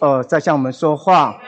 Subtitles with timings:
[0.00, 1.38] 哦，在向我们说话，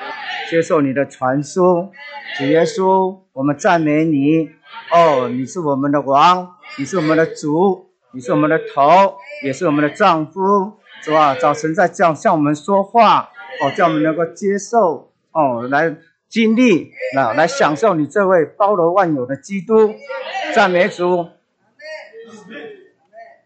[0.51, 1.89] 接受你的传输。
[2.37, 4.51] 主耶稣，我们赞美你。
[4.93, 11.35] 哦，你是我们的王，你是我们的主，你是我们的头，也是我们的丈夫，是吧？
[11.35, 13.31] 早晨在这样向我们说话，
[13.63, 15.97] 哦，叫我们能够接受，哦，来
[16.29, 19.95] 经历，那来享受你这位包罗万有的基督。
[20.55, 21.29] 赞美主。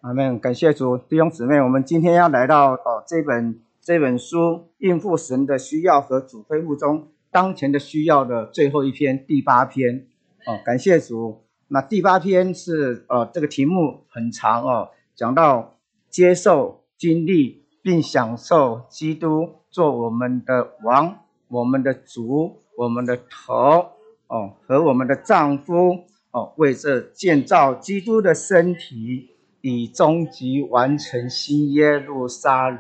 [0.01, 10.09] 阿门，感谢主，弟兄姊妹，我们今天要来到哦这本这本书应付神的需要和主恢复中当前的需要的最后一篇第八篇
[10.45, 11.45] 哦，感谢主。
[11.69, 15.79] 那第八篇是呃这个题目很长哦，讲到
[16.11, 23.93] 接受、经历并享受基督做我们的王、我们的主、我们的头
[24.27, 26.01] 哦和我们的丈夫
[26.33, 29.31] 哦，为这建造基督的身体。
[29.63, 32.79] 以终极完成新耶路撒冷，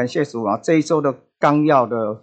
[0.00, 0.56] 感谢主啊！
[0.56, 2.22] 这一周的纲要的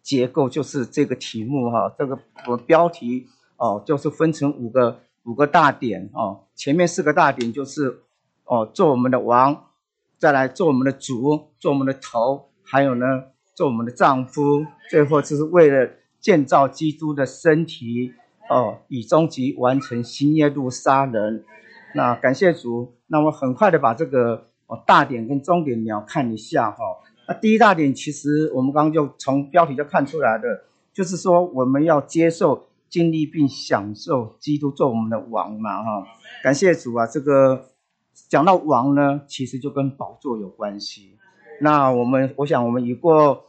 [0.00, 3.26] 结构就是这个题目哈，这个我标题
[3.58, 6.44] 哦，就是分成五个五个大点哦。
[6.54, 8.00] 前面四个大点就是
[8.46, 9.66] 哦，做我们的王，
[10.16, 14.64] 再来做我们的主，做我们的头，还有呢，做我们的丈夫。
[14.88, 18.14] 最后就是为了建造基督的身体
[18.48, 21.44] 哦，以终极完成新耶路撒冷。
[21.94, 22.94] 那感谢主。
[23.08, 24.46] 那我很快的把这个
[24.86, 26.78] 大点跟重点你要看一下哈。
[27.28, 36.06] 那第一大点其实我们刚刚就从标题就看出来的，就是说我们要接受、经历并享受基督做我们的王嘛哈。
[36.42, 37.66] 感谢主啊，这个
[38.30, 41.18] 讲到王呢，其实就跟宝座有关系。
[41.60, 43.44] 那我们我想我们已过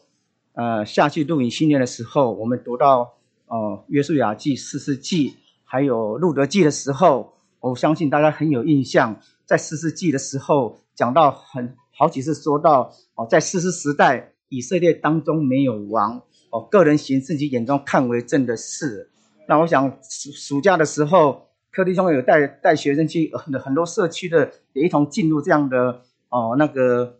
[0.54, 3.14] 呃夏季录影训练的时候，我们读到
[3.48, 9.22] 哦约书亚记、四世纪还有路德记的时候，我相信大家很有印象。
[9.46, 19.10] 在四世纪的时候，讲到很好几次，说到哦，在四世时代，以色列当中没有王哦，个人行自己眼中看为正的事。
[19.50, 27.20] 那我想暑暑假的时候，柯弟兄有带带学生去很很多社区的，也一同进入这样的哦那个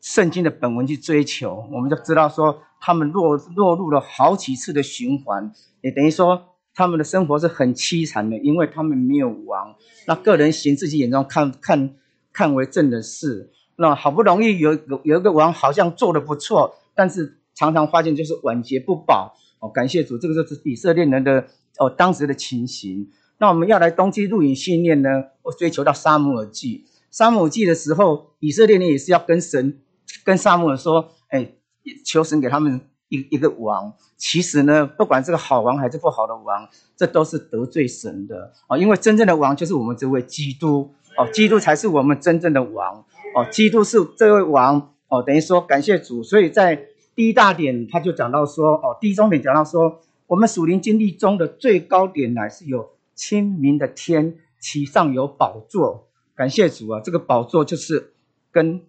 [0.00, 1.66] 圣经的本文去追求。
[1.72, 6.52] 我们就知道说，他们落落入了好几次的循环，也等于说。
[6.78, 9.74] 他们的生活是很凄惨的，因为他们没有王。
[10.06, 11.94] 那个人行自己眼中看看
[12.34, 19.36] 看为正的事，那好不容易有有有一个王，好像做的不错，但是常常发现就是晚节不保。
[19.60, 21.46] 哦，感谢主，这个就是以色列人的
[21.78, 23.10] 哦当时的情形。
[23.38, 25.08] 那我们要来冬季录影训练呢，
[25.42, 26.84] 我追求到沙姆尔记。
[27.10, 29.80] 沙姆尔记的时候，以色列人也是要跟神
[30.24, 31.52] 跟沙姆尔说，哎，
[32.04, 32.80] 求神给他们。
[33.08, 38.76] 一一个王，其实呢，不管这个好王还是不好的王，这都是得罪神的啊！
[38.76, 43.04] 因为真正的王就是我们这位基督哦，基督才是我们真正的王
[43.36, 46.22] 哦，基督是这位王哦，等于说感谢主。
[46.22, 56.08] 所以在第一大点，他就讲到说哦，第一重点讲到说，我们属灵经历中的最高点乃是有清明的天，其上有宝座。
[56.34, 58.14] 感谢主啊，这个宝座就是
[58.50, 58.80] 跟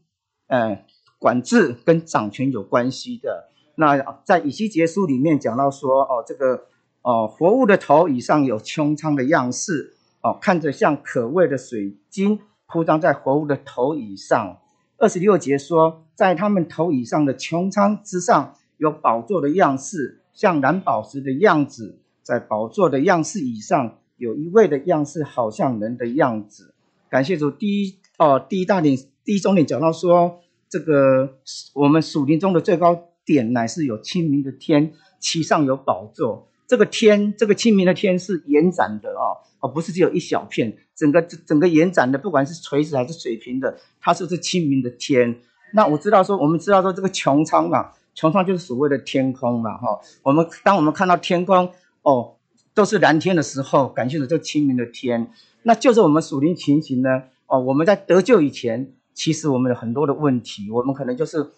[0.47, 0.86] 呃
[1.19, 3.50] 管制跟掌权有关系的。
[3.75, 6.68] 那在以西结书里面讲到说，哦，这个
[7.02, 14.59] 哦，活物的头以上有穹苍的样式，哦，看着像可畏的水晶铺张在活物的头以上。
[14.97, 22.00] 二十六节说，在他们头以上的穹苍之上有宝座的样式，像蓝宝石的样子。
[22.23, 26.73] 在宝座的样式以上有一位的样式，好像人的样子。
[27.09, 31.38] 感谢主，第一哦，第一大点，第一重点讲到说，这个
[31.73, 33.06] 我们属灵中的最高。
[33.23, 36.47] 点乃是有清明的天，其上有宝座。
[36.67, 45.39] 这个天，这个清明的天是延展的哦，而不是只有一小片，整个整个延展的，不管是垂直还是水平的，它就是清明的天。
[45.73, 50.00] 那我知道说，我们知道说这个穹苍嘛，穹苍就是所谓的天空嘛，哈。
[50.23, 52.35] 我们当我们看到天空哦，
[52.73, 55.31] 都是蓝天的时候，感谢着这清明的天，
[55.63, 57.23] 那就是我们属灵情形呢。
[57.45, 61.50] 哦，我们在得救以前，其实我们有很多的问题，我们可能就是。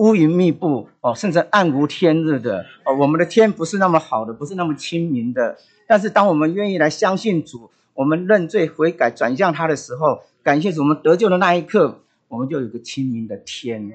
[0.00, 5.58] 乌云密布哦，甚至暗无天日的哦，我们的天不是那么好的，不是那么清明的。
[5.86, 13.92] 但是，当我们愿意来相信主，我们认罪悔改，转向他的时候，感谢主，我们得救的那一刻，我们就有个清明的天。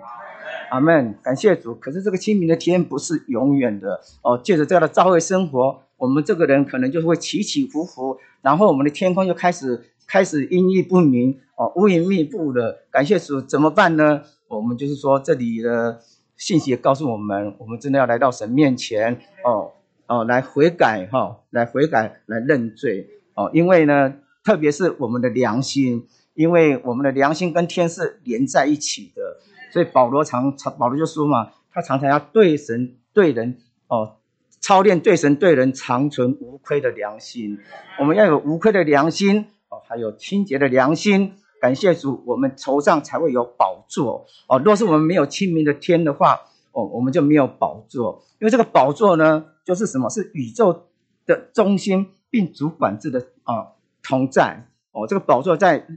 [0.70, 1.74] 阿门，感谢主。
[1.74, 4.40] 可是，这个清明的天不是永远的哦。
[4.44, 12.82] 借着这样的教会生活，我们这个人可能就会起起伏伏，然后我们的天空就开始开始阴翳不明哦，乌云密布的。
[12.92, 14.22] 感谢主，怎么办呢？
[14.48, 16.00] 我们就是说，这里的
[16.38, 19.72] 信息也告诉我们，我们真的要来到神面前哦
[20.08, 23.50] 哦，来悔改哈，来悔改，来认罪哦。
[23.54, 24.14] 因为呢，
[24.44, 29.40] 特别是我们的良心，因为我们的良心跟天是连在一起的，
[29.72, 33.58] 所以保罗常常保罗就说嘛，他常常要对神对人
[33.88, 34.18] 哦，
[34.60, 37.58] 操练对神对人长存无愧的良心。
[38.00, 41.34] 我们要有无愧的良心哦，还有清洁的良心。
[41.62, 44.60] 感谢主，我们头上才会有宝座哦。
[44.60, 46.40] 若是我们没有清明的天的话，
[46.72, 48.24] 哦，我们就没有宝座。
[48.40, 50.10] 因为这个宝座呢，就是什么？
[50.10, 50.88] 是宇宙
[51.26, 53.70] 的中心，并主管制的啊
[54.04, 55.08] 同在哦。
[55.08, 55.88] 这个宝座在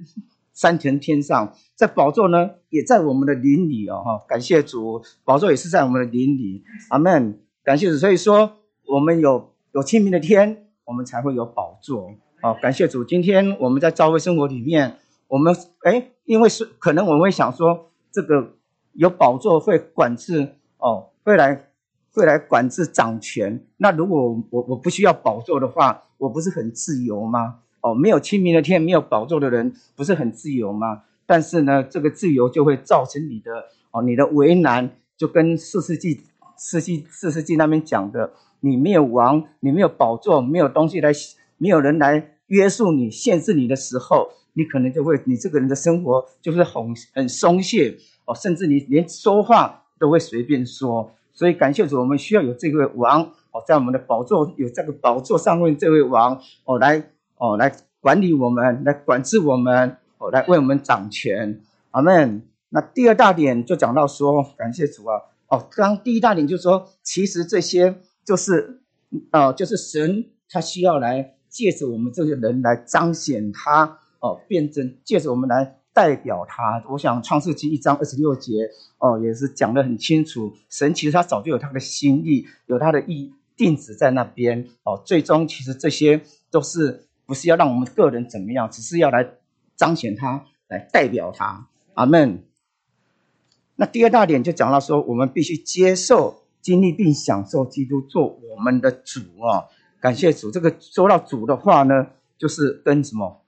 [0.53, 4.03] 三层天上，在宝座呢，也在我们的邻里哦。
[4.03, 6.63] 哈，感谢主，宝座也是在我们的邻里。
[6.91, 7.41] 阿门。
[7.63, 8.53] 感谢主，所以说
[8.87, 12.15] 我们有有清明的天，我们才会有宝座。
[12.41, 14.97] 好，感谢主，今天我们在教会生活里面。
[15.29, 18.55] 我们哎，因为是可能我们会想说，这个
[18.95, 21.69] 有宝座会管制哦，会来
[22.13, 23.65] 会来管制掌权。
[23.77, 27.61] 那如果我我不需要宝座的话，我不是很自由吗？
[27.83, 31.03] 哦，没有清明的天，没有宝座的人，不是很自由吗？
[31.27, 36.23] 但是呢，这个自由就会造成你的哦，你的为难，就跟四世纪
[36.57, 41.13] 四纪四世纪那边讲的，你没有王，你没有宝座，没有东西来，
[41.59, 44.31] 没有人来约束你、限制你的时候。
[44.55, 51.13] 你可能就会，你这个人的生活就是很很松懈哦，甚至你连说话都会随便说。
[51.33, 53.23] 所以感谢主，我们需要有这位王
[53.53, 61.61] 哦，在我们的宝座有这个宝座上面这位王哦，来哦来管理我们，来管制我们哦，来为我们掌权。
[61.93, 62.43] 阿门。
[62.71, 65.17] 那第二大点就讲到说，感谢主啊
[65.47, 68.81] 哦，刚第一大点就是说，其实这些就是
[69.31, 74.01] 哦，就是神他需要来借着我们这些人来彰显他。
[74.21, 76.83] 哦，辩证借着我们来代表他。
[76.91, 80.55] 我想创世纪一章二十六节哦，也是讲得很清楚。
[80.69, 85.01] 神其实他早就有他的心意，有他的意定旨在那边哦。
[85.05, 86.21] 最终其实这些
[86.51, 89.29] 都是不是要让我们个人怎么样，只是要来
[89.77, 91.69] 彰显他，来代表他。
[91.95, 92.45] 阿门。
[93.77, 99.67] 那第二大点就讲到说，我们必须接受、经历并享受基督做我们的主啊！
[100.01, 100.51] 感谢主。
[100.51, 103.41] 这个说到主的话呢，就是跟什么？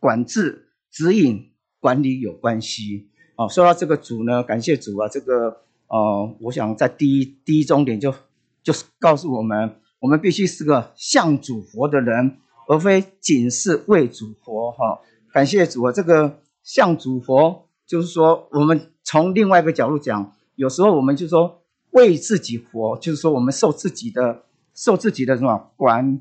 [0.00, 1.50] 管制、指引、
[1.80, 3.48] 管理有关系哦。
[3.48, 8.14] 说到这个主呢，感谢主啊，这个呃，我想在第一第一重点就
[8.62, 12.36] 就是告诉我们，我们必须是个向主活的人，
[12.68, 15.00] 而非仅是为主活哈。
[15.32, 26.20] 感谢主啊，这个向主活，就是说我们从另外一个角度讲，有时候我们就说为自己活，就是说我们受自己的受自己的什么管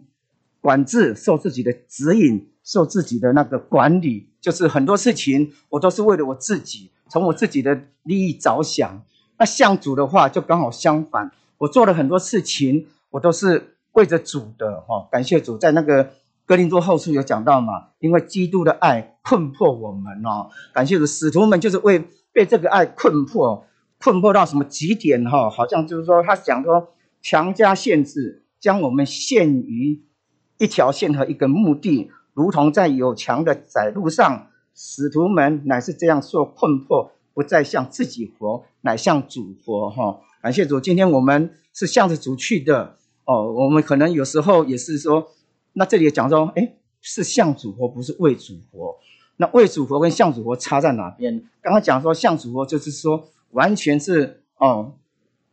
[0.68, 2.50] 管制，受自己的指引。
[2.68, 9.02] 受自己的那个管理，就是很多事情我都是为了我自己，从我自己的利益着想。
[9.40, 15.08] 那向主的话就刚好相反，我做了很多事情，我都是为着主的哈。
[15.10, 16.12] 感谢主，在那个
[16.46, 20.50] 哥林多后书有讲到嘛，因为基督的爱困迫我们哦。
[20.74, 22.04] 感谢主，使徒们就是为
[22.34, 23.66] 被这个爱困迫，
[23.98, 25.50] 困迫到什么极点哈？
[25.50, 26.90] 好像就是说他讲说
[27.22, 30.04] 强加限制，将我们限于
[30.58, 32.12] 一条线和一个目的。
[32.34, 39.90] 如同在有墙的窄路上，使徒们乃是这样受困迫，不再向自己活，乃向主活。
[39.90, 42.96] 哈，感谢主，今天我们是向着主去的。
[43.26, 45.32] 哦，我们可能有时候也是说，
[45.74, 48.96] 那这里讲说，哎，是向主活，不是为主活。
[49.38, 51.44] 那为主活跟向主活差在哪边？
[51.62, 54.94] 刚刚讲说向主活，就是说完全是哦，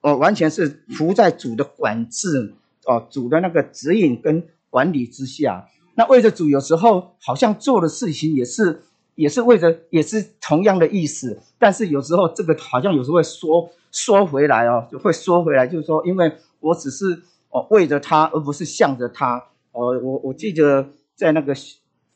[0.03, 2.55] 哦，完全是服在主的管制，
[2.87, 5.69] 哦，主的那个指引跟管理之下。
[5.95, 8.83] 那为着主，有时候好像做的事情也是，
[9.15, 11.41] 也是为着，也是同样的意思。
[11.61, 19.37] 但是有时候这个好像有时候会缩缩回来哦，就会缩回来，就是说，因为我只是哦为着他，而不是向着他。
[19.71, 21.55] 哦，我我记得在那个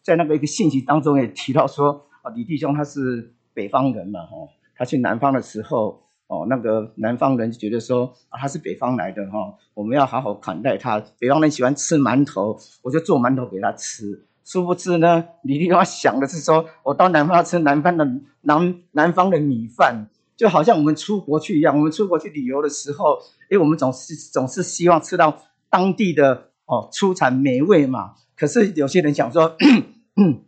[0.02, 4.34] 在那个一个信息当中也提到说，啊，李弟兄他是北方人嘛，哈，
[4.76, 6.02] 他去南方的时候。
[6.28, 11.02] 哦，那个南方人就觉得说啊，他是北方来的哈，我们要好好款待他。
[11.18, 14.26] 北方人喜欢吃馒头，我就做馒头给他吃。
[14.44, 18.06] 殊不知呢，李丽华想的是说，我到南方要吃南方的
[18.42, 21.76] 南南方的米饭，就好像我们出国去一样。
[21.76, 23.18] 我们出国去旅游的时候，
[23.50, 25.36] 因为我们总是总是希望吃到
[25.70, 28.14] 当地的哦出产美味嘛。
[28.36, 29.56] 可是有些人想说。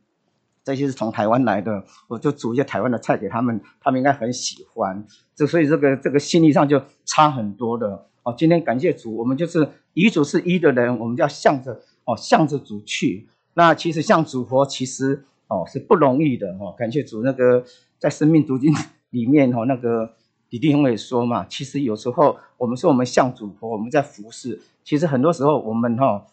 [0.63, 5.05] 这些是从台湾来的，我就煮一些台湾的菜给他们，他们应该很喜欢。
[5.35, 8.35] 这所以这个这个心理上就差很多的哦。
[8.37, 13.27] 今天感谢主，我们就是遗嘱是一的人，我们就要向着哦向着主去。
[13.55, 16.75] 那其实向主活，其实哦是不容易的哦。
[16.77, 17.65] 感谢主，那个
[17.99, 18.73] 在生命读经
[19.09, 20.15] 里面哦，那个
[20.51, 26.27] 李弟兄也说嘛，其实有时候我们说我们向主活，我们在服侍，其实很多时候我们哈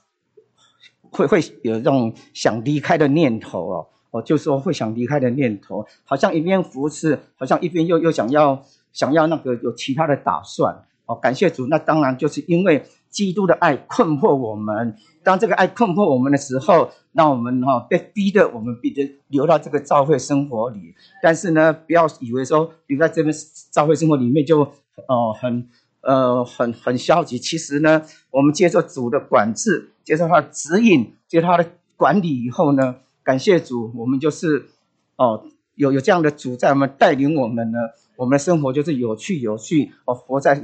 [1.10, 3.88] 会会有这种想离开的念头哦。
[4.11, 10.83] 哦，就说会想离开的念头，好像一边扶持，好像一边又又想要想要那个有其他的打算。
[11.05, 14.93] 哦，感谢主，那当然就是因为基督的爱困惑我们。
[15.23, 20.93] 当这个爱困惑我们的时候，那我们哈被逼的，我们逼着留到这个教会生活里。
[21.23, 23.33] 但是呢，不要以为说留在这边
[23.71, 24.61] 教会生活里面就
[25.07, 25.69] 哦很
[26.01, 27.39] 呃很很消极。
[27.39, 32.97] 其实呢，我们接受主的管制，接受他的指引，接受他的管理以后呢，
[33.27, 34.69] 感谢主，我们就是
[35.17, 35.43] 哦
[35.75, 37.79] 有有这样的主在我们带领我们呢，
[38.15, 40.63] 我们的生活就是有趣有趣哦，活在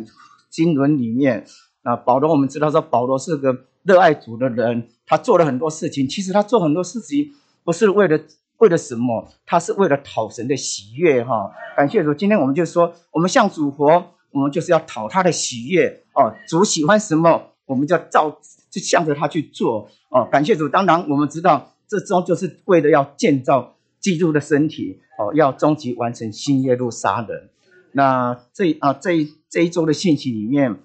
[0.49, 1.45] 经纶里面。
[1.81, 6.07] 啊，保罗，我们知道说保罗是个热爱主的人，他做了很多事情。
[6.07, 7.33] 其实他做很多事情
[7.65, 8.17] 不是为了
[8.59, 11.51] 为了什么，他是为了讨神的喜悦哈。
[11.75, 14.01] 感谢主，今天我们就说，我们向主活，
[14.31, 16.33] 我们就是要讨他的喜悦哦。
[16.47, 18.39] 主喜欢什么，我们就照
[18.71, 20.25] 就向着他去做哦。
[20.31, 27.49] 感谢主，当然我们知道，这周就是为了要建造基督的身体哦，要终极完成新耶路撒冷。
[27.91, 30.79] 那这啊这这一周的信息里面。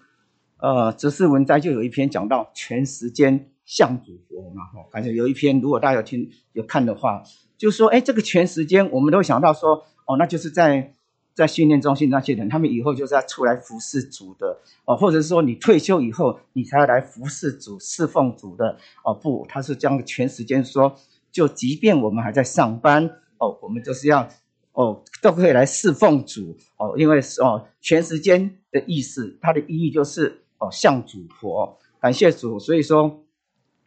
[0.61, 7.23] 呃，哲思文摘就有一篇讲到全时间向主活嘛，哈，感觉有一篇，如果大家有听有看的话，
[7.57, 10.97] 就说，哎，这个全时间，我们都会想到说，哦，那就是在
[11.39, 20.95] 在训练中心那些人，他们以后就是要出来服侍主的，哦，或者是说你退休以后，你才要来服侍主、侍奉主的，哦，不，他是将全时间说，
[21.31, 24.29] 就即便我们还在上班，哦，我们就是要，
[24.73, 30.43] 哦，都可以来侍奉主，哦，因为哦，全时间的意思，它的意义就是。
[30.61, 32.59] 哦，向主活，感谢主。
[32.59, 33.23] 所以说，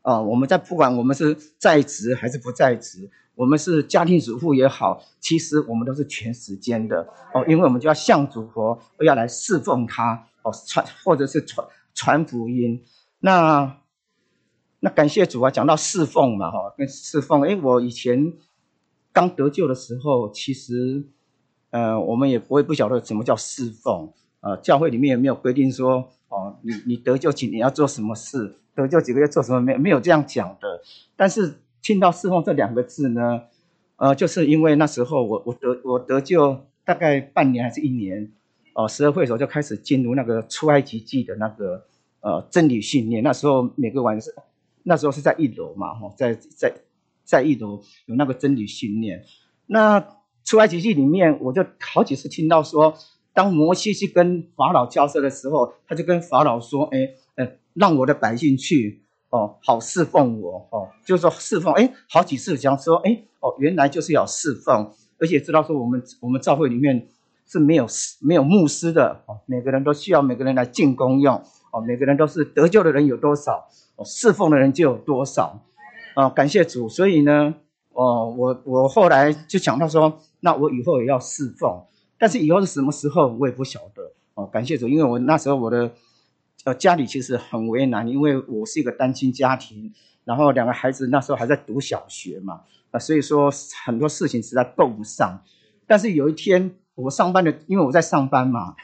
[0.01, 12.84] 啊，我们在不管我们是在职还是不在职，我们是家庭主妇也好，其实我们都是全时间的哦，因为我们就要向主活，要来侍奉他哦，传或者是传传福音。
[13.20, 13.77] 那
[14.79, 18.34] 那感谢主啊，讲到侍奉嘛，哈，跟侍奉，哎，我以前
[19.13, 21.05] 刚得救的时候，其实，
[21.70, 26.10] 呃，我们也不会不晓得什么叫侍奉，呃，教会里面也没有规定说。
[26.31, 28.55] 哦，你你得救几年要做什么事？
[28.81, 29.61] 得救几个月做什么？
[29.61, 30.81] 没没有这样讲的。
[31.15, 33.43] 但是听到“侍奉”这两个字呢，
[33.95, 38.31] 呃，就是因为那时候我我得我得救大概半年还是一年，
[38.73, 41.85] 哦，十二会时候就开始进入那个出埃及记的那个
[42.21, 43.23] 呃真理训练。
[43.23, 44.33] 那时候每个晚上，
[44.83, 46.73] 那时候是在一楼嘛，哈，在在
[47.23, 49.23] 在一楼有那个真理训练。
[49.67, 50.05] 那
[50.43, 52.93] 出埃及记里面，我就好几次听到说。
[53.33, 67.07] 当摩西去跟法老交涉的时候，他就跟法老说：“哎，呃，让我的百姓去哦，好侍奉我哦。”就是说侍奉，哎，好几次讲说：“哎，哦，原来就是要侍奉，而且知道说我们我们教会里面
[67.45, 67.87] 是没有
[68.21, 71.35] 没有牧师的哦，每个人都需要每个人来进宫用
[71.71, 75.61] 哦，每个人都是得救的人有多少哦，侍奉的人就有多少
[76.15, 76.89] 啊，感谢主。
[76.89, 77.53] 所以呢，
[77.93, 81.83] 哦，我我后来就讲到说，那我以后也要侍奉。”
[82.23, 84.45] 但是以后是什么时候，我也不晓得哦。
[84.45, 85.91] 感谢主，因为我那时候我的
[86.65, 93.51] 呃家里其实很为难，因为我是一个单亲家庭，然后两个孩子那时候还在读小学嘛，啊，所以说
[93.86, 95.41] 很多事情实在够不上。
[95.88, 98.75] 但是有一天我上班的，因为我在上班嘛，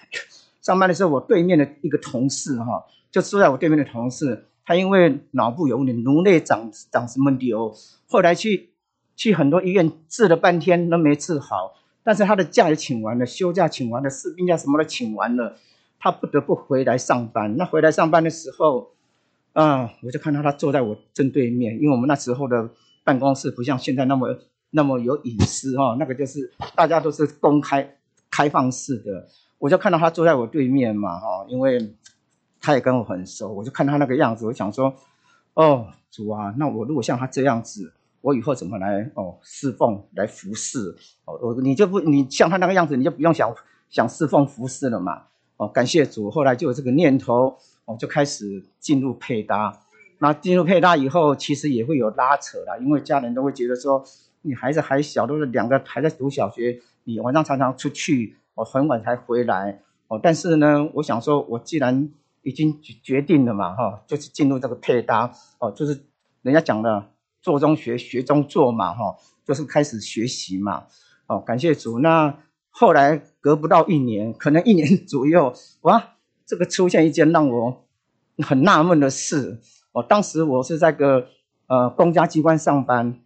[0.62, 7.74] 上班的时候我对面的一个同事哈，就坐在我对面的同事，他因为脑部有点，颅内长长什么瘤，
[8.08, 8.72] 后来去
[9.16, 11.76] 去很多医院治了半天都没治好。
[12.04, 15.58] 但是他的假也请完了，休假请完了，士兵假什么都请完了，
[16.00, 17.56] 他不得不回来上班。
[17.58, 18.92] 那回来上班的时候，
[19.54, 22.70] 啊，我就看到他坐在我正对面，因为我们那时候的
[23.04, 24.38] 办公室不像现在那么
[24.72, 27.98] 那么有隐私哈，那个就是大家都是公开
[28.30, 29.28] 开放式的。
[29.60, 31.94] 我就看到他坐在我对面嘛哈，因为
[32.62, 34.94] 他也跟我很熟，我就看他那个样子，我想说，
[35.54, 37.94] 哦，主啊，那我如果像他这样子。
[38.20, 43.56] 我以后怎么来哦侍奉来服侍哦你就不你像他那个样子你就不用想
[43.90, 45.22] 想侍奉服侍了嘛
[45.58, 49.80] 哦感谢主后来就有这个念头哦就开始进入配搭
[50.20, 54.04] 那进入配搭以后其实也会有拉扯啦，因为家人都会觉得说
[54.44, 62.10] 你孩子还小都是两个还在读小学你晚上常常出去哦很晚才回来哦但是呢我想说我既然
[62.44, 66.04] 已经决定了嘛哈就是进入这个配搭哦就是
[66.42, 67.10] 人家讲的。
[67.40, 70.84] 做中学，学中做嘛，哈，就是开始学习嘛，
[71.28, 72.00] 哦，感谢主。
[72.00, 72.36] 那
[72.80, 76.14] 后来隔不到一年，可能一年左右， 哇，
[76.46, 77.88] 这个出现一件让我
[78.38, 79.60] 很纳闷的事。
[79.94, 81.28] 哦，当时我是在个
[81.66, 83.20] 呃公家机关上班，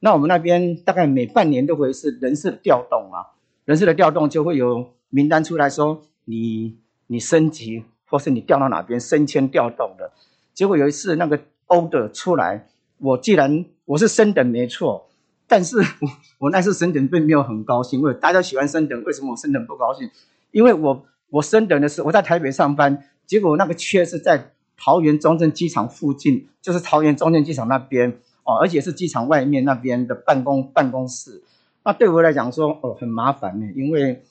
[0.00, 10.12] 那我们那边大概每半年都会是人事的调动啊，人事的调动就会有名单出来说你你升级或是你调到哪边升迁调动的。
[10.54, 12.68] 结果有一次那个 order 出来。
[12.98, 15.10] 我既然我是升等没错，
[15.54, 20.10] 但是我我那次升等并没有很高兴，因为大家喜欢升等，为什么我升等不高兴？
[20.50, 28.10] 因为我我升等的是我在台北上班，结果那个缺是在桃园中正机场附近，就是桃园中正机场那边
[28.42, 31.40] 哦，而且是机场外面那边的办公办公室。
[31.84, 34.24] 那对我来讲说哦很麻烦呢，因为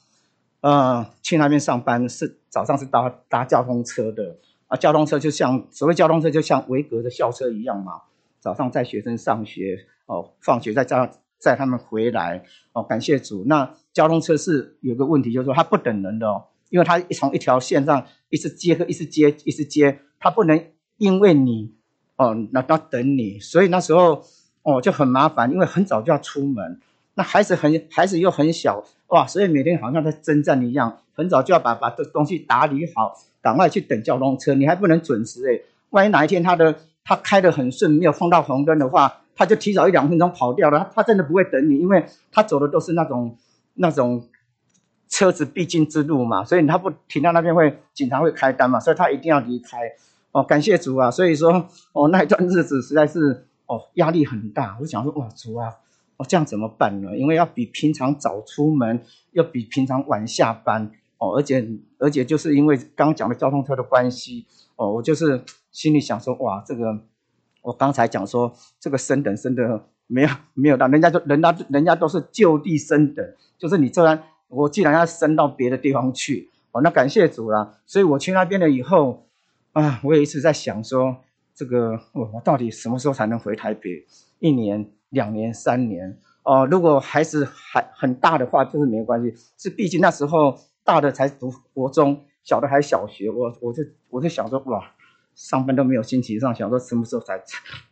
[0.60, 4.36] 呃去那边上班是早上是搭搭交通车的
[4.68, 8.02] 啊，交通车就像所谓交通车就像维格的校车一样嘛，
[8.44, 11.10] 早上载学生上学哦，放学再载
[11.40, 13.46] 载他们回来哦，感谢主。
[13.48, 20.62] 那交通车是有个问题，就是说它不等人的哦，因为它从一条线上一直接和一直接一直接，它不能
[20.98, 21.74] 因为你
[22.18, 24.22] 哦那那等你，所以那时候
[24.64, 26.82] 哦就很麻烦，因为很早就要出门。
[27.14, 34.54] 那孩子很孩子又很小哇，所以每天好像在征战一样，很早就要把把这东西打理好，赶快去等交通车。
[34.54, 40.92] 你还不能准时诶，万一哪一天他的他开得很顺，没有碰到红灯的话，他就提早一两分钟跑掉了。
[40.96, 43.38] 他真的不会等你，因为他走的都是那种
[43.76, 44.28] 那种
[45.10, 49.80] 车子必经之路嘛，所以他不停在那边会警察会开单嘛，所以他一定要离开。
[50.32, 51.12] 哦，感谢主啊！
[51.12, 54.76] 所以说哦那一段日子实在是哦压力很大。
[54.82, 55.70] 我想说哇主啊！
[56.18, 57.16] 哦，这样怎么办呢？
[57.16, 59.00] 因为要比平常早出门，
[59.34, 61.64] 要比平常晚下班哦，而且
[62.00, 65.44] 而且就是因为刚讲的交通车的关系哦，我就是
[65.74, 66.98] 心里想说，哇，这个
[67.62, 79.28] 我刚才讲说这个升等升的没有没有到，人家就人家人家都是就地升等，就是你这然我既然要升到别的地方去哦，那感谢主啦，所以我去那边了以后
[79.74, 81.18] 啊，我也一直在想说，
[81.54, 84.06] 这个我我到底什么时候才能回台北？
[84.40, 84.90] 一年。
[85.14, 89.32] 两年三年哦，如果孩子还很大的话，就是没关系。
[89.60, 93.30] 是毕竟那时候大的才读国中，小的还小学。
[93.30, 94.84] 我我就我就想说，哇，
[95.36, 97.42] 上班都没有心情上，想说什么时候才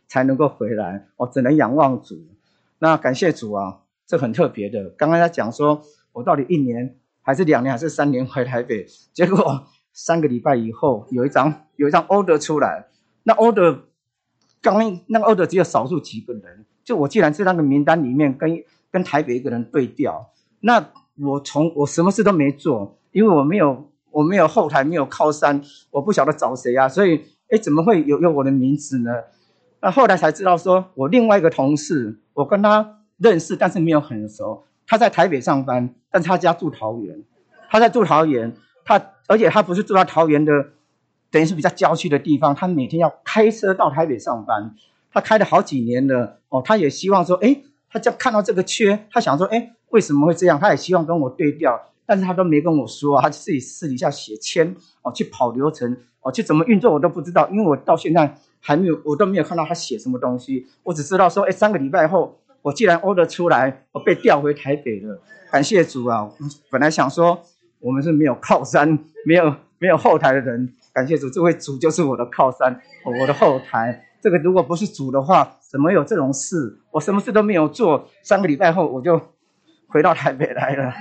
[0.06, 1.08] 才能够回来？
[1.16, 2.16] 我只能仰望主。
[2.78, 4.90] 那感谢主啊，这很特别的。
[4.90, 5.82] 刚刚他讲说，
[6.12, 8.86] 我到底一年还是两年还是三年回台北？
[9.12, 12.88] 结果三个礼拜以后，有一张有一张 order 出来。
[13.22, 13.82] 那 order
[14.60, 16.64] 刚那个 order 只有少数几个人。
[16.84, 29.10] 就我既然是那个名单里面跟跟台北一个人对调，那我从我什么事都没做，因为我没有我没有后台没有靠山，我不晓得找谁啊，所以哎怎么会有有我的名字呢？
[29.80, 34.64] 那后来才知道说，我另外一个同事，我跟他认识，但是没有很熟。
[34.86, 37.22] 他在台北上班，但他家住桃园，
[37.68, 40.52] 他在住桃园，他而且他不是住在桃园的，
[41.30, 44.74] 等于是比较郊区的地方，他每天要开车到台北上班。
[45.14, 50.58] 他开了好几年了，哦，他也希望说，哎，他就看到这个缺，他想说，哎，为什么会这样？
[50.58, 66.30] 他也希望跟我对调，但是他都没跟我说，他自己私底下写签，哦，去跑流程，哦，去怎么运作我都不知道，因为我到现在还没有，我都没有看到他写什么东西，我只知道说，哎，三个礼拜后，我既然 order 出来，我被调回台北了，感谢主啊！
[66.70, 67.42] 本来想说，
[67.80, 72.78] 我们是没有靠山，没有没有后台的人，感谢主，这位主就是我的靠山，
[73.20, 74.04] 我的后台。
[74.20, 76.78] 这个如果不是主的话，怎么有这种事？
[76.90, 79.18] 我什么事都没有做，三个礼拜后我就
[79.88, 80.92] 回到台北来了。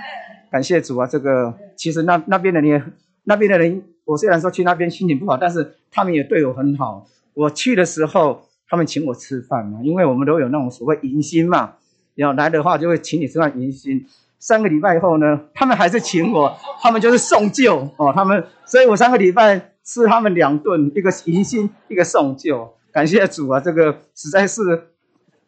[0.51, 1.07] 感谢主啊！
[1.07, 7.07] 这个其实那那边的人，那边的人，我虽然说去那边心情不好，但是他们也对我很好。
[7.33, 11.75] 我去的时候，他们请我吃饭嘛，因为我们都有那种所谓迎新嘛，
[12.15, 14.05] 要来的话就会请你吃饭迎新。
[14.39, 22.73] 三个礼拜以后呢，他们还是请我，他们就是送旧哦，他们，所以我三个礼拜吃他们两顿，一个迎新，一个送旧。
[22.91, 24.61] 感谢主啊，这个实在是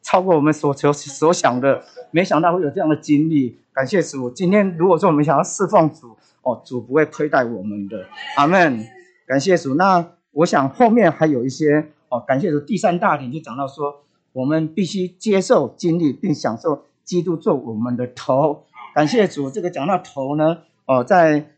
[0.02, 3.58] 超过我们所求所想的，没想到会有这样的经历。
[3.74, 8.06] 感谢主，今天如果说我们想要侍奉主，哦，主不会亏待我们的。
[8.38, 8.86] 阿门。
[9.26, 9.76] 感谢主。
[9.76, 12.60] 那我想后面还有一些哦，感谢主。
[12.60, 18.66] 第三大点就讲到说，我们必须接受经历，并享受基督做我们的头。
[18.94, 19.50] 感谢主。
[19.50, 21.52] 这个讲到头呢，哦，在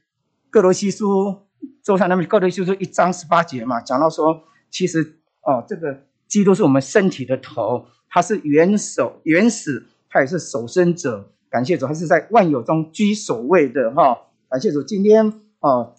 [0.50, 1.42] 哥罗西书
[1.84, 5.20] 周三那边，哥罗西书一章十八节嘛，讲到说，其实。
[5.48, 5.96] 哦，这个
[6.28, 11.30] 基督是我们身体的头，他是元首、原始，他也是守身者。
[11.50, 14.28] 感谢主，他是在万有中居首位的哈。
[14.48, 15.94] 感谢主，今天哦，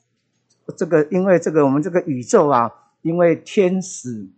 [0.74, 4.30] 这个因为这个我们这个宇宙啊，因为天使，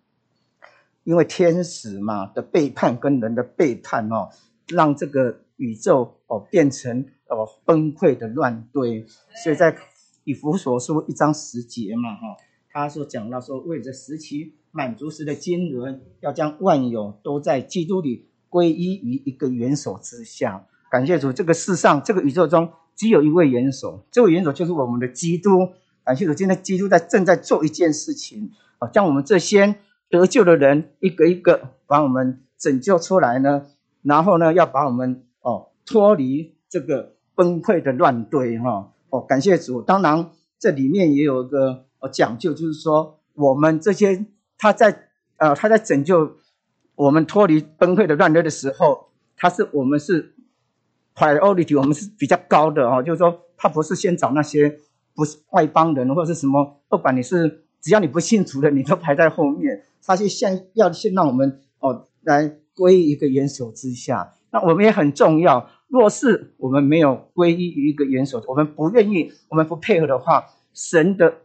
[1.05, 4.31] 因为天使嘛的背叛跟人的背叛哦，
[4.67, 9.07] 让这个宇宙哦变成哦崩溃的乱堆。
[9.45, 9.77] 所以在
[10.25, 12.37] 以弗所书一章十节嘛哈，
[12.73, 14.55] 他说讲到说为着时期。
[14.71, 20.65] 满足时的经纶，要将万有都在基督里归依于一个元首之下。
[20.91, 25.69] 感谢主，这个世上这个宇宙中只有一位元首，这位元首就是我们的基督。
[26.05, 29.77] 感谢主，今天基督在正在做一件事情啊，将我们这些
[30.09, 33.67] 得救的人一个一个把我们拯救出来呢，
[34.03, 38.93] 然后呢，要把我们哦脱离这个崩溃的乱堆哈。
[39.11, 39.83] 哦，感谢主。
[39.83, 44.25] 当然，这里面也有一个呃讲究，就是说我们这些
[44.57, 46.37] 他在呃他在拯救
[46.99, 50.35] 我们脱离崩溃的乱流的时候，他是我们是
[51.15, 54.79] priority，我们是比较高的哦，就是说他不是先找那些
[55.15, 59.85] 不是外邦人或者是什么，不管你是只要你不信主的，你都排在后面。
[60.05, 64.35] 他是先要先让我们哦来归一个元首之下。
[64.51, 65.71] 那我们也很重要。
[65.87, 71.43] 若是我们没有归依于一个元首，我们不愿意，我们不配合的话，神的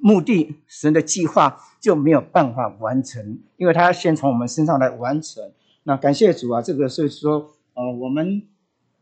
[0.00, 5.52] 目的、神的计划就没有办法完成，因为他要先从我们身上来完成。
[5.84, 8.42] 那感谢主啊，这个是说，呃，我们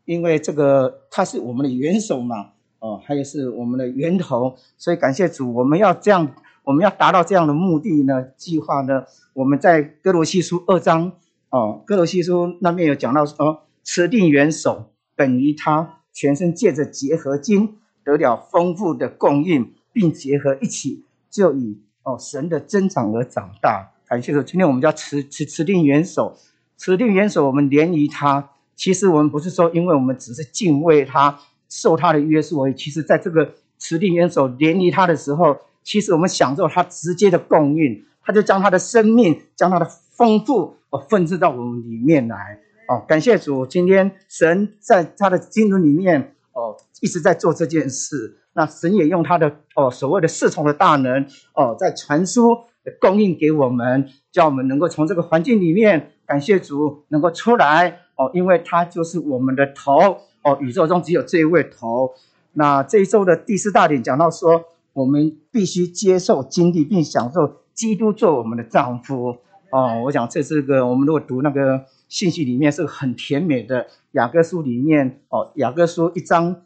[0.05, 11.13] 因为这个他是我们的元首嘛，哦，还有是我们的源头，所以感谢主，我们要这样，我们要达到这样的目的呢，计划呢，我们在哥罗西书二章，
[11.49, 13.63] 哦，哥罗西书那边有讲到说。
[13.81, 23.91] 持定元首，等于他全身借着结合经得了丰富的供应，并结合一起，就以哦神的增长而长大。
[24.07, 26.35] 感谢主，今天我们叫持持持定元首，
[26.77, 28.49] 持定元首，我们连于他。
[28.75, 32.73] 其实我们不是说，因为我们只是敬畏他，受他的约束而已。
[32.73, 42.59] 其实在这个持定元首连于他的时候，其实我们享受他直接的供应，他就将他的生命，将他的丰富哦分置到我们里面来。
[42.87, 48.38] 哦，感谢主，今天神在他的经纶里面哦，一直在做这件事。
[48.53, 52.57] 那神也用他的哦所谓的侍从的大能哦，在传输
[52.99, 62.11] 供应给我们，叫我们能够从这个环境里面感谢主能够出来哦，因为他就是我们的头哦，宇宙中只有这一位头。
[62.53, 69.37] 那这一周的第四大点讲到说，我们必须接受经历并享受基督做我们的丈夫
[69.71, 70.01] 哦。
[70.05, 71.85] 我想这是个我们如果读那个。
[72.09, 76.63] 信息里面是很甜美的，雅各书里面哦，雅各书一章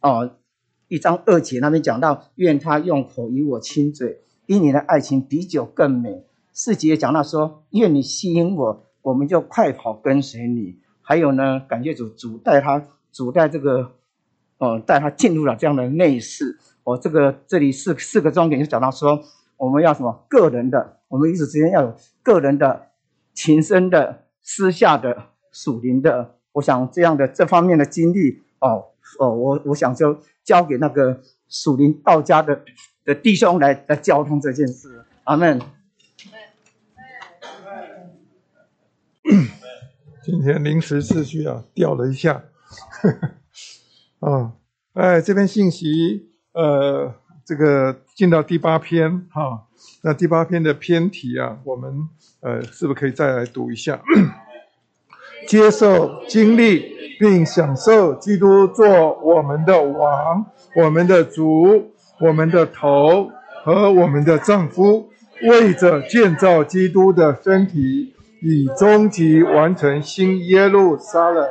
[0.00, 0.30] 哦，
[0.88, 6.24] 一章二节那边讲到，愿他用口与我亲嘴，因你的爱情比酒更美。
[6.52, 10.78] 四节讲到说，愿你吸引我，我们就快跑跟随你。
[11.02, 13.92] 还有呢，感谢主主带他主带这个
[14.58, 16.58] 哦，带他进入了这样的内室。
[16.84, 19.22] 哦，这个这里四四个重点就讲到说，
[19.56, 22.88] 我们要什么个人的，我们彼此之间要有个人的
[23.34, 24.22] 情深的。
[24.48, 32.64] 私下的属灵的，我想这样的这方面的经历哦哦，我我想就交给那个属灵道家的
[33.04, 35.04] 的弟兄来来交通这件事。
[35.24, 35.60] 阿门。
[40.22, 42.44] 今天临时秩序啊，调了一下。
[44.20, 44.52] 啊，
[44.94, 47.14] 哎，这篇信息，呃，
[47.44, 49.66] 这个进到第八篇哈，
[50.02, 52.08] 那第八篇的篇题啊，我们。
[52.40, 54.00] 呃，是不是可以再来读一下？
[55.46, 56.84] 接受、经历
[57.18, 60.44] 并享受基督做我们的王、
[60.76, 63.30] 我们的主、我们的头
[63.64, 65.08] 和我们的丈夫，
[65.42, 71.46] 为着建造基督的身体，以终极完成新耶路撒冷。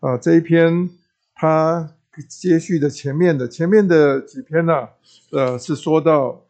[0.00, 0.90] 啊，这一篇
[1.34, 1.90] 他
[2.28, 4.88] 接续的前面的前面的几篇呢？
[5.32, 6.40] 呃，是说到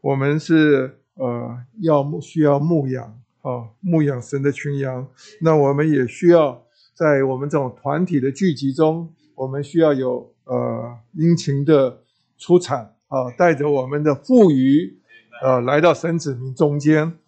[0.00, 0.98] 我们是。
[1.16, 5.06] 呃，要需要牧养啊，牧养神的群羊。
[5.42, 12.00] 那我们也需要在我们这种团体的聚集中，我们需要有呃殷勤的
[12.38, 14.98] 出产啊，带着我们的富余
[15.42, 17.18] 呃来到神子民中间。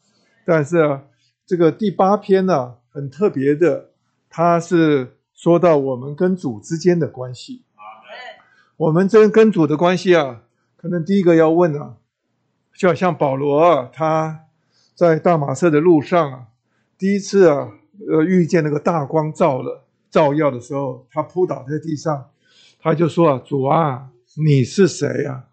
[0.47, 1.01] 但是
[1.45, 3.91] 这个第八篇呢，很特别的，
[4.31, 7.63] 它是说到我们跟主之间的关系。
[8.79, 10.45] 我们这跟主的关系啊，
[10.77, 11.97] 可能第一个要问啊。
[12.79, 14.46] 就好像保罗啊，他
[14.97, 16.47] 在大马色的路上啊，
[16.97, 17.71] 第一次啊，
[18.11, 22.31] 呃，遇见那个大光照了照耀的时候，他扑倒在地上，
[22.81, 25.45] 他就说啊：“主啊，你是谁啊？”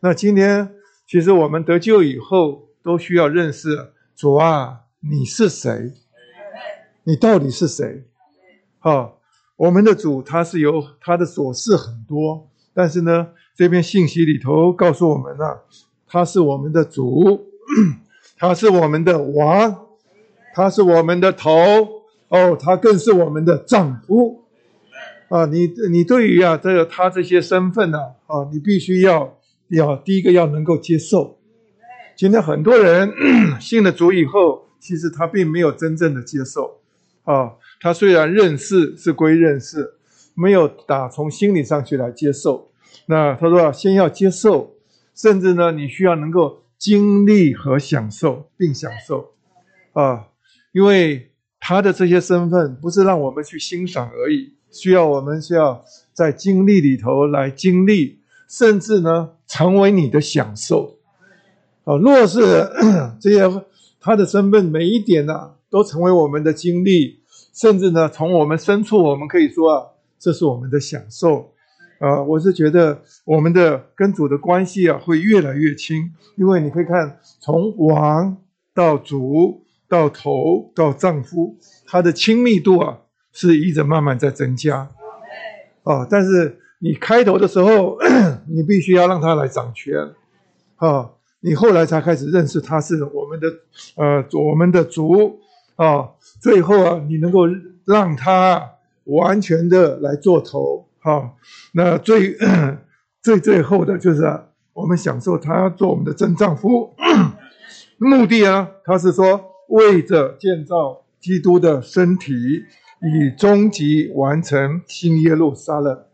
[0.00, 0.74] 那今天
[1.06, 5.94] 其实我们得救以后，都需要认识主啊，你是谁？
[7.04, 8.04] 你到底是谁？
[8.78, 9.18] 好，
[9.56, 15.44] 我们的主他是有他的琐事很多，但是呢，这篇信息里头告诉我们呢。
[16.12, 17.48] 他是我们的主，
[18.40, 19.88] 他是我们的王，
[20.54, 21.52] 他是我们的头
[22.28, 24.44] 哦，他更是我们的丈夫
[25.28, 25.44] 啊！
[25.44, 29.36] 你你对于啊这个他这些身份呢啊，你必须要
[29.68, 31.36] 要第一个要能够接受。
[32.16, 33.12] 今天很多人
[33.60, 36.80] 信了主以后，其实他并没有真正的接受
[37.24, 37.52] 啊。
[37.78, 39.96] 他虽然认识是归认识，
[40.34, 42.70] 没有打从心理上去来接受。
[43.04, 44.76] 那他说先要接受。
[45.12, 49.34] 甚至呢，你需要能够经历和享受，并享受，
[49.92, 50.28] 啊，
[50.72, 60.96] 因为他的这些身份不是让我们去欣赏而已，需要我们需要在经历里头来经历，甚至呢成为你的享受。
[61.84, 62.40] 啊，若是
[63.20, 63.62] 这些
[64.00, 67.20] 他的身份每一点呢，都成为我们的经历，
[67.52, 69.86] 甚至呢从我们深处，我们可以说啊，
[70.18, 71.52] 这是我们的享受。
[72.00, 78.38] 啊，我是觉得我们的跟主的关系啊会越来越亲，因为你会看从王
[78.74, 83.00] 到主到头到丈夫，他的亲密度啊
[83.32, 84.88] 是一直慢慢在增加。
[85.82, 87.98] 啊，但是你开头的时候，
[88.48, 89.94] 你必须要让他来掌权，
[90.76, 91.10] 啊，
[91.40, 93.46] 你后来才开始认识他是我们的
[93.96, 95.38] 呃我们的主
[95.76, 96.08] 啊，
[96.40, 97.40] 最后啊你能够
[97.84, 98.70] 让他
[99.04, 100.86] 完全的来做头。
[101.02, 101.36] 好，
[101.72, 102.36] 那最
[103.22, 104.22] 最最后的就是
[104.72, 106.94] 我们享受他做我们的真丈夫，
[107.98, 116.04] 目的啊，他是说为着建造基督的身体，以终极完成新耶路撒冷。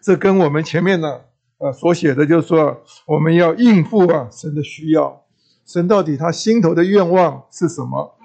[0.00, 1.20] 这跟我们前面呢，
[1.58, 5.24] 呃所写的就是说，我们要应付啊神的需要，
[5.64, 8.16] 神到底他心头的愿望是什么？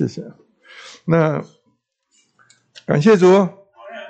[0.00, 0.24] 谢谢。
[1.04, 1.44] 那
[2.86, 3.26] 感谢主。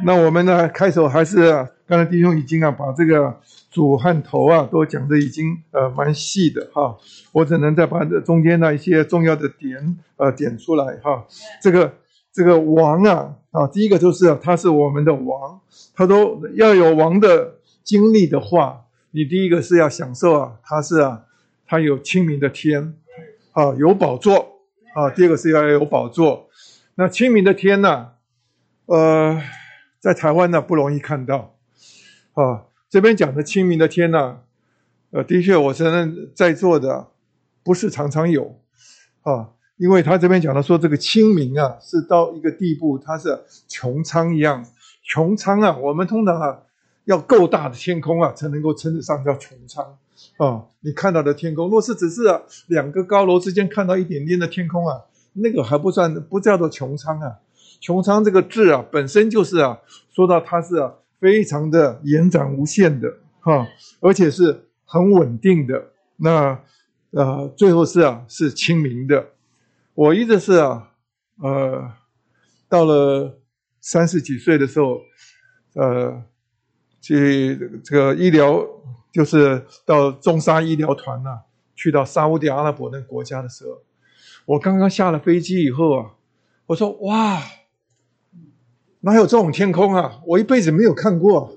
[0.05, 0.69] 那我们呢？
[0.69, 1.51] 开头还是
[1.85, 3.41] 刚才弟兄已经啊，把这个
[3.73, 6.97] 主和头啊都讲的已经呃蛮细的哈。
[7.33, 11.27] 我只能再把这中间的一些重要的点呃点出来哈。
[11.61, 11.93] 这个
[12.33, 15.61] 这个王啊啊，第一个就是他是我们的王，
[15.97, 21.25] 他都要有王的经历的话，你第一个是要享受啊，他是啊，
[21.67, 22.95] 他有清明的天
[23.51, 24.60] 啊，有宝座。
[24.95, 26.49] 啊，第二个是要有宝座。
[26.97, 28.13] 那清明的天呢？
[28.87, 29.41] 呃，
[30.01, 31.55] 在台湾呢不容易看到。
[32.33, 34.41] 啊，这边讲的清明的天呢，
[35.11, 37.09] 呃，的确，我承认在座的
[37.63, 38.61] 不是常常有。
[39.23, 43.29] 啊，因为他这边讲的说这个清明啊，是到一个地步，它是
[43.69, 44.67] 穹苍一样。
[45.07, 46.63] 穹苍啊，我们通常啊，
[47.05, 49.97] 要够大的天空啊，才能够称得上叫穹苍。
[50.39, 52.23] 啊，你看到的天空，若是只是
[52.69, 55.03] 两个高楼之间看到一点点的天空啊，
[55.35, 57.39] 那个还不算，不叫做穹苍啊。
[57.81, 59.79] 穹苍这个字啊，本身就是啊，
[60.11, 63.67] 说到它是啊，非常的延展无限的哈，
[64.01, 65.91] 而且是很稳定的。
[66.17, 66.59] 那
[67.11, 69.31] 呃，最后是啊，是清明的。
[69.95, 70.91] 我一直是啊，
[71.43, 71.93] 呃，
[72.69, 73.39] 到了
[73.81, 75.01] 三十几岁的时候，
[75.75, 76.23] 呃，
[77.01, 78.67] 去这个医疗。
[79.13, 81.41] 就是到中沙医疗团呐，
[81.75, 83.83] 去到沙地阿拉伯那个国家的时候，
[84.47, 86.11] 我刚刚下了飞机以后啊，
[86.67, 87.43] 我说哇，
[89.01, 90.21] 哪有这种天空啊？
[90.27, 91.57] 我一辈子没有看过，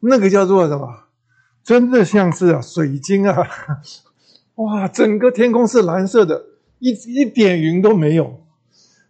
[0.00, 1.04] 那个叫做什么？
[1.62, 3.48] 真的像是啊水晶啊，
[4.56, 6.44] 哇，整个天空是蓝色的，
[6.78, 8.40] 一一点云都没有，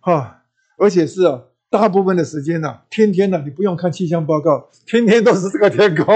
[0.01, 0.42] 哈，
[0.77, 6.14] 而且是啊，大部分的时间呢，天天呢，你不用看气象报告，天天都是这个天空。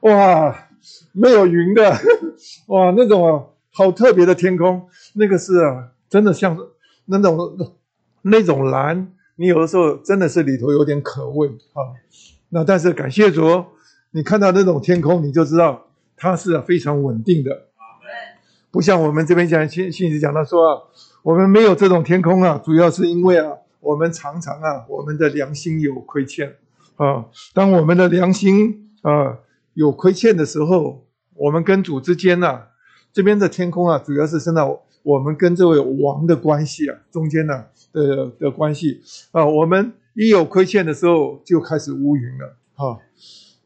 [0.00, 0.68] 哇，
[1.12, 1.90] 没有云的，
[2.68, 6.56] 哇，那种啊，好特别的天空，那个是啊，真的像
[7.06, 7.36] 那种
[8.22, 11.98] 那种蓝，你有的时候真的是里头有点可畏啊。
[12.50, 13.64] 那但是感谢主，
[14.12, 17.66] 你看到那种天空，你就知道它是非常稳定的，
[18.70, 20.82] 不像我们这边讲信信息讲到说啊，
[21.24, 26.54] 我们没有这种天空啊，主要是因为啊，我们常常啊，我们的良心有亏欠
[26.96, 29.38] 啊，当我们的良心啊。
[29.78, 32.62] 有亏欠的时候，我们跟主之间呢，
[33.12, 34.60] 这边的天空啊，主要是现在
[35.04, 42.98] 我们跟这位王的关系啊，中间呢的的关系啊，我们一有亏欠的时候，就开始乌云了哈。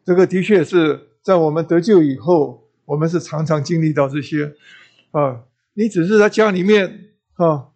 [0.05, 4.53] 这个的确是在我们得救以后，我们是常常经历到这些
[5.13, 5.41] 啊。
[5.73, 7.69] 你只是在家里面啊，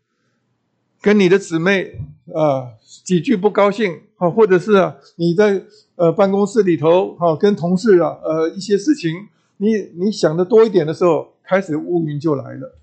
[1.01, 2.01] 跟你的姊妹
[2.35, 5.63] 啊几句不高兴啊，或者是你在。
[5.97, 9.13] 呃，办公室里头，哈，跟同事啊，呃，一些事情，
[9.57, 12.79] 你你想的多一点的时候，开始乌云就来了，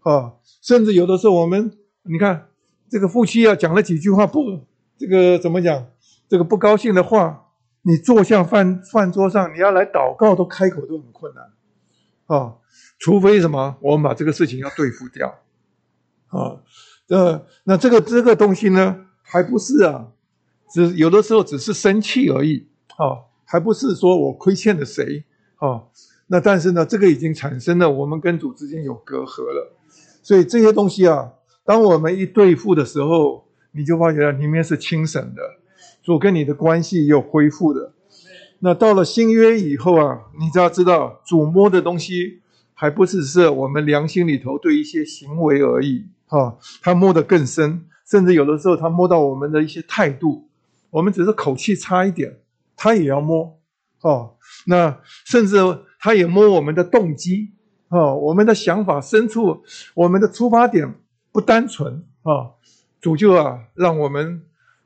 [0.00, 2.48] 哈，甚至有的时候我们，你看
[2.90, 4.60] 这个夫妻啊，讲了几句话不，
[4.98, 5.86] 这个怎么讲，
[6.28, 7.46] 这个不高兴的话，
[7.82, 11.50] 你坐向饭饭桌上，你要来祷告都开口都很困难，
[12.26, 12.56] 啊，
[12.98, 15.38] 除非什么，我们把这个事情要对付掉，
[16.28, 16.60] 啊，
[17.08, 20.08] 呃，那这个这个东西呢，还不是啊。
[20.72, 25.22] 只有的时候只是生气而已，啊，还不是说我亏欠了谁，
[25.56, 25.82] 啊，
[26.28, 29.76] 那但是呢，这个已经产生了我们跟主之间有隔阂了，
[30.22, 31.32] 所以这些东西啊，
[31.64, 35.42] 当我们一对付的时候，你就发觉里面是清省的，
[36.02, 37.92] 主跟你的关系又恢复的。
[38.60, 42.40] 那到了新约以后啊，你就要知道主摸的东西
[42.72, 50.48] 还不是是我们良心里头对一些行为而已，哈，他摸得更深，甚至有的时候他摸到我们的一些态度，
[50.92, 52.38] 我们只是口气差一点，
[52.76, 53.58] 他也要摸，
[54.02, 55.56] 哦，那甚至
[55.98, 57.50] 他也摸我们的动机，
[57.88, 60.94] 哦，我们的想法深处，我们的出发点
[61.32, 62.54] 不单纯，啊，
[63.00, 64.42] 主就啊，让我们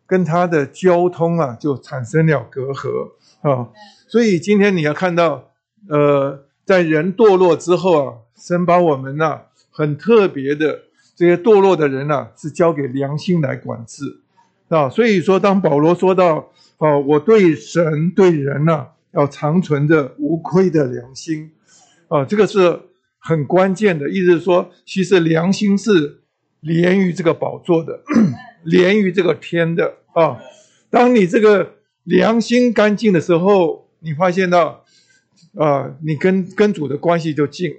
[0.06, 3.68] 跟他的交通啊，就产生了隔阂，啊，
[4.08, 5.50] 所以今天你要看到，
[5.88, 6.46] 呃。
[6.66, 10.80] 在人堕落之后啊，神把我们呐很特别的
[11.14, 14.02] 这些堕落的人呐，是交给良心来管制
[14.68, 14.88] 啊。
[14.88, 21.50] 所以说，当保罗说到哦，我对神对人呐要长存着无亏的良心
[22.08, 22.80] 啊，这个是
[23.18, 24.08] 很关键的。
[24.10, 26.20] 意思是说，其实良心是
[26.60, 28.02] 连于这个宝座的，
[28.64, 30.38] 连于这个天的啊。
[30.90, 31.74] 当你这个
[32.04, 34.82] 良心干净的时候，你发现到。
[35.58, 37.74] 啊，你跟跟主的关系就近，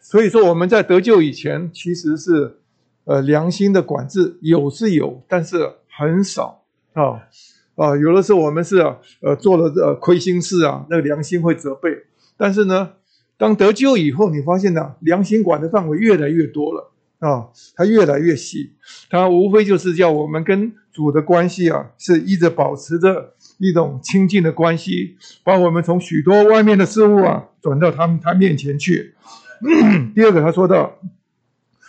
[0.00, 2.58] 所以说我们在得救以前，其实是
[3.06, 7.26] 呃良心的管制有是有，但是很少啊
[7.74, 8.78] 啊，有的时候我们是
[9.20, 11.90] 呃做了呃亏心事啊，那个良心会责备，
[12.36, 12.90] 但是呢，
[13.36, 18.74] 当得救以后，你发现呢，良心管的范围越来越多了啊，它越来越细，
[19.10, 23.34] 它无非就是叫我们跟主的关系啊，是一直保持着。
[23.60, 29.16] 一种亲近的关系，把我们从许多外面的事物啊转到他们他面前去。
[30.14, 30.96] 第二个，他说到，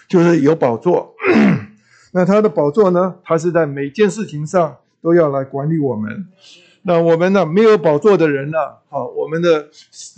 [0.08, 1.14] 就是有宝座。
[2.12, 3.16] 那他的宝座呢？
[3.24, 6.28] 他是在每件事情上都要来管理我们。
[6.82, 7.46] 那我们呢？
[7.46, 8.58] 没有宝座的人呢？
[8.90, 9.68] 好，我们的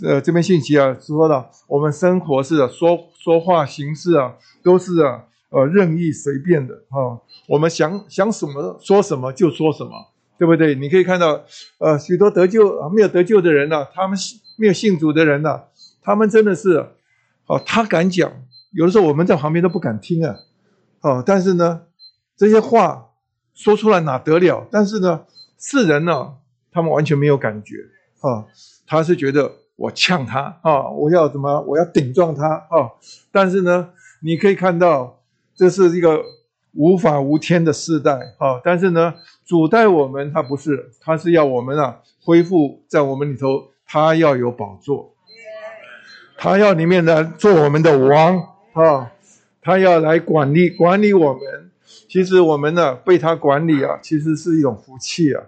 [0.04, 9.90] 呃这边信息啊说了，我们生活是说说话形式啊都是啊呃任意随便的啊，我们想想什么说什么就说什么。
[10.38, 10.74] 对不对？
[10.74, 11.40] 你可以看到，
[11.78, 14.18] 呃，许多得救啊，没有得救的人呢，他们
[14.56, 15.60] 没有信主的人呢，
[16.02, 16.84] 他们真的是，
[17.46, 18.32] 哦，他敢讲，
[18.72, 20.34] 有的时候我们在旁边都不敢听啊，
[21.02, 21.82] 哦，但是呢，
[22.36, 23.10] 这些话
[23.54, 24.66] 说出来哪得了？
[24.70, 25.26] 但是呢，
[25.58, 26.34] 世人呢，
[26.72, 27.76] 他们完全没有感觉
[28.20, 28.46] 啊，
[28.86, 32.90] 他是觉得我呛他啊，我要怎么，我要顶撞他啊，
[33.30, 35.20] 但是呢，你可以看到，
[35.54, 36.22] 这是一个。
[36.74, 38.58] 无法无天的世代啊！
[38.64, 39.12] 但是呢，
[39.44, 45.14] 主待我们，他不是，他是要我们啊恢复在我们里头，他要有宝座，
[46.38, 48.38] 他要里面呢做我们的王
[48.72, 49.11] 啊，
[49.62, 51.70] 他要来管理管理我们。
[52.08, 55.42] 其实我们呢被他管理啊，其实是一种福气啊！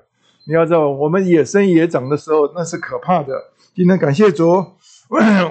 [0.46, 3.35] 你要知道，我们野生野长的时候那是可怕的。
[3.74, 4.64] 今天感谢主，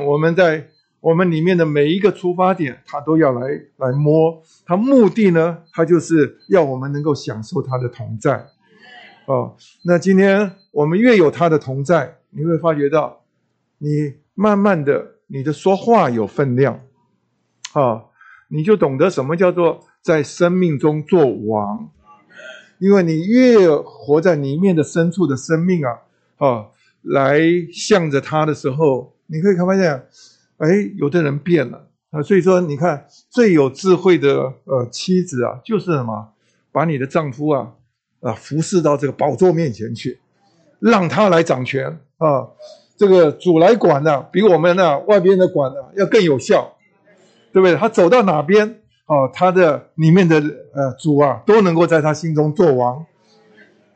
[0.08, 0.69] 我们在。
[1.04, 3.41] 我们里面的每一个出发点，他都要来
[3.76, 4.41] 来摸。
[4.65, 8.47] 他目的呢，他就是要我们能够享受他的同在。
[9.26, 13.19] 哦，那今天我们越有他的同在，你会发觉到，
[13.80, 16.80] 你慢慢的，你的说话有分量，
[17.73, 18.06] 啊，
[18.54, 21.89] 你就懂得什么叫做在生命中做王。
[22.78, 26.00] 因为你越活在里面的深处的生命啊，
[26.38, 26.68] 啊，
[27.02, 27.39] 来
[27.74, 30.06] 向着他的时候，你可以看发现。
[30.58, 36.30] 哎，有的人变了啊，所以说你看，最有智慧的呃妻子啊，就是什么，
[36.72, 37.74] 把你的丈夫啊
[38.22, 40.20] 啊服侍到这个宝座面前去，
[40.80, 42.48] 让他来掌权啊，
[42.96, 46.72] 这个主来管的，比我们呢外边的管的要更有效，
[47.54, 47.76] 对不对？
[47.76, 50.38] 他走到哪边啊，他的里面的
[50.74, 53.06] 呃主啊都能够在他心中做王，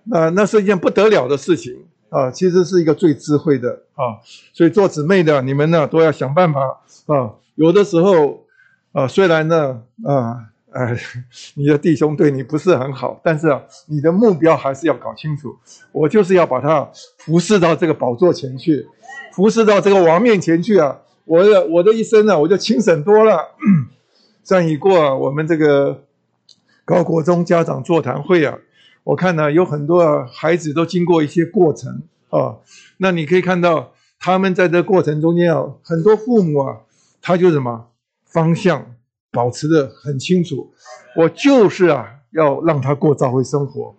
[0.05, 1.85] 那那是一件不得了的事情。
[2.09, 4.15] 啊，其实是一个最智慧的啊，
[4.53, 6.61] 所以做姊妹的你们呢都要想办法
[7.07, 7.33] 啊。
[7.55, 8.45] 有的时候
[8.93, 10.39] 啊，虽然呢啊，
[10.71, 10.95] 哎，
[11.55, 15.53] 你的弟兄对你不是很好，但是啊，你的目标还是要搞清楚。
[15.91, 18.87] 我就是要把他服侍到这个宝座前去，
[19.33, 20.97] 服侍到这个王面前去啊。
[21.27, 23.55] 我的我的一生呢，我就轻省多了。
[24.43, 26.05] 上一过啊我们这个
[26.85, 28.57] 高国中家长座谈会啊。
[29.03, 32.57] 我看呢，有很多孩子都经过一些过程啊，
[32.97, 36.77] 那你可以看到他们在这过程中间啊，很多父母啊，
[37.21, 37.87] 他就什么
[38.25, 38.95] 方向
[39.31, 40.73] 保持的很清楚，
[41.15, 43.95] 我就是啊要让他过教会生活，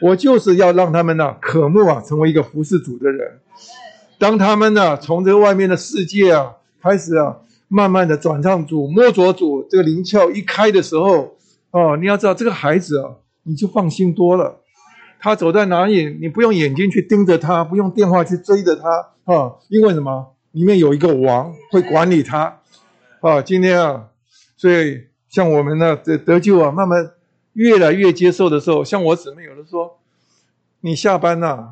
[0.00, 3.40] 我就是要让他们呢渴慕啊成为一个服侍主的人。
[4.18, 6.54] 当他们呢从这外面的世界啊
[6.84, 11.34] 开始啊慢慢的转向主摸着主这个灵窍一开的时候，
[11.70, 13.16] 哦，你要知道这个孩子啊。
[13.46, 14.62] 你就放心多了，
[15.20, 18.88] 他走在哪里，你不用眼睛去盯着他，不用电话去追着他
[19.24, 20.34] 啊，因为什么？
[20.52, 22.60] 里面有一个王会管理他
[23.20, 23.42] 啊。
[23.42, 24.08] 今天啊，
[24.56, 27.10] 所以像我们呢，得得救啊，慢慢
[27.52, 29.98] 越来越接受的时候，像我姊妹有的说，
[30.80, 31.68] 你下班呐，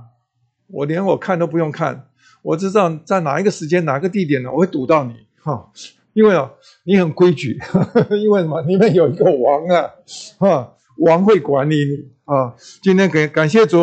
[0.66, 2.06] 我连我看都不用看，
[2.42, 5.70] 我知道在哪一个时间、哪个地点呢，我会堵到你哈，
[6.12, 6.50] 因为啊，
[6.84, 7.58] 你很规矩，
[8.10, 8.62] 因为什么？
[8.62, 9.90] 你们有一个王啊，
[10.38, 12.54] 哈，王会管理你啊。
[12.82, 13.82] 今天感感谢主，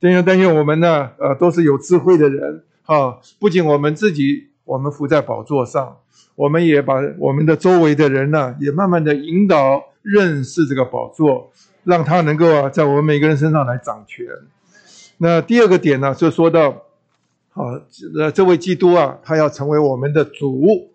[0.00, 3.18] 弟兄但愿我们呢，呃，都是有智慧的人啊。
[3.38, 5.98] 不仅我们自己，我们伏在宝座上，
[6.34, 11.52] 我们也把我们的周围的人呢，也慢慢的引导认识这个宝座，
[11.84, 14.26] 让他能够啊，在我们每个人身上来掌权。
[15.18, 16.82] 那第二个点呢，就说到，
[17.50, 17.64] 好，
[18.18, 20.90] 呃，这位基督啊，他要成为我们的主。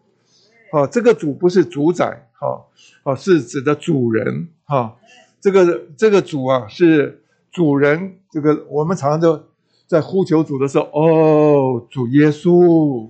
[0.71, 2.65] 啊，这个主不是主宰，哈，
[3.03, 4.97] 啊，是指的主人，哈，
[5.39, 9.41] 这个这个主啊是主人，这个我们常常就
[9.87, 13.09] 在呼求主的时候，哦，主耶稣，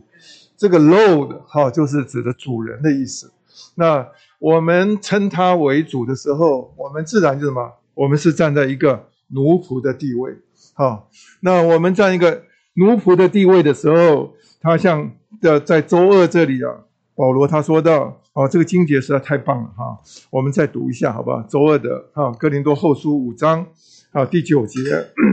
[0.55, 3.31] 这个 Lord 哈就是指的主人的意思。
[3.73, 7.73] 那我们称他为主的时候，我们自然就什么？
[7.95, 10.37] 我们是站在一个奴仆的地位，
[10.73, 11.07] 哈。
[11.39, 12.43] 那我们站一个
[12.75, 15.11] 奴仆的地位的时候，他像
[15.41, 16.81] 的在周二这里啊。
[17.17, 19.97] 保罗他说到：“哦，这个经节实在太棒了哈！
[20.29, 21.41] 我们再读一下，好不好？
[21.43, 23.65] 周二的哈，哥林多后书五章
[24.11, 24.81] 啊第九节。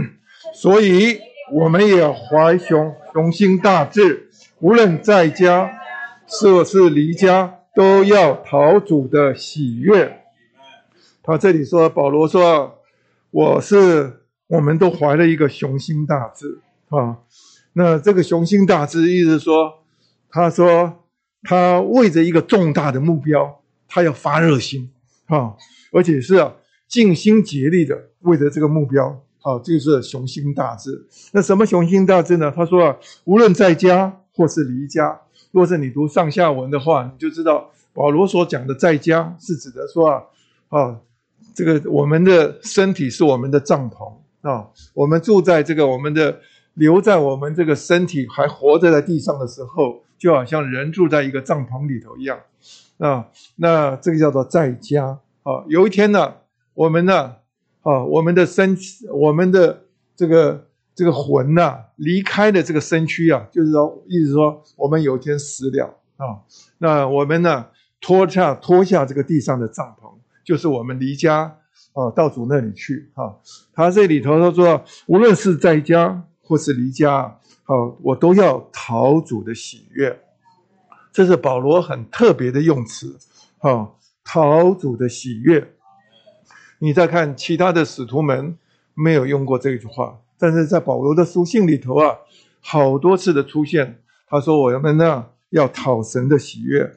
[0.54, 1.18] 所以
[1.52, 4.30] 我们也怀雄雄心大志，
[4.60, 5.72] 无论在家，
[6.28, 10.20] 或是离家，都要讨主的喜悦。
[11.20, 12.78] 他这里说，保罗说，
[13.32, 16.60] 我是我们都怀了一个雄心大志
[16.96, 17.18] 啊。
[17.72, 19.82] 那这个雄心大志，意思说，
[20.30, 20.98] 他说。”
[21.44, 24.92] 他为着一个重大的目标，他要发热心，
[25.26, 25.56] 啊，
[25.90, 26.54] 而且是啊
[26.86, 29.08] 尽心竭力的为着这个目标，
[29.40, 31.04] 啊，这就是雄心大志。
[31.32, 32.52] 那什么雄心大志呢？
[32.54, 35.20] 他说啊，无论在家或是离家，
[35.50, 40.22] 若是你读上下文的话，你就知道保罗所讲的在家是指的说啊，
[40.68, 41.00] 啊，
[41.52, 44.14] 这个我们的身体是我们的帐篷
[44.48, 46.40] 啊，我们住在这个我们的
[46.74, 50.02] 留在我们这个身体还活着在地上的时候。
[50.22, 52.38] 就好像人住在一个帐篷里头一样，
[52.98, 55.64] 啊，那这个叫做在家啊。
[55.66, 56.32] 有一天呢，
[56.74, 57.34] 我们呢，
[57.80, 58.78] 啊，我们的身，
[59.12, 59.82] 我们的
[60.14, 66.38] 这个这个魂呐，离开了这个身躯啊，就是说，意思说，我们有一天死了啊。
[66.78, 67.66] 那我们呢，
[68.00, 70.08] 脱下脱下这个地上的帐篷，
[70.44, 71.56] 就是我们离家
[71.94, 73.34] 啊，到主那里去啊。
[73.72, 77.38] 他这里头他说，无论是在家或是离家。
[77.64, 80.20] 好，我都要讨主的喜悦，
[81.12, 83.16] 这是保罗很特别的用词。
[83.58, 85.74] 好，讨主的喜悦。
[86.78, 88.58] 你再看其他的使徒们
[88.94, 92.18] 没有用过这句话，但是在保罗的书信里头啊，
[92.60, 94.02] 好多次的出现。
[94.26, 96.92] 他说我们呢要讨神的喜悦，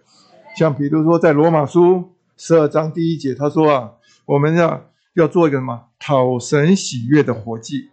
[0.58, 3.92] 像比如说在罗马书十二章第一节，他说啊，
[4.26, 7.92] 我们要要做一个什么讨神喜悦的活祭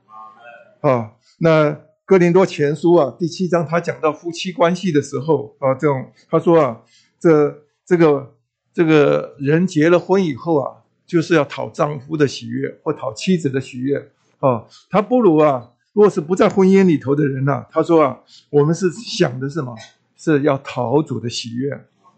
[0.80, 1.76] 啊，那。
[2.04, 6.82] 哥林多前书啊，第七章他讲到夫妻关系的时候啊，这种他说啊，
[7.18, 8.34] 这这个
[8.74, 18.18] 这个人结了婚以后啊，就是要讨丈夫的喜悦或讨妻子的喜悦啊，他不如啊，若是不在婚姻里头的人呐，他说啊，
[18.50, 19.74] 我们是想的是什么？
[20.16, 21.72] 是要讨主的喜悦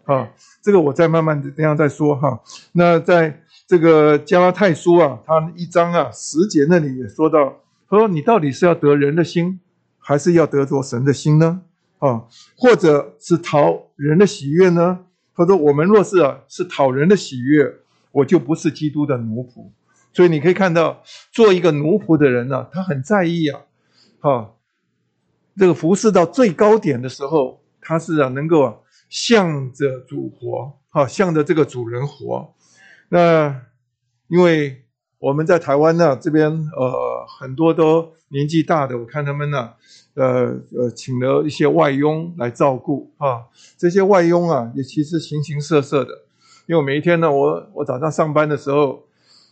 [0.05, 0.27] 啊，
[0.61, 2.41] 这个我再慢慢的这样再说哈。
[2.73, 9.59] 那在这个加拉太书啊，他一章啊十节那里也说到，他说你到底是要得人的心？
[9.97, 11.63] 还是要得着神的心呢？
[11.97, 12.25] 啊，
[12.55, 14.99] 或者是讨人的喜悦呢？
[15.35, 17.73] 他说：“我们若是啊，是讨人的喜悦，
[18.11, 19.71] 我就不是基督的奴仆。”
[20.13, 23.61] 所以你可以看到，做一个奴仆的人呢，他很在意啊，
[24.19, 24.53] 哈，
[25.57, 28.75] 这个服侍到最高点的时候，他是啊，能够啊，
[29.09, 32.53] 向着主活，哈，向着这个主人活。
[33.09, 33.63] 那
[34.27, 34.84] 因为
[35.25, 38.13] 我们在台湾呢，这边呃，很多都。
[38.29, 39.69] 年纪大的，我看他们呢，
[40.15, 43.43] 呃呃，请了一些外佣来照顾啊。
[43.77, 46.11] 这些外佣啊，也其实形形色色的。
[46.65, 49.03] 因为每一天呢，我我早上上班的时候，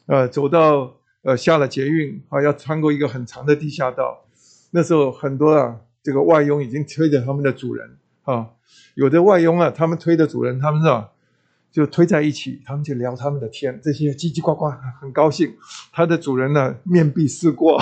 [0.07, 4.25] 呃，走到呃下了捷运啊，要穿过一个很长的地下道。
[4.71, 8.49] 那时候很多啊，这个外佣已经推着他们的主人啊，
[8.95, 11.11] 有的外佣啊，他们推着主人，他们是吧？
[11.73, 14.69] 就推在一起，他们就聊他们的天，这些叽叽呱呱，
[15.01, 15.51] 很高兴。
[15.91, 17.81] 他的主人呢，面壁思过。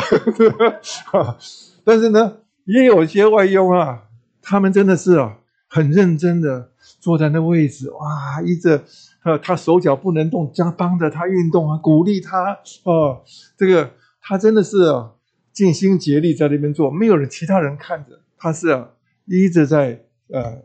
[1.84, 4.04] 但是呢，也有些外佣啊，
[4.42, 6.72] 他们真的是啊，很认真的
[7.02, 8.82] 坐在那位置，哇，一直
[9.24, 13.22] 呃，他手脚不能动，加帮着他运动啊，鼓励他哦，
[13.58, 15.12] 这个他真的是啊，
[15.52, 18.92] 尽心竭力在那边做，没有人其他人看着，他是啊，
[19.26, 20.64] 一直在呃。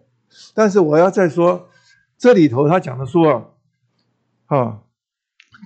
[0.55, 1.69] 但是我要再说。
[2.19, 3.55] 这里头他讲的说
[4.47, 4.81] 啊，啊，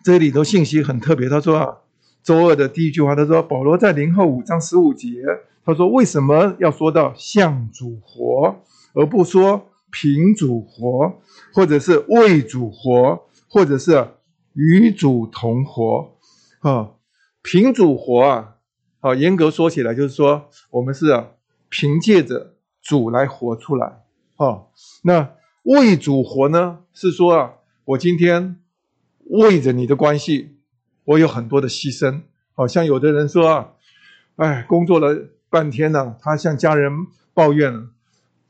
[0.05, 1.28] 这里头信息很特别。
[1.28, 1.78] 他说啊，
[2.22, 5.22] 周二的第一句话，他说保罗在零后五章十五节，
[5.64, 8.57] 他说为什么要说到向主活，
[8.94, 11.20] 而不说凭主活，
[11.55, 14.09] 或者是为主活，或者是
[14.55, 16.16] 与主同活。
[16.61, 16.90] 啊，
[17.42, 18.57] 凭主活啊，
[19.01, 21.28] 好，严格说起来就是说，我们是啊，
[21.68, 24.03] 凭借着主来活出来。
[24.36, 24.62] 啊，
[25.03, 25.30] 那
[25.62, 27.52] 为主活呢，是说啊，
[27.84, 28.56] 我今天
[29.24, 30.56] 为着你的关系，
[31.04, 32.22] 我有很多的牺牲。
[32.54, 33.68] 好像有的人说啊，
[34.36, 36.90] 哎，工作了半天呢，他向家人
[37.32, 37.88] 抱怨了，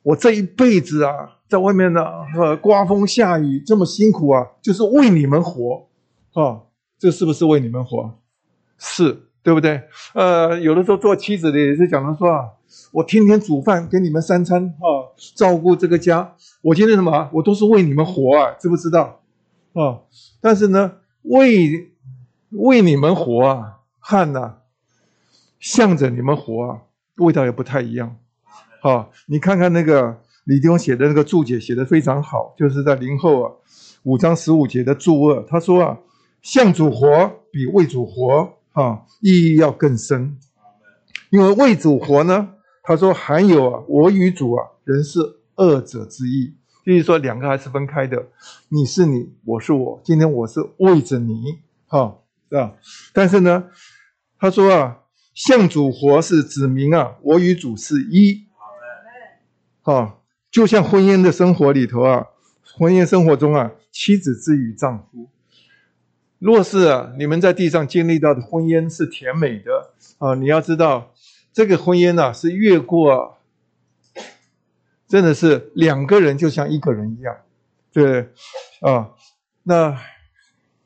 [0.03, 2.05] 我这一辈子啊，在外面呢，
[2.37, 5.89] 呃，刮风下雨这么辛苦啊，就是为你们活，
[6.33, 6.63] 啊，
[6.99, 8.19] 这是不是为你们活？
[8.79, 9.83] 是对不对？
[10.15, 12.49] 呃，有的时候做妻子的也是讲的说啊，
[12.93, 17.31] 我天天煮饭给你们三餐，啊，照顾这个家，我今天什么？
[17.33, 19.23] 我都是为你们活啊，知不知道？
[19.75, 20.01] 啊，
[20.41, 20.93] 但是呢，
[21.23, 21.93] 为
[22.51, 23.77] 为你们活啊。
[24.03, 24.55] 汗呐，
[25.61, 26.81] 向着你们活啊，
[27.19, 28.17] 味道也不太一样。
[28.81, 33.53] 好，你看看那个李丁写的那个注解，写的非常好，就是在林后啊
[34.05, 35.99] 五章十五节的注二，他说啊，
[36.41, 37.07] 向主活
[37.53, 40.39] 比为主活啊意义要更深，
[41.29, 45.21] 因为为主活呢，他说还有啊我与主啊人是
[45.57, 46.55] 二者之意，
[46.85, 48.27] 就是说两个还是分开的，
[48.69, 52.19] 你是你，我是我，今天我是为着你，哈，
[52.49, 52.75] 是吧？
[53.13, 53.65] 但是呢。
[54.43, 55.01] 他说啊，
[55.35, 58.47] 向主活是指明啊，我与主是一。
[59.83, 62.29] 好，就像婚姻的生活里头啊，
[62.75, 65.29] 婚姻生活中啊，妻子之于丈夫。
[66.39, 71.13] 若是啊，你们在地上经历到的婚姻是甜美的啊，你要知道，
[71.53, 73.39] 这个婚姻呢是越过，
[75.07, 77.37] 真的是两个人就像一个人一样，
[77.93, 78.31] 对
[78.81, 79.11] 啊。
[79.63, 79.97] 那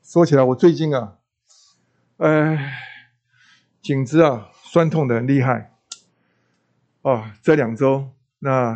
[0.03, 1.17] 说起来，我最近啊，
[2.17, 2.81] 哎。
[3.81, 5.71] 颈子啊，酸痛的很厉害。
[7.03, 8.09] 啊，这两周，
[8.39, 8.75] 那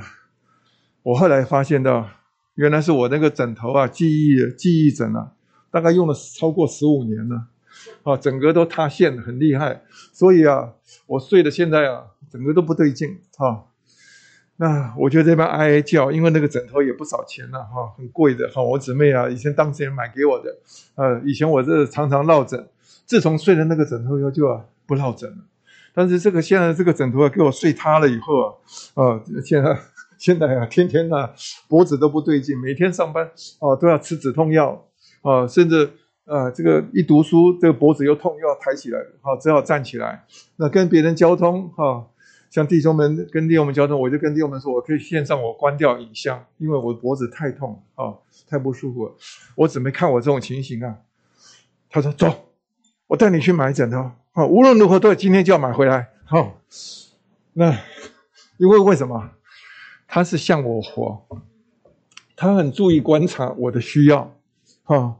[1.01, 2.07] 我后来发现到，
[2.53, 5.31] 原来是我那个枕头啊，记忆记忆枕啊，
[5.71, 7.47] 大概用了超过十五年了，
[8.03, 9.81] 啊，整个都塌陷，很厉害。
[10.13, 10.73] 所以啊，
[11.07, 13.63] 我睡的现在啊，整个都不对劲啊。
[14.57, 18.61] 那我就这边哀哀叫，因为那个枕头也不少钱了哈，很贵的哈。
[18.61, 20.57] 我姊妹啊，以前当事人买给我的，
[20.95, 22.67] 呃，以前我这常常落枕，
[23.05, 24.61] 自从睡了那个枕头以后就。
[24.89, 25.37] 不落枕了，
[25.93, 28.49] 但是这个现在这个枕头啊，给我睡塌了以后啊，
[28.95, 29.79] 啊，现在
[30.17, 31.31] 现在啊，天天啊，
[31.67, 34.87] 脖子都不对劲，每天上班啊都要吃止痛药
[35.21, 35.91] 啊，甚至
[36.29, 40.23] 啊，这个一读书，这个脖子又痛，又要抬起来，好，只好站起来。
[40.57, 42.07] 那跟别人交通哈，
[42.51, 48.13] 像弟兄们跟弟兄们交通，我就跟弟兄们说，我可以线上我关掉影像，因为我脖子太痛啊，
[48.47, 49.15] 太不舒服了。
[49.55, 50.97] 我准备看我这种情形啊，
[51.89, 52.31] 他说走，
[53.07, 54.11] 我带你去买枕头。
[54.33, 56.09] 啊，无论如何都今天就要买回来。
[56.25, 56.61] 好，
[57.53, 57.75] 那
[58.57, 59.31] 因为为什么？
[60.07, 61.25] 他是向我活，
[62.35, 64.35] 他很注意观察我的需要。
[64.83, 65.17] 哈，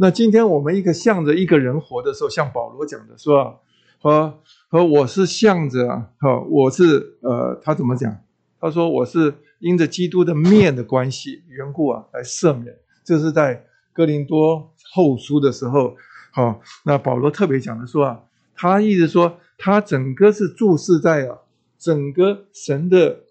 [0.00, 3.58] 那今天我们一个向着一个人活的时候，像保罗讲的说，
[4.00, 4.38] 和
[4.68, 8.16] 和我是向着啊，好，我是呃，他怎么讲？
[8.60, 12.72] 他说我是因着基督的面的关系缘故啊，来赦免。
[13.02, 15.96] 这是在哥林多后书的时候，
[16.30, 18.20] 好，那保罗特别讲的说啊。
[18.54, 21.38] 他意思说，他整个是注视在啊，
[21.76, 23.24] 整个神的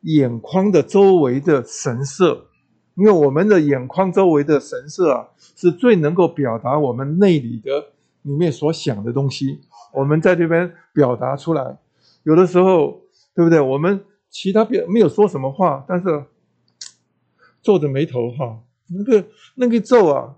[0.00, 2.45] 眼眶的周围的神色，
[2.96, 7.92] 因为我们的眼眶周围的神色啊，是最能够表达我们内里的
[8.22, 9.60] 里面所想的东西。
[9.92, 11.76] 我们在这边表达出来，
[12.24, 13.02] 有的时候，
[13.34, 13.60] 对不对？
[13.60, 16.24] 我们其他别没有说什么话，但是
[17.62, 19.24] 皱着眉头哈，那个
[19.54, 20.34] 那个皱啊，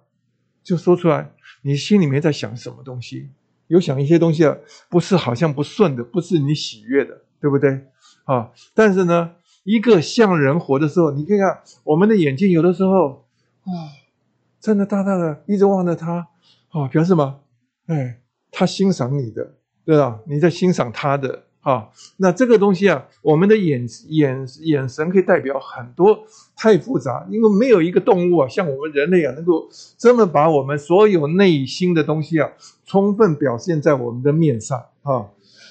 [0.63, 1.33] 就说出来，
[1.63, 3.31] 你心里面在想什么东西。
[3.69, 4.57] 有想一些东西啊，
[4.89, 7.87] 不是好像不顺的，不是你喜悦的，对不对？
[8.25, 9.33] 啊，但是呢，
[9.69, 13.27] 一个像人活的时候，你看看我们的眼睛，有的时候
[13.65, 13.93] 啊，
[14.59, 16.27] 真的大大的一直望着他，
[16.71, 17.41] 啊，表示什么？
[17.85, 18.19] 哎，
[18.51, 20.21] 他欣赏你的，对吧？
[20.27, 21.43] 你在欣赏他的。
[21.61, 26.19] 啊，那这个东西啊，我们的眼眼眼神可以代表很多，
[26.57, 32.49] 太复杂，因为没有一个动物啊，像我们人类啊，能够这么把我们所有内心的东西啊，
[32.87, 35.27] 充分表现在我们的面上啊。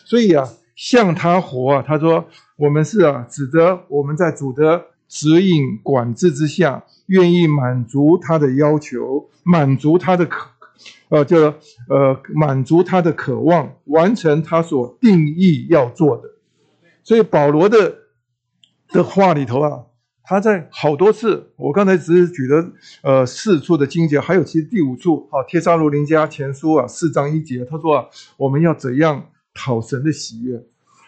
[0.06, 2.26] 所以啊，像他活啊，他说
[2.58, 10.50] 我们是啊，指的我们在主的指引管制之下，愿意满足他的要求，满足他的渴。
[11.10, 11.38] 呃，就
[11.88, 16.24] 呃满足他的渴望，完成他所定义要做的。
[17.02, 17.96] 所以保罗的
[18.90, 19.86] 的话里头啊，
[20.24, 28.06] 他在好多次，我刚才只是举的呃四处的经节，还有其实第五处，好，帖撒罗尼迦前书啊四章一节，他说啊，
[28.36, 30.62] 我们要怎样讨神的喜悦？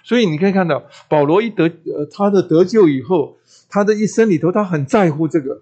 [0.09, 3.37] 所以你可以看到，保罗一得呃他的得救以后，
[3.69, 5.61] 他的一生里头，他很在乎这个。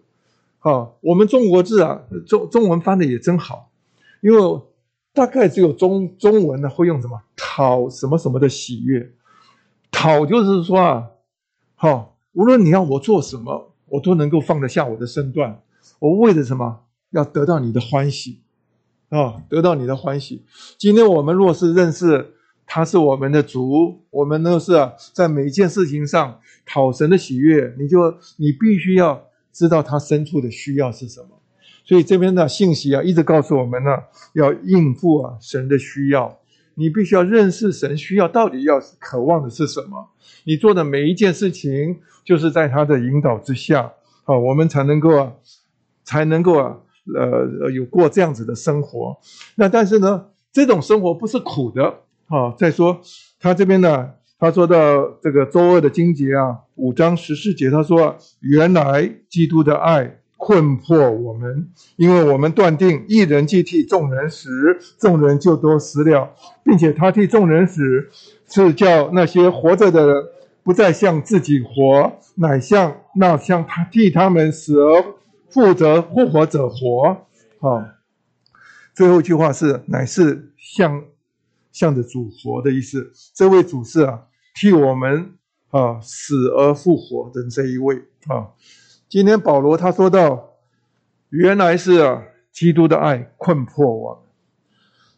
[0.57, 3.69] 好，我们中国字啊，中中文翻的也真好，
[4.21, 4.61] 因为
[5.11, 7.21] 大概只有中中文呢会用什么？
[7.35, 9.11] 讨什么什么的喜悦，
[9.91, 11.07] 讨就是说啊，
[11.75, 15.61] 好，无论你要我做什么，我都能够放得下我的身段，
[15.99, 16.85] 我为了什么？
[17.09, 18.39] 要得到你的欢喜。
[19.09, 20.45] 啊，得到你的欢喜。
[20.77, 22.35] 今天我们若是认识
[22.68, 24.74] 他是我们的主，我们呢是，
[25.13, 29.24] 在每一件事情上讨神的喜悦，你就你必须要。
[29.53, 31.30] 知道他深处的需要是什么，
[31.84, 33.89] 所以这边的信息啊，一直告诉我们呢，
[34.34, 36.38] 要应付啊神的需要。
[36.76, 40.09] 你必须要认识神需要到底要渴望的是什么，
[40.43, 43.91] 你做的每一件事情，就是在他的引导之下，
[44.26, 45.34] 啊，我们才能够啊，
[46.03, 46.78] 才能够啊，
[47.15, 49.18] 呃，有过这样子的生活。
[49.55, 52.53] 那但是呢，这种生活不是苦的啊。
[52.57, 53.01] 再说
[53.39, 54.11] 他这边呢。
[54.39, 54.78] 他说到
[55.19, 67.82] 这个周二的经节啊，五章十四节，他说：“原来基督的爱困迫我们，因为我们断定一人既替众人死，众人就都死了，并且他替众人死，
[68.47, 70.23] 是叫那些活着的人
[70.61, 75.03] 不再向自己活，乃向那向他替他们死而
[75.49, 77.25] 负责复活者活。”
[77.59, 77.84] 好，
[78.93, 81.05] 最后一句话是：“乃是向。”
[81.78, 84.23] 向着主活的意思，这位主是啊，
[84.55, 85.34] 替我们
[85.69, 88.49] 啊死而复活的这一位啊。
[89.07, 90.53] 今天保罗他说到，
[91.30, 94.25] 原来是啊，基督的爱困迫我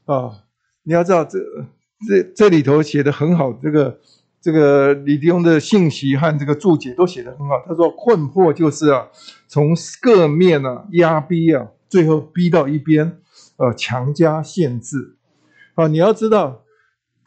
[0.06, 0.44] 们啊。
[0.84, 1.40] 你要知道，这
[2.06, 3.98] 这这里头写的很好，这个
[4.42, 7.54] 这个李弟兄的信息和这个注解都写的很好。
[7.66, 9.08] 他说困迫就是啊，
[9.48, 9.70] 从
[10.02, 13.18] 各面啊压逼啊，最后逼到一边，
[13.56, 15.16] 呃，强加限制。
[15.80, 16.66] 啊，你要知道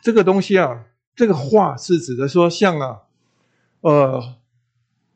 [0.03, 0.85] 这个东西啊，
[1.17, 3.01] 这个话是指的说，像啊，
[3.81, 4.23] 呃，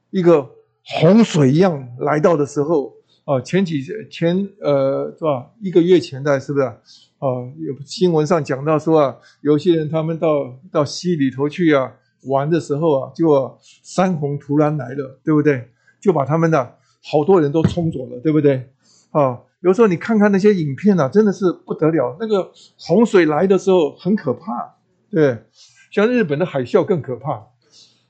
[0.09, 2.95] 一个洪水一样来到的时候
[3.27, 5.51] 啊，前几前呃是吧？
[5.61, 6.65] 一个月前的是不是？
[6.65, 7.29] 啊，
[7.59, 11.93] 有新闻上讲到说啊，有些人他们到到溪里头去啊
[12.29, 15.69] 玩的时候啊，就山洪突然来了，对不对？
[16.01, 18.71] 就把他们的好多人都冲走了，对不对？
[19.11, 19.41] 啊。
[19.61, 22.17] 有时候你看看那些影片啊，真的是不得了。
[22.21, 24.77] 那个洪水来的时候很可怕，
[25.11, 25.45] 对，
[25.91, 27.47] 像日本的海啸更可怕。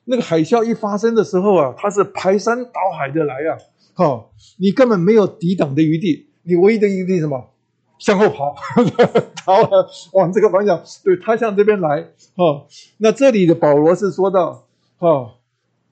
[0.04, 3.58] 那个海啸一发生的时候啊，它是排山倒海的来啊，
[3.94, 4.26] 哈，
[4.58, 6.28] 你根本没有抵挡的余地。
[6.42, 7.50] 你唯一的余地什么？
[7.98, 8.54] 向后跑，
[9.36, 9.68] 逃
[10.12, 10.82] 往这个方向。
[11.02, 12.02] 对，他向这边来，
[12.36, 12.66] 哈。
[12.98, 14.66] 那这里的保罗是说到，
[14.98, 15.36] 哈，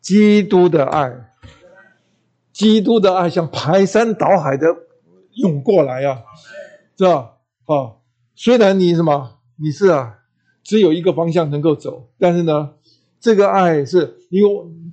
[0.01, 1.13] 基督的爱，
[2.53, 4.67] 基督的爱像排山倒海的。
[5.35, 6.23] 涌过来啊，
[6.97, 7.33] 是吧？
[7.67, 7.97] 啊，
[8.35, 10.19] 虽然你什么，你是啊，
[10.63, 12.71] 只有一个方向能够走，但是呢，
[13.21, 14.41] 这个爱是你，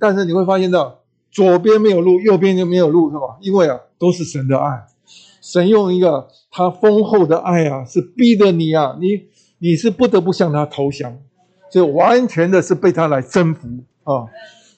[0.00, 3.38] 但是你会发现到左边没有路，右边就没有路，是吧？
[3.40, 4.86] 因为啊，都是神的爱，
[5.40, 9.24] 神用一个他丰厚的爱啊，是逼得你啊，你
[9.58, 11.18] 你是不得不向他投降，
[11.70, 13.68] 就完全的是被他来征服
[14.04, 14.26] 啊。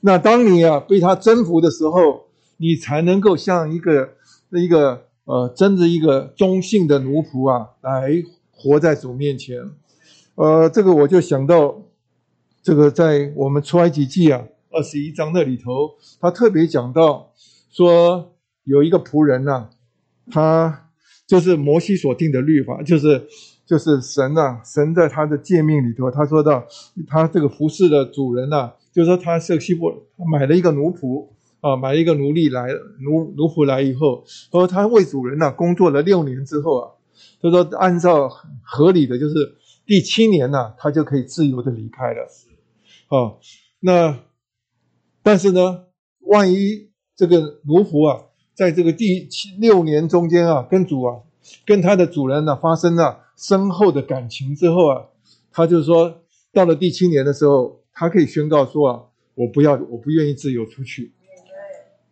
[0.00, 4.10] 那当你啊被他征服的时候，你才能够像一个
[4.48, 5.04] 那一个。
[5.24, 9.70] 呃，真的一个忠信的奴仆啊，来活在主面前。
[10.34, 11.82] 呃，这个我就想到，
[12.62, 17.32] 这个在我们出埃及记啊二十一章那里头，他特别讲到
[17.70, 19.68] 说，有一个仆人呐，
[20.30, 20.90] 他
[21.26, 23.26] 就是摩西所定的律法，就是
[23.64, 26.66] 就是神呐，神在他的诫命里头，他说到
[27.06, 29.90] 他这个服侍的主人呐，就说他是希伯
[30.30, 31.28] 买了一个奴仆。
[31.64, 32.68] 啊，买一个奴隶来，
[33.00, 36.90] 奴奴仆来以后，说他为主人呢工作了六年之后啊，
[37.40, 38.28] 他说按照
[38.62, 39.56] 合理的就是
[39.86, 42.28] 第七年呢，他就可以自由的离开了。
[43.08, 43.40] 啊，
[43.80, 44.18] 那
[45.22, 45.86] 但是呢，
[46.20, 51.22] 万一这个奴仆啊，在这个第七六年中间啊，跟主啊，
[51.64, 55.06] 跟他的主人呢发生了深厚的感情之后啊，
[55.50, 59.02] 他就说到了第七年的时候，他可以宣告说啊，
[59.34, 61.12] 我不要，我不愿意自由出去。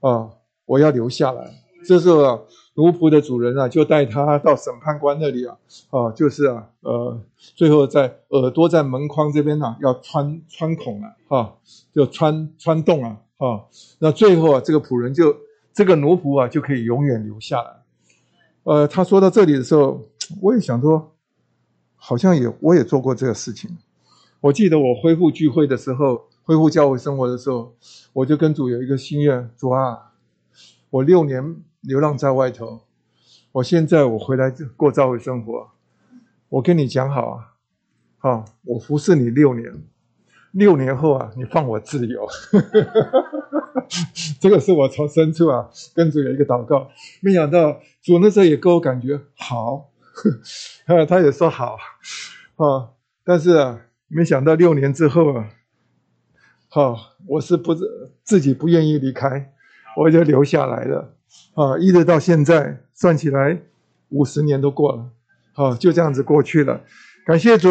[0.03, 0.31] 啊，
[0.67, 1.51] 我要留下来。
[1.85, 2.39] 这时候啊，
[2.75, 5.57] 奴仆的主人啊，就带他到审判官那里啊，
[5.91, 11.57] 啊，就是啊，呃，最后在耳朵在门框这边呢，要穿穿孔了，哈，
[11.93, 13.67] 就穿穿洞啊，哈。
[13.99, 15.37] 那最后啊，这个仆人就
[15.73, 17.83] 这个奴仆啊，就可以永远留下来。
[18.65, 20.01] 呃，他说到这里的时候，
[20.41, 21.13] 我也想说，
[21.97, 23.77] 好像也我也做过这个事情。
[24.41, 26.27] 我记得我恢复聚会的时候。
[26.45, 27.75] 恢复教会生活的时候，
[28.13, 30.13] 我就跟主有一个心愿：主啊，
[30.91, 32.81] 我六年流浪在外头，
[33.53, 35.71] 我现在我回来过教会生活。
[36.49, 37.55] 我跟你讲好啊，
[38.19, 39.83] 好，我服侍你六年，
[40.51, 42.29] 六年后啊，你放我自由。
[44.41, 46.91] 这个是我从深处啊跟主有一个祷告，
[47.21, 49.91] 没想到主那时候也给我感觉好，
[50.87, 51.77] 啊， 他也说好，
[52.57, 52.91] 啊，
[53.25, 55.49] 但是啊，没想到六年之后啊，
[56.75, 56.97] 好，
[57.27, 57.75] 我是不
[58.25, 59.53] 自己不愿意离开，
[59.95, 61.13] 我就留下来了，
[61.53, 63.61] 啊，一直到现在算起来
[64.09, 65.11] 五十年都过了，
[65.53, 66.81] 好，就这样子过去了，
[67.27, 67.69] 感谢主，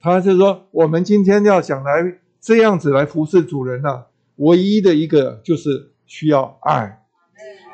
[0.00, 4.04] 他是说我们今天要想来这样子来服侍主人呐。
[4.36, 7.02] 唯一的一个就是需要爱，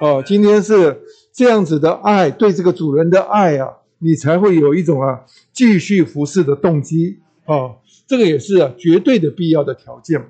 [0.00, 1.02] 哦，今天是
[1.34, 3.68] 这样子的爱，对这个主人的爱啊，
[3.98, 10.20] 你才会有一种啊继续服侍的动机哦，这个也是啊绝对的必要的条件，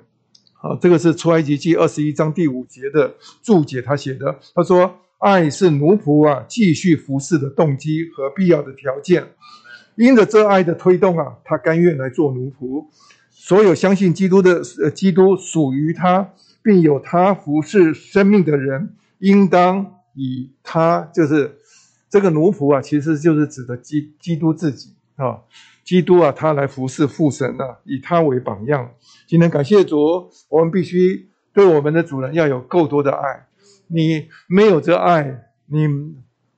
[0.61, 9.27] 啊，这个是出埃及记二十一章第五节的注解，他写的，他说爱是奴仆啊继续服侍的动机和必要的条件，
[9.95, 12.87] 因着这爱的推动啊，他甘愿来做奴仆。
[13.29, 16.33] 所有相信基督的，基督属于他，
[16.63, 21.57] 并有他服侍生命的人，应当以他就是
[22.09, 24.95] 这个奴仆啊，其实就是指的基基督自己。
[25.17, 25.37] 啊，
[25.83, 28.91] 基督啊，他来服侍父神啊，以他为榜样。
[29.27, 33.47] 今天感谢主，我们必须对我们的主人要有够多的爱。
[33.87, 35.87] 你没有这爱，你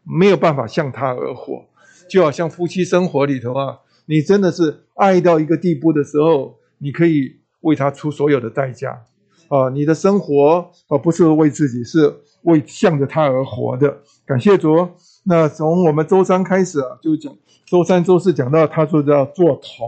[0.03, 1.65] 没有办法向他而活。
[2.09, 6.59] 就好像夫妻生活里头啊，你真的是爱到一个地步的时候。
[6.79, 9.03] 你可以为他出所有的代价，
[9.47, 13.99] 啊，你的生活啊不是为自己，是为向着他而活的。
[14.25, 14.89] 感谢主。
[15.23, 17.33] 那从我们周三开始啊，就讲
[17.73, 19.87] 周三、周四讲到他说要做头，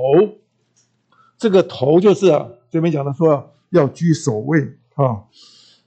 [1.38, 4.60] 这个头就是啊这边讲的说要居首位
[4.96, 5.22] 啊。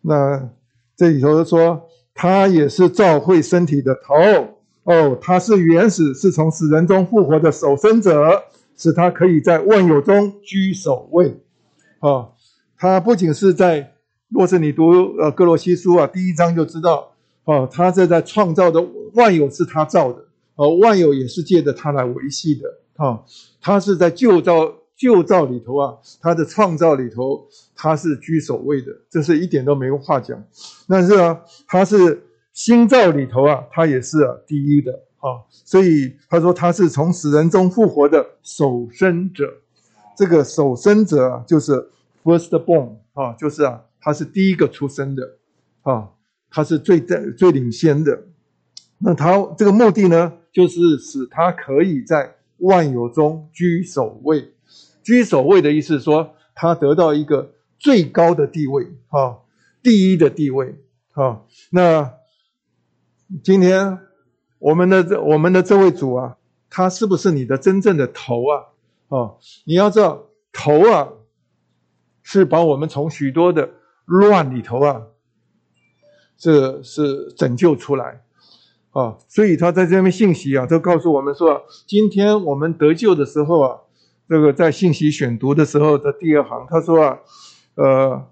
[0.02, 0.48] 那
[0.94, 4.14] 这里头说他也是造会身体的头
[4.84, 8.44] 哦，他是原始是从死人中复活的守生者。
[8.76, 11.40] 使他可以在万有中居首位，
[11.98, 12.28] 啊，
[12.76, 13.94] 他不仅是在，
[14.28, 17.10] 若是你读呃哥罗西书啊，第一章就知道，
[17.42, 20.26] 啊，他这在创造的万有是他造的，
[20.58, 23.22] 啊，万有也是借着他来维系的，啊，
[23.62, 30.44] 他是在旧造旧造里头啊，他的创造里头他是居首位的，这是一点都没话讲，
[30.88, 35.04] 但是啊，他是新造里头啊，他也是啊第一的。
[35.20, 39.52] 啊，所以他说他是从死人中复活的守生者，
[40.16, 41.72] 这个守生者啊，就是
[42.22, 45.28] first born 啊，就是啊，他是第一个出生的，
[45.82, 46.10] 啊，
[46.48, 48.26] 他是最在最领先的。
[48.98, 54.52] 那他这个目的呢，就是使他可以在万有中居首位。
[55.04, 59.38] 居首位的意思说，他得到一个最高的地位，啊，
[59.84, 60.74] 第一的地位，
[61.12, 62.14] 啊，那
[63.44, 64.00] 今天。
[64.60, 66.36] 我们的这我们的这位主啊，
[66.68, 68.64] 他是不是你的真正的头啊？
[69.06, 71.10] 哦，你要知道头啊，
[72.24, 73.70] 是把我们从许多的
[74.04, 75.02] 乱里头啊，
[76.36, 78.24] 这是拯救出来
[78.90, 79.18] 啊。
[79.28, 83.78] 所以他在这边信息啊，都告诉我们说，今天我们得救的时候啊，
[84.28, 87.18] 这个在信息选读的时候的第二行，他说啊，
[87.74, 88.26] 呃。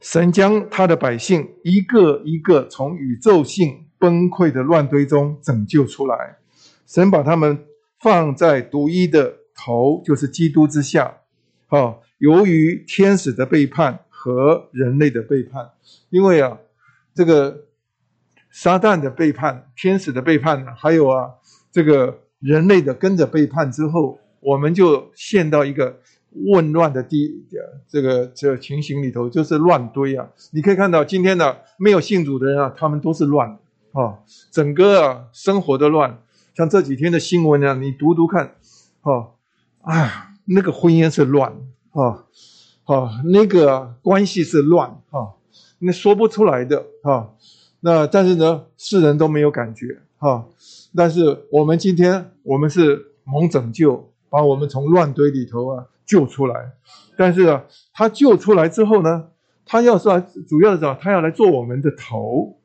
[0.00, 6.36] 神将他的百姓一个一个从宇宙性崩溃的乱堆中拯救出来，
[6.86, 7.64] 神把他们
[7.98, 11.20] 放在独一的头，就是基督之下。
[11.68, 15.70] 好，由于天使的背叛和人类的背叛，
[16.10, 16.58] 因为啊，
[17.14, 17.64] 这个
[18.54, 21.28] 撒旦的背叛、天使的背叛，还有啊，
[21.72, 25.98] 这个人类的跟着背叛之后，我们就陷到一个。
[26.36, 27.46] 混乱的地
[27.86, 30.28] 这个这个情形里头就是乱堆啊！
[30.50, 34.18] 你可以看到今天的没有信主的人啊，他们都是乱的啊，
[34.50, 36.18] 整个生活的乱。
[36.56, 38.56] 像这几天的新闻啊，你读读看，
[39.02, 39.28] 啊，
[39.82, 41.52] 啊，那个婚姻是乱
[41.92, 42.24] 啊，
[42.82, 45.38] 啊，那个关系是乱啊，
[45.78, 47.28] 那说不出来的啊。
[47.84, 50.46] 那但是呢，世人都没有感觉哈。
[50.96, 55.86] 但是我们今天我们是蒙拯救，把我们从乱堆里头啊。
[56.06, 56.72] 救出来，
[57.16, 57.64] 但是啊，
[57.94, 59.28] 他救出来之后呢，
[59.64, 60.10] 他要是
[60.46, 62.58] 主要的是他要来做我们的头，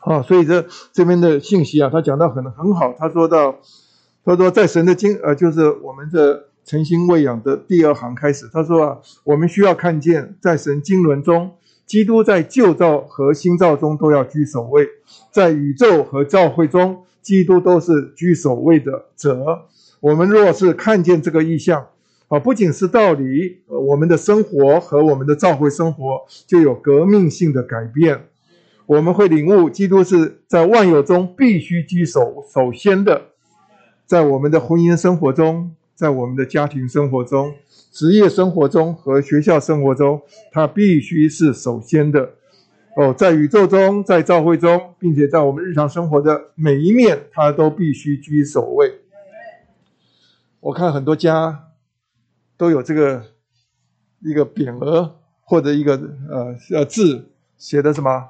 [0.00, 2.94] 啊，所以这这边的信息啊，他讲到很很好。
[2.98, 3.60] 他说到，
[4.26, 11.52] 他说在神的经呃，就是我们的诚心喂养的第二行开始，他说啊，我们需要看见在神经纶中，
[11.86, 14.86] 基督在旧造和新造中都要居首位，
[15.30, 19.66] 在宇宙和教会中，基督都是居首位的者。
[20.00, 21.86] 我们若是看见这个意象。
[22.28, 28.26] 啊，不仅是道理，我们的生活和我们的教会生活就有革命性的改变。
[28.86, 33.26] 我们会领悟，基督是在万有中必须居首首先的，
[34.06, 37.54] 在我们的婚姻生活中，在我们的家庭生活中、
[37.96, 40.20] 职业生活中和学校生活中，
[40.52, 42.34] 它必须是首先的。
[42.94, 49.00] 哦，在宇宙中，在教会中，并且在我们日常生活的每一面，它都必须居首位。
[50.60, 51.70] 我看很多家
[52.58, 53.24] 都有这个
[54.20, 55.94] 一个匾额或者一个
[56.28, 58.28] 呃呃字，写的什么？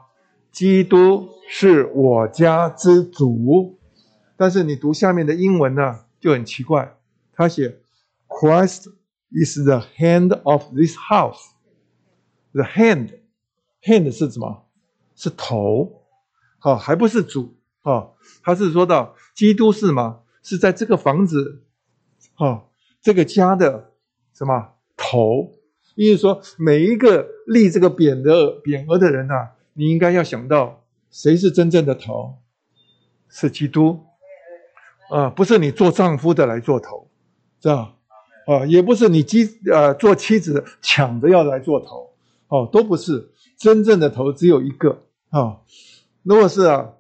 [0.53, 3.77] 基督是我家之主。
[4.37, 6.95] 但是你读下面的英文呢，就很奇怪，
[7.35, 7.79] 他写
[8.29, 8.93] Christ
[9.31, 11.51] is the hand of this house。
[12.53, 13.21] The hand。
[13.83, 14.65] hand 是什么？
[15.15, 16.03] 是头，
[16.59, 18.09] 好，还不是主，啊，
[18.43, 20.21] 他是说到基督是吗？
[20.43, 21.63] 是在这个房子，
[22.35, 22.65] 啊，
[23.01, 23.93] 这个家的
[24.35, 25.53] 什么头？
[25.95, 32.39] 意思说，每一个立这个匾的匾额的人呐，你应该要想到谁是真正的头？
[33.29, 34.05] 是基督，
[35.11, 37.09] 啊，不是你做丈夫的来做头，
[37.63, 37.69] 是
[38.47, 42.11] 啊，也不是你妻呃做妻子抢着要来做头，
[42.49, 43.29] 哦，都不是。
[43.59, 45.61] 真正的头只有一个啊！
[46.23, 46.91] 如果是啊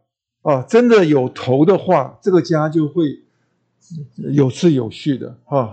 [0.40, 3.04] 啊，真的有头的话，这个家就会
[4.32, 5.72] 有次有序的啊。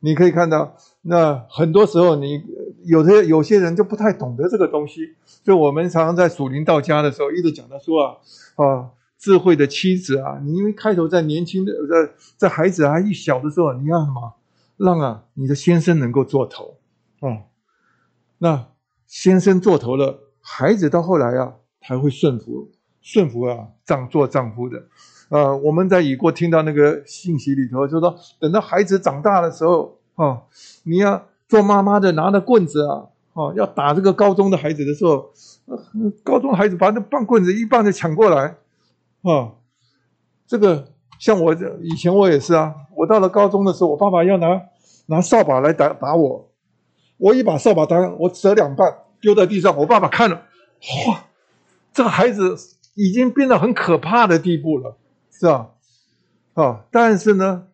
[0.00, 2.42] 你可以看到，那很多时候你
[2.82, 5.14] 有的有些人就不太懂得这个东西。
[5.44, 8.16] 就我们常常在属灵到家的时候，一直讲到说啊
[8.56, 14.34] 啊，智慧的妻子啊，你因为开头在年轻的在在孩子还一小的时候，你要什么
[14.80, 16.78] 让啊你的先生能够做头
[17.20, 17.44] 啊，
[18.38, 18.66] 那。
[19.12, 22.70] 先生做头了，孩子到后来啊才会顺服，
[23.00, 24.84] 顺服啊丈做丈夫的。
[25.30, 30.42] 呃，我们在已过听到那个信息里头，就说等到孩子长大的时候，啊，
[30.84, 35.32] 你要做妈妈的拿着棍子啊，啊，要打这个高中的孩子的时候，
[36.22, 38.58] 高中孩子把那棒棍子一棒就抢过来，
[39.22, 39.54] 啊，
[40.46, 44.62] 这个像我这以前我也是啊，我到了高中的时候，我爸爸要拿
[45.06, 46.50] 拿扫把来打打我。
[47.18, 48.90] 我一把扫把打，我折两半
[49.20, 49.76] 丢在地上。
[49.76, 50.36] 我爸爸看了，
[51.06, 51.26] 哇，
[51.92, 52.56] 这个孩子
[52.94, 54.96] 已经变得很可怕的地步了，
[55.30, 55.72] 是吧？
[56.54, 57.66] 啊，但是呢，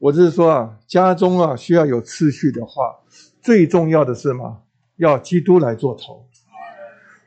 [0.00, 2.96] 我就是说啊，家中啊需要有次序的话，
[3.40, 4.62] 最重要的是嘛，
[4.96, 6.26] 要基督来做头，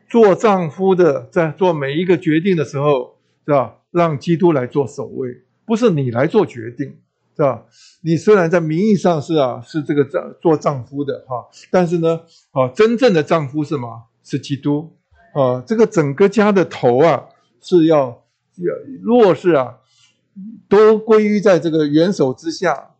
[0.09, 3.77] 做丈夫的在做每一个决定的时候，是吧？
[3.91, 6.97] 让基督来做首位，不是你来做决定。
[7.37, 7.65] 是吧？
[8.01, 14.03] 你虽然在名义上是啊，是这个丈做丈夫的哈，但是呢，啊，真正的丈夫是什么？
[14.23, 14.95] 是基督
[15.33, 15.61] 啊。
[15.67, 17.25] 这个整个家的头啊，
[17.59, 18.23] 是要
[18.55, 19.79] 要若是啊，
[20.69, 22.91] 都归于在这个元首之下，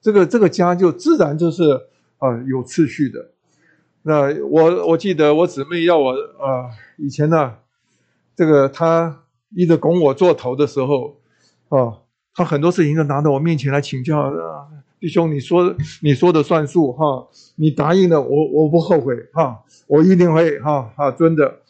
[0.00, 1.62] 这个这个家就自然就是
[2.18, 3.30] 啊有次序的。
[4.02, 7.58] 那我我记得我姊妹要我啊，以前呢，
[8.34, 9.22] 这个她
[9.54, 11.20] 一直拱我做头的时候
[11.68, 12.02] 啊。
[12.34, 14.32] 他很多事情都拿到我面前来请教，
[14.98, 21.60] 弟兄，你说你说的算数哈，你答应了我，我不后悔哈，我一定会哈哈真的。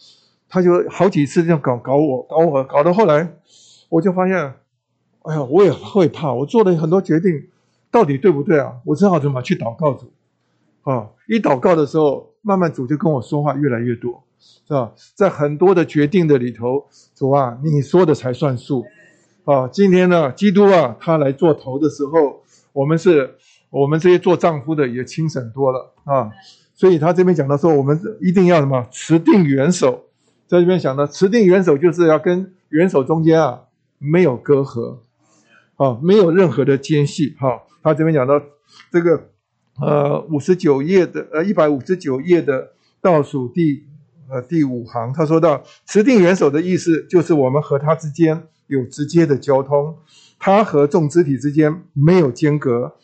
[0.48, 3.28] 他就好几次这样搞搞我，搞我，搞到后来，
[3.88, 4.36] 我就发现，
[5.22, 7.48] 哎呀，我也会怕，我做了很多决定，
[7.90, 8.76] 到底对不对啊？
[8.84, 10.12] 我只好怎么去祷告主，
[10.82, 14.92] 啊，一祷告的时候，慢慢主就跟我说话越来越多，是吧？
[15.16, 16.86] 在很多的决定的里头，
[17.16, 18.84] 主啊，你说的才算数。
[19.44, 22.42] 啊，今天呢，基督啊，他来做头的时候，
[22.72, 23.34] 我们是，
[23.68, 26.30] 我们这些做丈夫的也轻省多了啊。
[26.74, 30.06] 所以他这边讲到说，我们一定要什么持定元首，
[30.46, 33.60] 在这边讲的持定元首就是要跟元首中间啊
[33.98, 34.96] 没有隔阂，
[35.76, 37.36] 啊，没有任何的间隙。
[37.38, 38.40] 哈，他这边讲到
[38.90, 39.28] 这个
[39.78, 42.70] 呃五十九页的呃一百五十九页的
[43.02, 43.84] 倒数第
[44.30, 48.44] 呃第五行，他说到持定元首的意思就是我们和他之间。
[48.66, 49.96] 有直接的交通，
[50.38, 52.94] 它和众肢体之间没有间隔。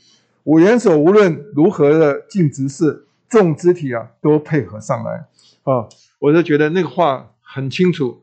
[0.44, 5.26] 五元首无论如何的尽职事，众肢体啊都配合上来
[5.64, 5.86] 啊！
[6.18, 8.22] 我就觉得那个话很清楚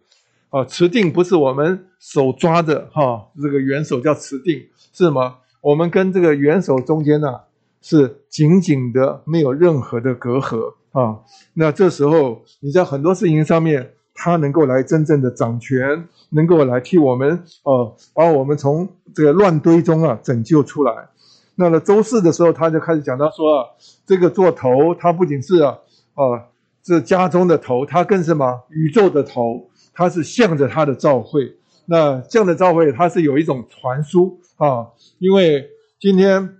[0.49, 0.65] 啊。
[0.65, 4.55] 持定不是我们手抓着哈，这个元首叫持定
[4.91, 5.37] 是什么？
[5.61, 7.41] 我们跟这个元首中间呢
[7.81, 11.19] 是紧紧的，没有任何的隔阂啊。
[11.53, 13.93] 那这时候你在很多事情上面。
[14.19, 21.09] 他能够来真正的掌权，能够来替我们，呃，把我们从这个乱堆中啊拯救出来。
[21.53, 23.65] 那么周四的时候，他就开始讲到说啊，
[24.07, 25.77] 这个做头，他不仅是啊，
[26.15, 26.49] 啊，
[26.83, 31.55] 是家中的头，他更是什么宇宙的头，他是向着他的召会。
[31.85, 34.87] 那这样的召会，它是有一种传输啊，
[35.19, 36.57] 因为今天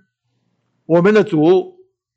[0.86, 1.74] 我们的主，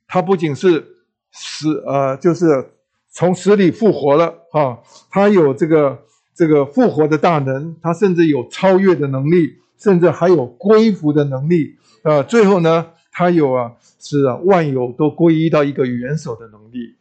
[0.08, 0.86] 他不仅是
[1.32, 2.74] 死，呃，就是。
[3.12, 4.80] 从死里复活了啊！
[5.10, 6.00] 他有这个
[6.34, 12.24] 这个复活的大能，他甚至有超越的能力，甚至还有归服的能力啊！
[12.24, 16.96] 最后呢，他有啊，是啊，万有都归依到一个元首的能力。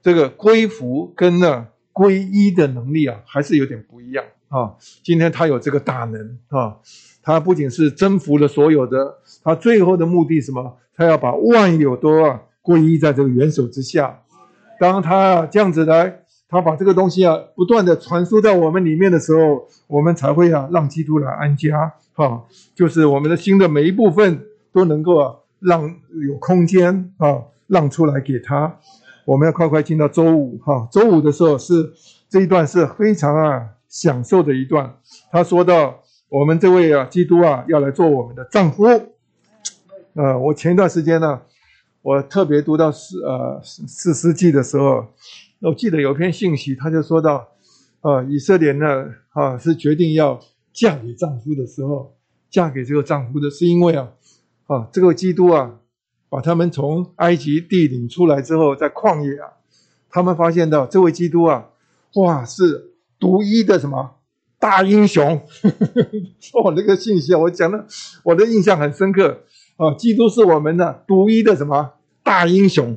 [0.00, 4.74] 这个归服跟呢归依的能力啊，还是有点不一样啊。
[5.02, 6.76] 今天他有这个大能啊，
[7.22, 10.76] 他不仅是征服了所有的，他最后的目的什么？
[10.96, 14.20] 他要把万有都啊归依在这个元首之下。
[14.78, 22.44] 当他这样子来，他把这个东西啊不断的传输到我们里面的时候，我们才会啊让基督来安家哈，
[22.74, 25.82] 就是我们的心的每一部分都能够啊让
[26.28, 28.76] 有空间啊让出来给他。
[29.24, 31.92] 我们要快快进到周五哈，周五的时候是
[32.28, 34.94] 这一段是非常啊享受的一段。
[35.32, 38.84] 他说到我们这位啊基督啊要来做我们的丈夫。
[40.14, 41.40] 呃，我前一段时间呢，
[42.04, 45.06] 我特别读到四呃四世纪的时候，
[45.62, 47.48] 我记得有篇信息，他就说到，
[48.02, 50.38] 呃，以色列呢啊是决定要
[50.70, 52.14] 嫁给丈夫的时候，
[52.50, 54.10] 嫁给这个丈夫的是因为啊
[54.66, 55.80] 啊这个基督啊。
[56.30, 59.50] 把他们从埃及地领出来之后，在旷野啊，
[60.10, 61.70] 他们发现到这位基督啊，
[62.14, 62.90] 哇，是
[63.20, 64.16] 独一的什么
[64.58, 65.40] 大英雄？
[66.54, 67.86] 哦，那个信息啊，我讲的
[68.24, 69.44] 我的印象很深刻
[69.76, 69.94] 啊。
[69.94, 72.96] 基督是我们的独一的什么大英雄？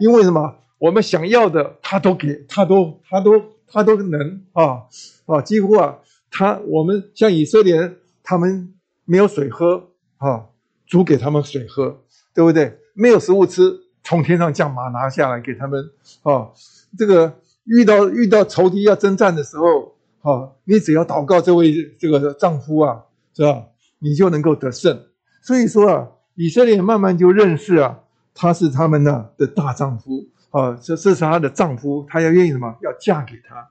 [0.00, 0.56] 因为什么？
[0.78, 4.82] 我们想要的他都给，他都他都他都能啊
[5.26, 5.40] 啊！
[5.40, 5.98] 几乎啊，
[6.30, 10.46] 他我们像以色列人，他们没有水喝啊，
[10.86, 11.98] 主给他们水喝。
[12.34, 12.78] 对不对？
[12.94, 13.60] 没有食物吃，
[14.02, 15.90] 从天上降马拿下来给他们
[16.22, 16.48] 啊！
[16.96, 17.30] 这个
[17.64, 19.92] 遇到遇到仇敌要征战的时候，
[20.22, 23.04] 啊，你只要祷告这位这个丈夫啊，
[23.36, 23.66] 是吧？
[23.98, 24.98] 你就能够得胜。
[25.42, 27.98] 所以说啊，以色列慢慢就认识啊，
[28.32, 32.74] 他是他们呢的大丈夫啊，这这是他的丈夫，他要愿意什么？
[32.80, 33.68] 要嫁给他。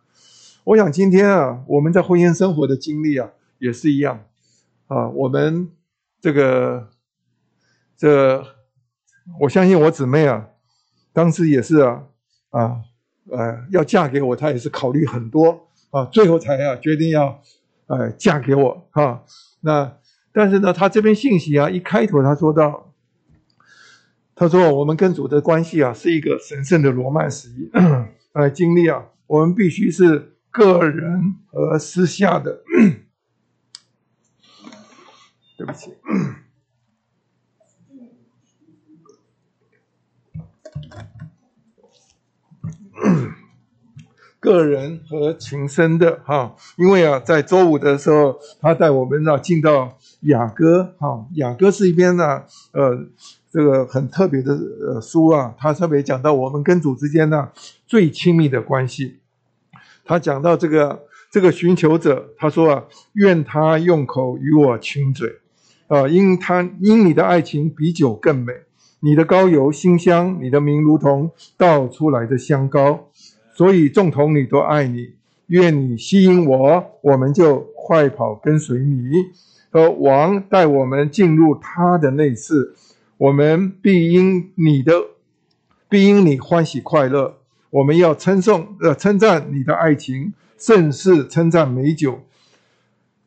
[0.65, 4.25] 我想今天啊，我们在婚姻生活的经历啊，也是一样
[4.85, 5.71] 啊，我们
[6.21, 6.89] 这个。
[7.97, 8.43] 这，
[9.41, 10.47] 我相信我姊妹啊，
[11.13, 12.03] 当时也是啊，
[12.49, 12.81] 啊，
[13.29, 17.39] 呃，要嫁给我，她也是考虑很多啊，最后才啊决定要，
[17.85, 19.23] 呃，嫁给我哈。
[19.59, 19.97] 那
[20.33, 22.93] 但是呢，他这边信息啊，一开头他说到，
[24.33, 27.49] 他说我们跟主的关系啊，是一个神圣的罗曼史，
[28.33, 32.63] 呃， 经历啊，我们必须是个人和私下的，
[35.57, 35.91] 对不起。
[44.39, 53.07] 个人和情深的哈，因为啊，在周五的时候，他带我们呢进到雅歌哈，雅歌是一篇呢，呃，
[53.51, 57.49] 这个很特别的呃书啊，他特别讲到我们跟主之间呢
[57.87, 59.19] 最亲密的关系。
[60.05, 65.39] 他讲到这个这个寻求者，他说啊，愿他用口与我亲嘴，
[65.87, 68.53] 啊，因他因你的爱情比酒更美，
[68.99, 73.09] 你的膏油馨香，你的名如同倒出来的香膏。
[73.53, 75.13] 所以众童女都爱你，
[75.47, 79.11] 愿你吸引我，我们就快跑跟随你。
[79.71, 82.75] 和王带我们进入他的内室，
[83.17, 84.93] 我们必因你的，
[85.87, 87.37] 必因你欢喜快乐。
[87.69, 92.25] 我们要称颂，呃，称赞你的爱情，甚是称赞美酒。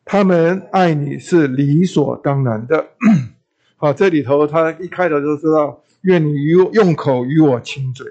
[0.05, 2.89] 他们爱你是理所当然的。
[3.75, 8.05] 好，这里头他一开头就知道，愿你与用口与我亲嘴。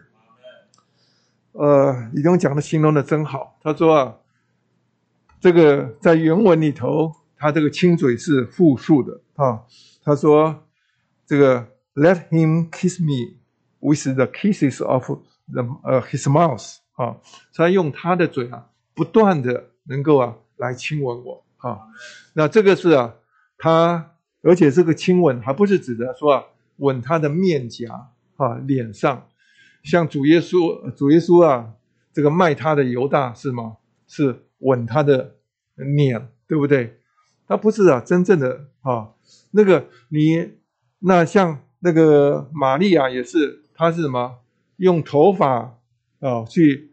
[1.52, 3.56] 呃，李东讲的形容的真好。
[3.62, 4.14] 他说啊，
[5.40, 7.12] 这个在原文里头，
[7.44, 9.64] 他这个亲嘴是复数的啊。
[10.02, 10.64] 他说
[11.26, 13.36] 这个 Let him kiss me
[13.80, 15.04] with the kisses of
[15.52, 17.18] the 呃 his mouth 啊，
[17.52, 21.80] 他用他的嘴啊，不断的能够啊来亲吻我啊。
[22.32, 23.14] 那这个是啊，
[23.58, 26.44] 他而且这个亲吻还不是指的说啊，
[26.78, 29.28] 吻他的面颊啊，脸上。
[29.82, 31.74] 像主耶稣，主耶稣啊，
[32.10, 33.76] 这个卖他的犹大是吗？
[34.06, 35.34] 是吻他的
[35.74, 37.00] 脸，对不对？
[37.46, 39.10] 他不是啊，真正的啊，
[39.50, 40.52] 那个你
[41.00, 44.38] 那像那个玛利亚也是，他是什么？
[44.76, 45.78] 用头发
[46.20, 46.90] 啊去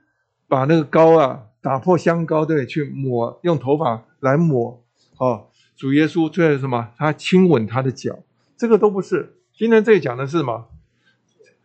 [0.47, 4.83] 把那个膏啊打破香膏，对，去抹，用头发来抹
[5.17, 5.43] 啊。
[5.75, 6.89] 主耶稣最后什么？
[6.97, 8.19] 他亲吻他的脚，
[8.55, 9.37] 这个都不是。
[9.53, 10.67] 今天这里讲的是什么？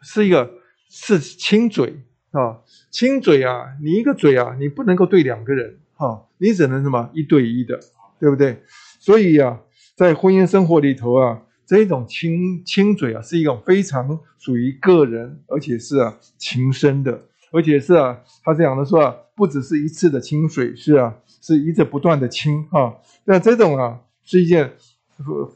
[0.00, 0.52] 是一个。
[0.88, 2.60] 是亲嘴啊，
[2.92, 7.80] 亲嘴啊，你一个嘴啊，你不能够对两个人哈，你只能什么一对一的，
[8.18, 8.62] 对不对？
[8.98, 9.60] 所以啊，
[9.94, 22.96] 在婚姻生活里头啊，这种亲亲嘴啊，是一种非常属于个人，而且是啊情深的，而且是啊，他这样的说啊，不只是一次的亲嘴，是啊，是一直不断的亲哈。
[23.24, 24.72] 那这种啊，是一件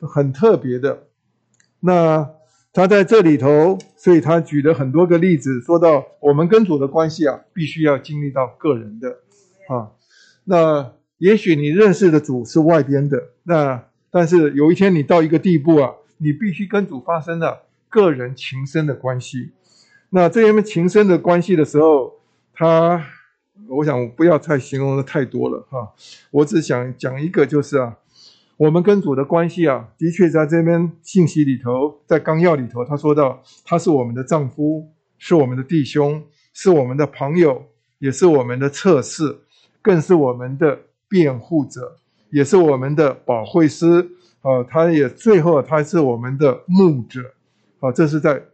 [0.03, 1.07] 很特别的。
[1.81, 2.31] 那
[2.73, 9.09] 他在这里头，所以他举了很多个例子，说到我们跟主的关系啊，必须要经历到个人的
[9.69, 9.91] 啊。
[10.45, 19.51] 那也许你认识的主是外边的，那但是有一天你到一个地步啊，你必须跟主发生了个人情深的关系。
[20.09, 22.15] 那这样情深的关系的时候，
[22.55, 23.05] 他，
[23.69, 25.93] 我想不要太形容的太多了哈，
[26.31, 27.99] 我只想讲一个，就是啊。
[28.57, 37.67] 我们跟主的关系啊，的确在这边信息里头，在纲要里头，他说到他是我们的丈夫，是我们的弟兄，是我们的朋友，
[38.01, 39.39] 也是我们的测试，
[39.81, 40.79] 更是我们的
[41.11, 41.99] 辩护者，
[42.31, 44.63] 也是我们的保惠师啊。
[44.63, 47.35] 他也最后他是我们的牧者
[47.81, 47.91] 啊。
[47.91, 48.45] 这是在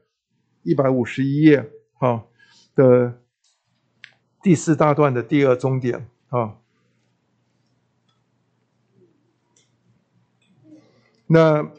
[0.62, 2.24] 一百五十一页啊
[2.74, 3.20] 的
[4.42, 6.56] 第四大段的第二终点啊。
[11.26, 11.70] 那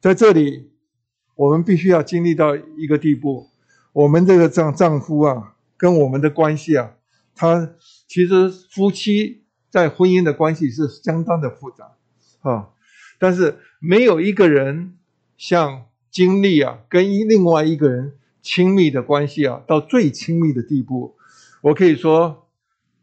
[0.00, 0.70] 在这里，
[1.34, 3.50] 我们必须要经历到一个地步，
[3.92, 6.94] 我们这个丈丈夫啊，跟我们的关系啊，
[7.34, 7.74] 他
[8.06, 9.41] 其实夫妻
[9.72, 11.92] 在婚姻的关系是相当的复杂
[12.42, 12.68] 啊，
[13.18, 14.98] 但是没有一个人
[15.36, 21.16] 像经历啊，跟另外一个人亲密的关系啊，到最亲密的地步，
[21.62, 22.46] 我可以说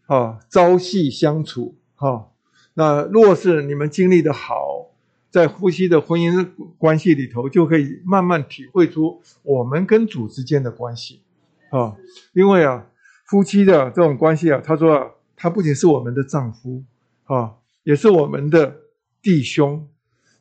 [0.05, 2.30] 啊，朝夕相处哈。
[2.76, 4.86] 那若是你们经历的好。
[5.32, 6.49] 在夫妻的婚姻
[6.80, 11.22] 关系里头，就可以慢慢体会出我们跟主之间的关系
[11.70, 11.95] 啊。
[12.34, 12.88] 因为啊，
[13.26, 16.84] 夫妻的这种关系啊，他说，他不仅是我们的丈夫
[17.24, 18.76] 啊，也是我们的
[19.22, 19.88] 弟兄，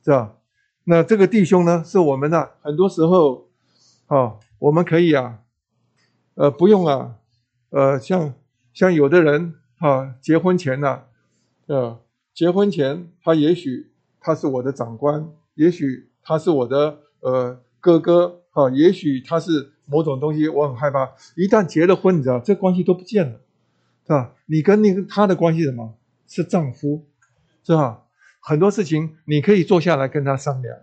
[0.05, 0.35] 是吧？
[0.85, 3.49] 那这个弟兄呢，是我们的很多时候
[4.09, 5.39] 啊，我们可以啊，
[6.35, 7.17] 呃，不用啊，
[7.71, 8.35] 呃，像
[8.75, 11.05] 像有的人啊，结婚前呢，
[11.67, 12.01] 呃，
[12.35, 13.93] 结婚前他也许。
[14.21, 21.13] 他是我的长官，也许他是我的呃哥哥啊，也许他是某种东西，我很害怕。
[21.37, 23.41] 一旦结了婚，你知道这关系都不见了，
[24.09, 24.33] 是吧？
[24.47, 25.95] 你跟那个他的关系什么？
[26.27, 27.07] 是丈夫，
[27.63, 28.03] 是吧？
[28.41, 30.75] 很多事情你可以坐下来跟他商量，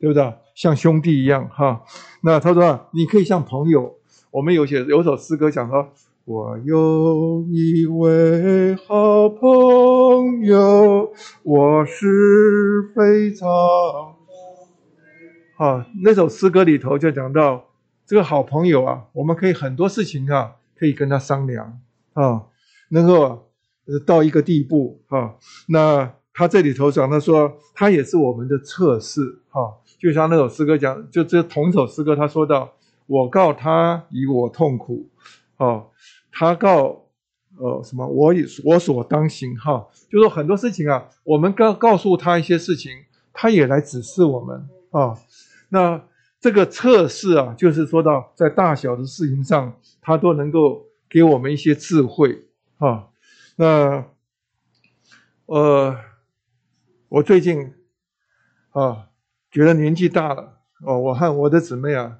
[0.00, 0.34] 对不对？
[0.54, 1.84] 像兄弟一样哈。
[2.22, 3.98] 那他说你可以像朋友，
[4.30, 5.92] 我们有些有首诗歌讲说。
[6.24, 11.12] 我有一位好朋友，
[11.42, 13.48] 我是非常
[15.56, 15.84] 好。
[16.04, 17.64] 那首诗歌里头就讲到
[18.06, 21.80] 这个好朋友啊，我们可以很多事情啊，可以跟他商量
[22.12, 22.44] 啊，
[22.92, 23.48] 能够
[24.06, 25.34] 到一个地步啊。
[25.68, 29.60] 那他这里头讲他说，他也是我们的测试哈。
[29.98, 32.72] 就像那首诗歌讲，就这同首诗歌，他说到
[33.06, 35.08] 我告他以我痛苦。
[35.58, 35.86] 哦，
[36.32, 37.06] 他告，
[37.58, 38.06] 呃，什么？
[38.06, 42.90] 我也我所当行哈，就说很多事情啊，我们告告诉他一些事情，
[43.32, 45.14] 他也来指示我们啊。
[45.68, 46.02] 那
[46.40, 52.46] 这个测试啊，就是说到在大小的事情上，他都能够给我们一些智慧
[52.86, 53.08] 啊。
[53.56, 54.06] 那，
[55.46, 55.96] 呃，
[57.08, 57.74] 我最近
[58.70, 59.08] 啊，
[59.50, 62.18] 觉得年纪大了哦，我和我的姊妹啊。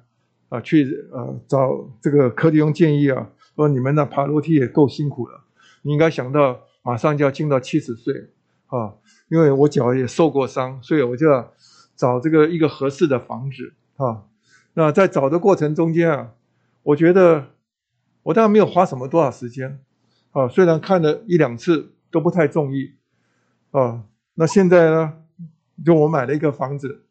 [0.49, 5.45] 啊，去呃找这个柯迪翁建议啊，说你们那爬楼梯也够辛苦了，
[5.81, 8.29] 你应该想到马上就要进到七十岁
[8.67, 8.93] 啊，
[9.29, 11.51] 因为我脚也受过伤，所以我就要
[11.95, 14.25] 找这个一个合适的房子啊。
[14.75, 16.33] 那在找的过程中间啊，
[16.83, 17.47] 我觉得
[18.21, 19.79] 我当然没有花什么多少时间
[20.33, 22.95] 啊，虽然看了一两次都不太中意
[23.71, 24.03] 啊。
[24.35, 25.23] 那现在呢，
[25.83, 27.05] 就我买了一个房子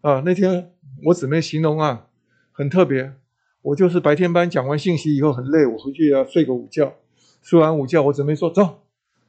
[0.00, 0.72] 啊，那天
[1.04, 2.08] 我姊妹形容啊。
[2.54, 3.14] 很特别，
[3.62, 6.92] 我就是白天班讲完信息以后很累，我回去要睡个午觉。
[7.40, 8.82] 睡完午觉，我准备说走，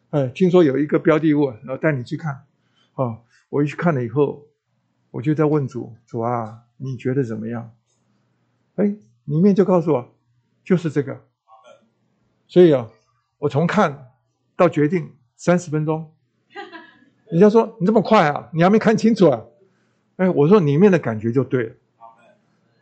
[0.09, 2.43] 哎，听说有一个标的物，然后带你去看。
[2.95, 4.45] 啊，我一去看了以后，
[5.09, 7.71] 我就在问主，主啊，你觉得怎么样？
[8.75, 8.93] 哎，
[9.23, 10.13] 里面就告诉我，
[10.65, 11.21] 就是这个。
[12.49, 12.89] 所以啊，
[13.43, 14.07] 我从看
[14.55, 16.09] 到决定三十分钟。
[17.29, 19.41] 人家说你这么快啊，你还没看清楚啊？
[20.15, 21.75] 哎，我说里面的感觉就对了。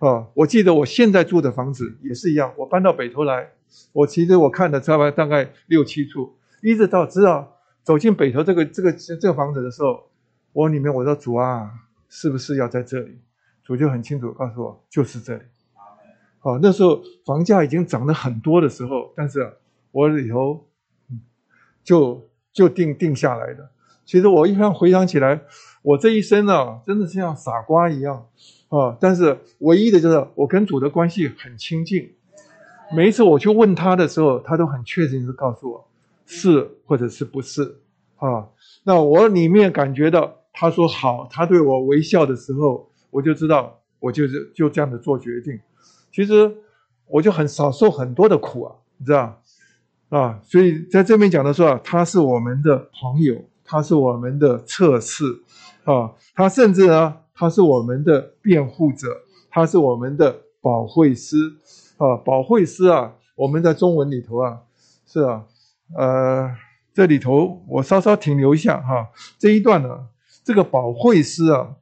[0.08, 2.54] 啊，我记得我现在住的房子也是一样。
[2.58, 3.50] 我搬到北头来，
[3.92, 10.12] 我其实我看的差不多大概六七处，一直到知道走进北头这个这个这个房子的时候，
[10.54, 11.72] 我里面我说主啊，
[12.08, 13.18] 是不是要在这里？
[13.64, 15.42] 主就很清楚告诉我，就是这里。
[16.38, 19.52] 好，那时候房价已经涨了很多的时候，但是
[19.92, 20.66] 我里头
[21.84, 23.70] 就就定定下来的。
[24.06, 25.42] 其实我一般回想起来，
[25.82, 28.28] 我这一生啊，真的是像傻瓜一样。
[28.70, 28.96] 啊！
[29.02, 32.14] 但是唯一的就是我跟主的关系很亲近，
[32.96, 35.86] 每一次我去问他的时候，他都很确定的告诉我
[36.26, 37.80] 是或者是不是
[38.16, 38.48] 啊。
[38.86, 45.60] 那我里面感觉到他说好，他对我微笑的时候，我就知道我就是就这样的做决定。
[46.10, 46.56] 其实
[47.08, 49.42] 我就很少受很多的苦啊，你知道
[50.12, 50.40] 啊？
[50.44, 55.24] 所以在这边讲的说啊，他是我们的朋友，他是我们的测试
[55.86, 59.08] 啊，他甚至呢，他是我们的辩护者，
[59.50, 61.38] 他是我们的保惠师
[61.98, 64.60] 啊，保惠师啊，我们在中文里头啊，
[65.08, 65.46] 是啊，
[65.98, 66.52] 呃，
[66.94, 69.10] 这里头我稍稍停留一下哈，
[69.40, 70.08] 这一段呢，
[70.44, 71.76] 这个保惠师啊，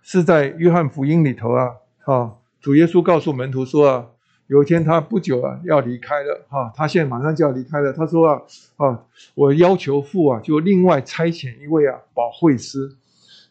[0.00, 1.74] 是在约翰福音里头啊，
[2.04, 2.34] 啊。
[2.62, 4.06] 主耶稣告诉门徒说啊，
[4.52, 7.90] 有一天他不久啊要离开了哈，他现在马上就要离开了。
[7.90, 8.42] 他说啊
[8.76, 9.02] 啊，
[9.34, 12.94] 我要求父啊，就另外差遣一位啊保惠师。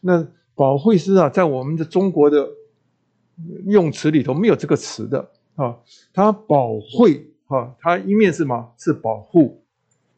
[0.02, 2.48] 那保惠师啊，在我们的中国的
[3.66, 5.76] 用词里头没有这个词的啊。
[6.14, 8.72] 他保惠啊，他一面是什么？
[8.78, 9.64] 是保护，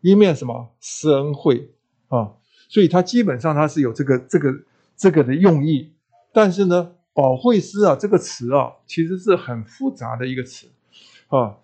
[0.02, 0.68] 一面什么？
[0.82, 1.72] 施恩惠
[2.10, 2.34] 啊。
[2.68, 4.54] 所以他基本上他是有这个这个
[4.98, 5.94] 这个的用意，
[6.34, 6.92] 但是呢。
[7.16, 10.66] 保惠师啊，这个词啊，其实是很复杂的一个词，
[11.38, 11.58] 啊，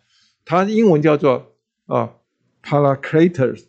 [0.45, 1.53] 它英文叫做
[1.85, 2.13] 啊
[2.63, 3.65] ，paracletus，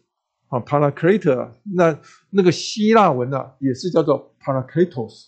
[0.48, 1.98] 啊，paracletus，那
[2.30, 5.26] 那个希腊文呢，也是叫做 paracletos，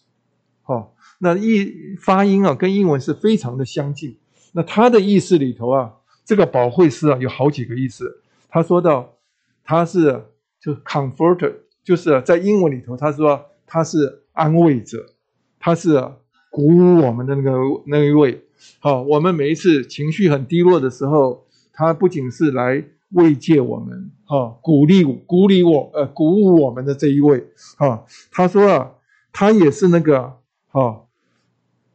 [0.62, 4.18] 好，那意发音啊，跟英文是非常的相近。
[4.52, 5.92] 那它的意思里头啊，
[6.24, 8.22] 这个保惠师啊，有好几个意思。
[8.48, 9.16] 他说到，
[9.64, 10.24] 他是
[10.60, 11.52] 就 comforter，
[11.84, 15.14] 就是在英文里头，他说他是安慰者，
[15.58, 16.02] 他是。
[16.54, 17.50] 鼓舞我们的那个
[17.86, 18.44] 那一位，
[18.80, 27.44] 好，我们每一次情绪很低落的时候，他不仅是来慰藉我们，哈，鼓励鼓励我，呃，鼓舞我们的这一位，
[27.76, 28.90] 哈，他说啊，
[29.32, 30.38] 他也是那个，
[30.70, 31.04] 哈，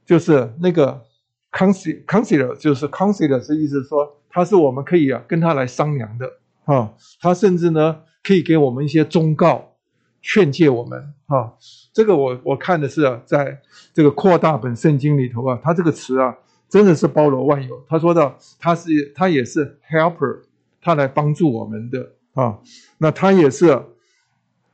[0.06, 1.04] 就是那个
[1.52, 6.32] consider，就是 consider 是意思说，他是我们可以啊跟他来商量的，
[6.66, 9.74] 哈，他甚至呢可以给我们一些忠告。
[10.20, 11.54] 劝诫我们啊，
[11.94, 13.62] 这个我我看的是啊，在
[13.94, 16.36] 这个扩大本圣经里头啊，他这个词啊，
[16.70, 17.84] 真的是包罗万有。
[17.88, 20.42] 他说到他是他也是 helper，
[20.82, 22.60] 他来帮助我们的啊，
[22.98, 23.82] 那他也是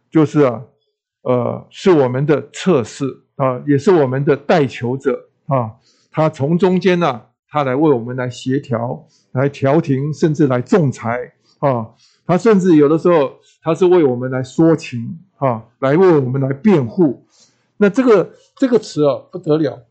[0.10, 0.62] 就是啊，
[1.22, 5.74] 呃，是我们的测试啊，也是我们的代求者啊，
[6.12, 11.92] 他从中间呢，他来为我们来协调、来调停，甚至来仲裁啊，
[12.26, 15.20] 他甚至有的时候他是为我们来说情。
[15.38, 17.26] 啊，来为我们来辩护，
[17.76, 19.84] 那这个这个词啊不得了，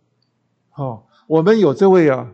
[0.71, 2.33] 好，我们有这位啊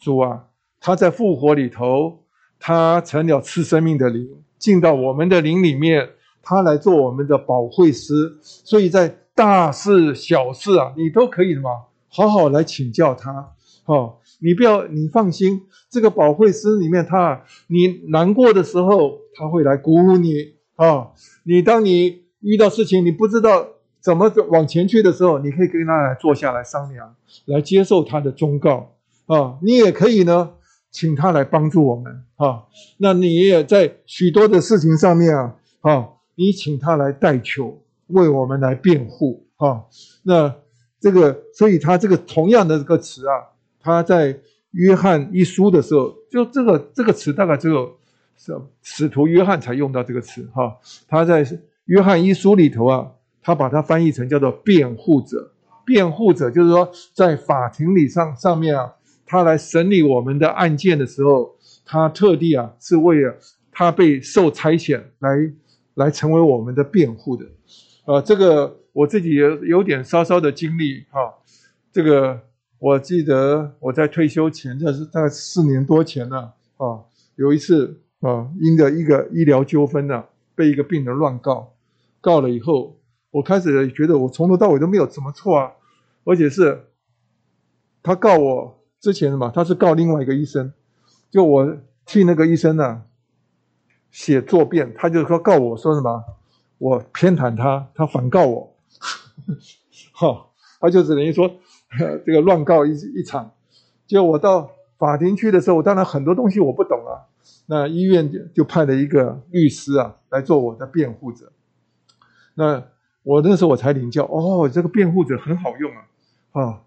[0.00, 0.46] 主啊，
[0.80, 2.24] 他在复活里头，
[2.58, 4.28] 他成了赐生命的灵，
[4.58, 6.10] 进到我们的灵里面，
[6.42, 11.70] 他来做我们的保惠师，所以在大事小事啊，你都可以什么，
[12.08, 13.52] 好好来请教他，
[13.86, 21.12] 哦，你不要你放心，这个保惠师里面他，你难过的时候他会来鼓舞你啊，
[21.44, 22.24] 你当你。
[22.46, 23.66] 遇到事情你不知道
[24.04, 27.16] 怎么往前去的时候，你可以跟他来坐下来商量，
[27.46, 28.94] 来接受他的忠告
[29.24, 29.58] 啊。
[29.62, 30.50] 你也可以呢，
[30.90, 32.64] 请他来帮助我们啊。
[32.98, 39.84] 那你也在许多的事情上面啊，啊，你请他来代求，为我们来辩护啊。
[40.22, 40.54] 那
[41.00, 43.32] 这个，所以他这个同样的这个词啊，
[43.80, 44.38] 他在
[44.72, 47.96] 约翰一书的时候，就这个这个词大概只有
[48.36, 48.52] 是
[48.82, 50.76] 使徒约翰才用到这个词哈。
[51.08, 51.46] 他在。
[51.86, 53.12] 约翰一书里头啊，
[53.44, 55.52] 他把它翻译成叫做辩护者。
[55.84, 58.90] 辩护者就是说，在法庭里上上面啊，
[59.26, 61.54] 他来审理我们的案件的时候，
[61.84, 63.36] 他特地啊是为了
[63.70, 65.52] 他被受差遣来
[65.92, 67.44] 来成为我们的辩护的。
[68.06, 71.34] 呃，这个我自己有有点稍稍的经历哈。
[71.92, 72.40] 这个
[72.78, 77.04] 我记得我在退休前，这是大概四年多前呢啊，
[77.36, 81.74] 有一次啊，因着一个医疗纠纷呢，被一个病人乱告。
[82.22, 82.96] 告了以后，
[83.34, 85.72] 我开始觉得我从头到尾都没有什么错啊，
[86.22, 86.84] 而且是
[88.00, 90.72] 他告我之前什么，他是告另外一个医生，
[91.32, 93.02] 就我替那个医生呢
[94.12, 96.22] 写作辩，他就说告我说什么，
[96.78, 98.76] 我偏袒他，他反告我，
[100.14, 100.46] 哈，
[100.78, 101.50] 他就只等于说
[102.24, 103.50] 这个乱告一一场，
[104.06, 107.26] 就我到法庭去的时候，当然很多东西我不懂啊，
[107.66, 111.50] 那医院就就派了一个律师啊来做我的辩护者。
[112.54, 112.80] 那
[113.24, 116.82] 我那时候我才领教，哦，这个辩护者很好用啊，啊，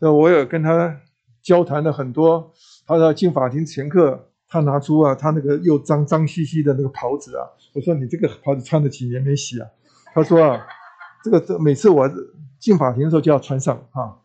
[0.00, 1.00] 那我也跟他
[1.40, 2.52] 交谈了很多。
[2.86, 9.68] 他说进法庭前刻，他拿出啊，他那个又脏脏兮兮的那个袍子啊，我说你这个袍子穿了几年没洗啊？
[10.12, 10.66] 他说啊，
[11.22, 12.10] 这个这每次我
[12.58, 14.18] 进法庭的时候就要穿上啊。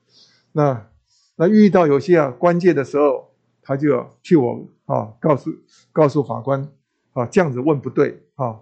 [0.54, 0.88] 那
[1.36, 3.30] 那遇到有些啊关键的时候，
[3.62, 5.52] 他就替我啊告诉
[5.94, 6.68] 告诉法官
[7.14, 8.62] 啊，这样子问不对啊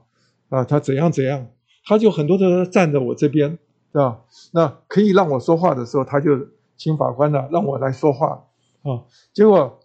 [0.50, 1.48] 啊，他怎样怎样。
[1.86, 3.58] 他就很多的站在我这边，
[3.92, 4.20] 对吧？
[4.52, 6.48] 那可以让我说话的时候，他就
[6.78, 8.46] 请法官呢让我来说话
[8.84, 9.04] 啊。
[9.34, 9.80] 结果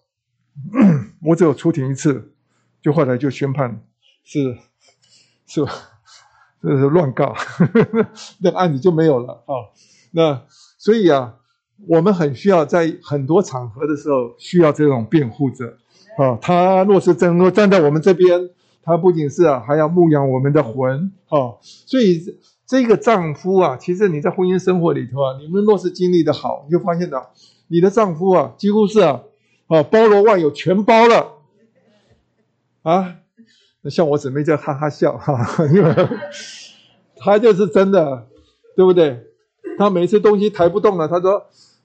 [1.24, 2.32] 我只有出庭一次，
[2.82, 3.82] 就后来就宣判
[4.22, 4.56] 是
[5.46, 5.64] 是
[6.62, 7.34] 这是乱告，
[8.40, 9.54] 那个案子就没有了啊。
[10.12, 10.42] 那
[10.78, 11.36] 所以啊，
[11.88, 15.76] 我们很需要在很多场合的时候需要这种辩护者
[16.16, 16.38] 啊。
[16.40, 18.50] 他若是能够站在我们这边，
[18.85, 21.59] 他不仅是啊，还要牧养我们的魂啊。
[21.62, 22.39] 所以。
[22.66, 27.31] 这个丈夫啊，其实你在婚姻生活里头啊，你们若是经历的好，你就发现到
[27.69, 29.20] 你的丈夫啊，几乎是啊，
[29.66, 31.35] 啊包罗万有，全包了
[32.82, 33.16] 啊。
[33.90, 36.09] 像我姊妹就哈哈笑哈， 因为
[37.16, 38.28] 他就是真的，
[38.74, 39.23] 对不对？
[39.78, 41.44] 他每次东西抬不动了，他说。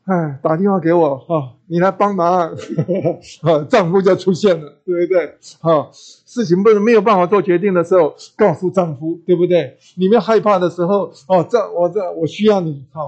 [0.09, 2.49] 哎，打电话给我哈，你来帮忙，
[3.45, 5.37] 啊，丈夫就出现了，对不对？
[5.61, 9.77] 哈，事情不是没有办法做决定的时候，告诉丈夫，对不对？
[9.97, 13.01] 你们害怕的时候，哦，这我这我需要你，哈，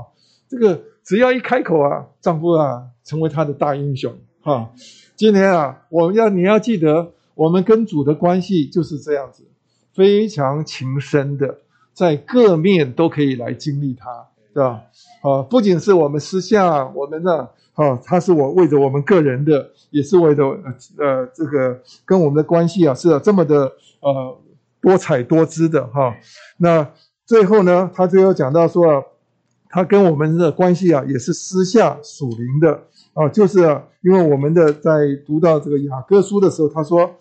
[0.47, 4.69] 这个只要一开口啊，丈夫啊，成为他的大英雄，哈。
[5.15, 9.43] 今天啊，我们要你要记得，我们跟主的关系就是这样子，
[9.95, 11.57] 非常情深的，
[11.93, 14.27] 在各面都可以来经历它。
[14.53, 14.81] 对吧？
[15.23, 20.43] 啊，不仅是我们私下，我们呢，啊，他是我为着我们个人的，也是为着
[20.97, 23.71] 呃这个跟我们的关系啊，是这么的
[24.01, 24.37] 呃
[24.81, 26.13] 多彩多姿的哈。
[26.57, 26.91] 那
[27.25, 29.03] 最后呢，他最后讲到说，
[29.69, 32.83] 他跟我们的关系啊，也是私下属灵的
[33.13, 33.59] 啊，就是
[34.01, 34.91] 因为我们的在
[35.25, 37.15] 读到这个雅各书的时候，他说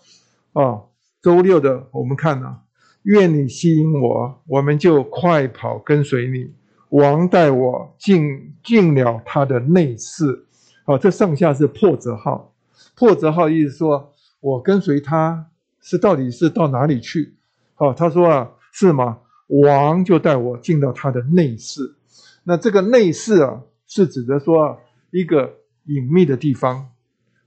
[0.53, 0.81] 啊，
[1.21, 2.57] 周六的我们看呢，
[3.03, 6.51] 愿你吸引我，我们就快跑跟随你。
[6.91, 10.45] 王带我进进了他的内室，
[10.83, 12.53] 好，这上下是破折号。
[12.95, 14.11] 破折号意思说，
[14.41, 15.49] 我跟随他
[15.79, 17.35] 是到底是到哪里去？
[17.75, 19.19] 好，他说啊，是吗？
[19.47, 21.95] 王就带我进到他的内室。
[22.43, 24.77] 那这个内室啊，是指的说
[25.11, 26.89] 一个隐秘的地方。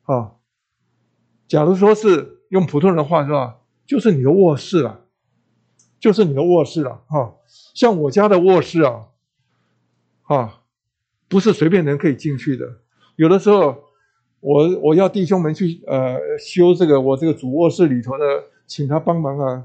[0.04, 0.32] 啊，
[1.46, 5.00] 假如说是用普通人的话说，就是你的卧室了，
[6.00, 7.02] 就是你的卧室了。
[7.08, 7.34] 哈，
[7.74, 9.08] 像我家的卧室啊。
[10.24, 10.60] 啊，
[11.28, 12.66] 不是随便人可以进去的。
[13.16, 13.76] 有的时候，
[14.40, 18.24] 我我要弟兄们去呃修这个我这个主卧室里头的，
[18.66, 19.64] 请他帮忙啊，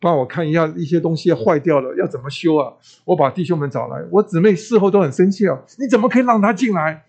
[0.00, 2.74] 帮我看一下一些东西坏掉了要怎么修啊。
[3.04, 7.04] 我把弟兄们找来，我姊妹事后都很生气啊，你怎么可以让他进来？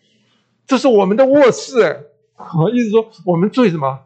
[0.68, 2.03] 这是我们的卧室哎，
[2.36, 4.02] 好意思说我们最什么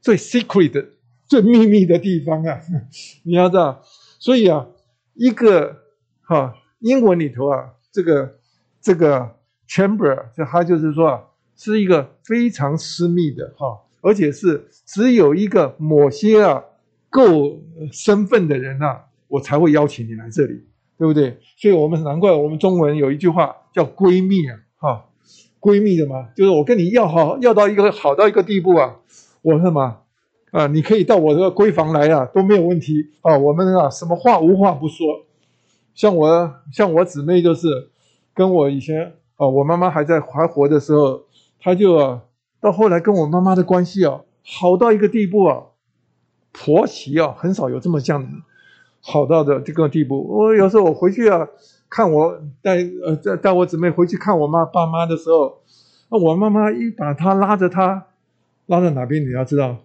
[0.00, 0.86] 最 secret
[1.26, 2.60] 最秘密的地方啊，
[3.24, 3.82] 你要知道，
[4.18, 4.66] 所以啊，
[5.14, 5.82] 一个
[6.22, 7.72] 哈英文里头啊。
[7.96, 8.34] 这个
[8.78, 9.36] 这个
[9.66, 11.24] chamber，就它就是说啊，
[11.56, 16.62] 是一个非常私密的哈，而且是只有一个某些啊
[17.08, 17.58] 够
[17.90, 18.98] 身份的人呐，
[19.28, 20.66] 我才会邀请你来这里，
[20.98, 21.38] 对不对？
[21.56, 25.06] 所以我们难怪我们中文有一句话叫闺蜜啊，哈，
[25.58, 28.96] 闺蜜的嘛，就是我跟你要好要到一个好到一个地步啊，
[29.40, 30.02] 我什么
[30.50, 35.25] 啊，你可以到我这个闺房来啊，都没有问题啊，我们啊什么话无话不说。
[35.96, 37.90] 像我像我姊妹就是
[38.34, 41.22] 跟我以前啊，我妈妈还在还活的时候，
[41.58, 42.20] 她就，
[42.60, 45.62] 到后来跟我妈妈的关系啊，好到一个地步啊，
[46.52, 48.42] 婆媳啊，很少有这么这样
[49.00, 50.22] 好到的这个地步。
[50.28, 51.48] 我有时候我回去啊，
[51.88, 55.62] 看我带呃带带我姊妹回去看我妈爸妈的时候，
[56.10, 58.08] 那我妈妈一把她拉着她，
[58.66, 59.78] 拉到哪边你要知道，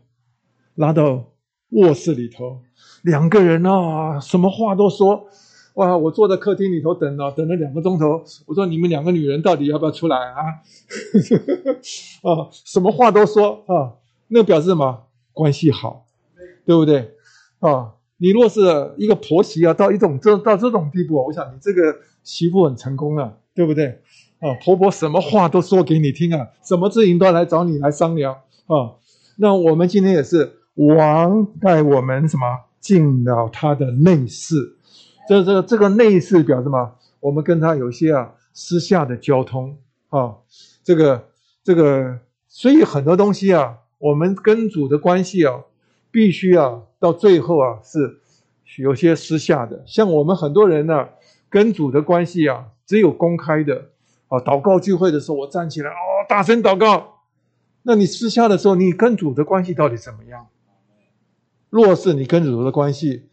[0.76, 1.24] 拉到
[1.70, 2.60] 卧室里头，
[3.02, 5.30] 两个人啊，什么话都说。
[5.76, 5.98] 哇！
[5.98, 8.22] 我坐在客厅里头等了，等了两个钟头。
[8.46, 10.36] 我说：“你们两个女人到底要不要出来啊？”
[12.24, 13.94] 啊， 什么话都说啊，
[14.28, 15.04] 那表示什么？
[15.34, 16.06] 关系好，
[16.66, 17.12] 对不对？
[17.60, 18.60] 啊，你若是
[18.98, 24.02] 一个婆媳啊，到一种这到这种地步，我想你这个媳妇很成功了，对不对？
[24.40, 28.34] 啊，婆婆什么话都说给你听啊，什么事情都来找你来商量
[28.68, 29.00] 啊。
[29.38, 32.44] 那我们今天也是王带我们什么
[32.82, 34.76] 进了他的内室。
[35.28, 36.96] 这这这个内饰表示什么？
[37.20, 39.78] 我们跟他有些啊私下的交通
[40.10, 40.36] 啊，
[40.84, 41.30] 这个
[41.64, 45.62] 这个，所以很多东西啊，我们跟主的关系啊，
[46.10, 48.20] 必须啊到最后啊是
[48.78, 49.84] 有些私下的。
[49.86, 51.10] 像我们很多人呢，
[51.50, 53.90] 跟主的关系啊，只有公开的
[54.28, 57.20] 啊，祷告聚会的时候我站起来哦，大声祷告。
[57.84, 60.48] 那你私下的时候，你跟主的关系到底怎么样？
[61.70, 63.28] 若是你跟主的关系，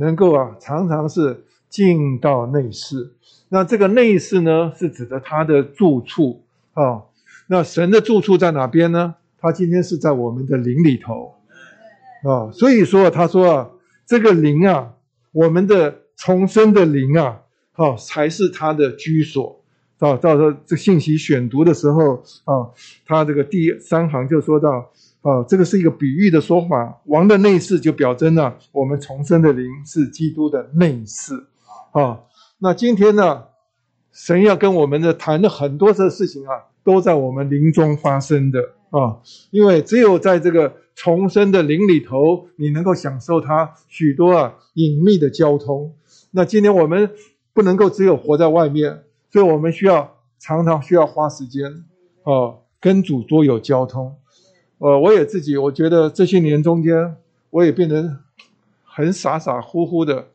[0.00, 3.12] 能够啊，常常是进到内室。
[3.50, 7.02] 那这个内室呢，是指的他的住处啊。
[7.46, 9.16] 那神的住处在哪边呢？
[9.38, 11.34] 他今天是在我们的灵里头
[12.24, 12.50] 啊。
[12.50, 13.70] 所以说，他说啊，
[14.06, 14.94] 这个灵啊，
[15.32, 19.62] 我们的重生的灵啊，好，才是他的居所，
[19.98, 20.16] 啊。
[20.16, 22.70] 到时候这信息选读的时候啊，
[23.04, 24.90] 他这个第三行就说到
[25.22, 31.34] 啊，这个是一个比喻的说法，王的内侍就表征了我们重生的灵是基督的内侍
[31.92, 32.20] 啊。
[32.58, 33.44] 那今天呢，
[34.12, 38.60] 神要跟我们的谈的很多的事情啊，都在我们灵中发生的
[38.90, 39.18] 啊，
[39.50, 45.94] 因为只有在这个重生的灵里头，你能够享受它许多啊隐秘的交通。
[46.30, 47.10] 那今天我们
[47.52, 49.02] 不能够只有活在外面。
[49.32, 51.84] 所以我们需要常常需要花时间，
[52.24, 54.16] 哦，跟主多有交通。
[54.80, 57.14] 呃，我也自己，我觉得这些年中间，
[57.50, 58.16] 我也变得
[58.82, 60.28] 很傻傻乎乎的。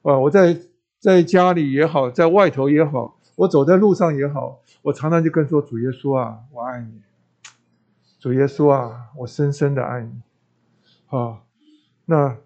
[0.00, 0.58] 啊，我在
[0.98, 7.02] 在家里也好，在外头也好，我走在路上也好，我常常就跟说主耶稣啊，我爱你。
[8.18, 10.10] 主耶稣啊，我深深的爱你。
[11.14, 11.42] 啊，
[12.06, 12.38] 那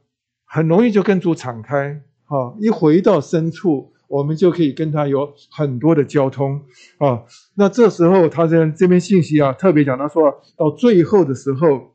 [0.45, 2.03] 很容易就跟主敞开。
[2.25, 3.93] 啊，一回到深处。
[4.09, 6.61] 我们就可以跟他有很多的交通
[6.99, 7.23] 啊。
[7.55, 11.95] 那这时候他这这边信息啊，特别讲他说到最后的时候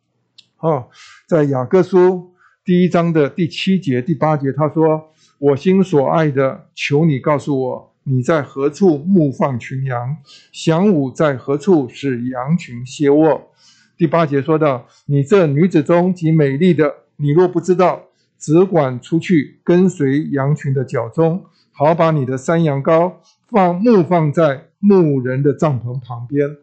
[0.58, 0.88] 啊，
[1.28, 2.32] 在雅各书
[2.64, 5.10] 第一章的第七节、第八节，他说
[5.40, 10.18] ：“我心所爱的，求你告诉我，你在何处牧放群羊？
[10.54, 13.50] 晌午在何处使羊群歇卧？”
[13.98, 18.04] 第八节说到：“你这女子中极美丽的，你若不知道，
[18.38, 21.44] 只管出去跟随羊群的脚中。”
[21.84, 23.12] 好，把你的山羊羔
[23.50, 26.58] 放牧放在牧人的帐篷旁边。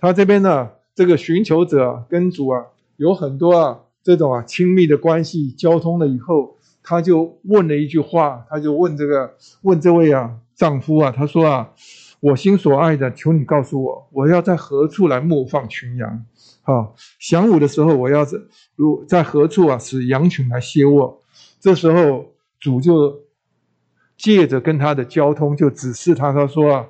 [0.00, 2.64] 他这边呢，这个寻求者跟主啊
[2.96, 9.32] 有很多啊这种啊亲密的关系交通了以后，他就问了一句话，他就问这个
[9.62, 11.70] 问这位啊丈夫啊，他说啊，
[12.18, 16.24] 我心所爱的，求你告诉我，我要在何处来牧放群羊？
[16.62, 18.36] 好，晌午的时候，我要在
[18.74, 21.22] 如在何处啊使羊群来歇卧？
[21.60, 23.20] 这时候主就。
[24.18, 26.86] 借着跟他的交通，就指示他，他说啊，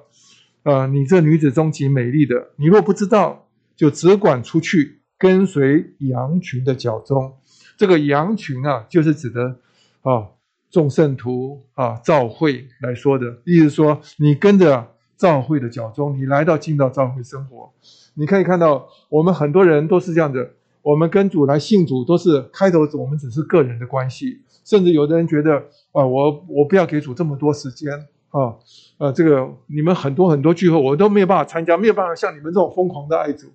[0.63, 3.47] 啊，你这女子中极美丽的，你若不知道，
[3.77, 7.35] 就只管出去跟随羊群的脚踪。
[7.77, 9.59] 这个羊群啊，就是指的
[10.01, 10.29] 啊
[10.71, 17.71] 众圣徒啊赵会来说的，意思说你跟着赵会的脚踪，你来到进到赵会生活，
[18.15, 24.41] 你可以看到我们很多人都是这样的，我们跟主来信主都是开头我们只是个人的关系。
[24.69, 25.57] 甚至有的人觉得
[25.93, 27.91] 啊，我我不要给主这么多时间
[28.29, 28.55] 啊，
[28.99, 33.47] 呃，这个你们很多很多聚会我都没有办法参加，没有办法像你们这种疯狂的爱主。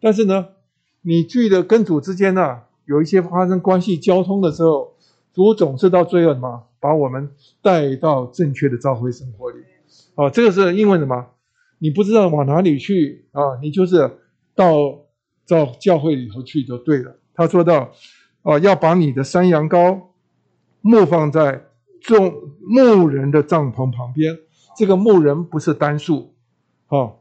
[0.00, 0.48] 但是呢，
[1.02, 4.94] 你聚的跟主之间呢，有一些发生关系交通的时候，
[5.32, 7.30] 主总是到最后嘛，把我们
[7.62, 9.58] 带到正确的召会生活里。
[10.16, 11.26] 啊，这个是因为什么？
[11.78, 14.10] 你不知道往哪里去啊，你就是
[14.56, 14.74] 到
[15.46, 17.14] 到教会里头去就对了。
[17.36, 17.92] 他说到
[18.42, 20.00] 啊，要把你的山羊羔。
[20.86, 21.66] 牧放在
[22.00, 24.38] 众牧人的帐篷旁边，
[24.76, 26.32] 这个牧人不是单数，
[26.86, 27.14] 啊，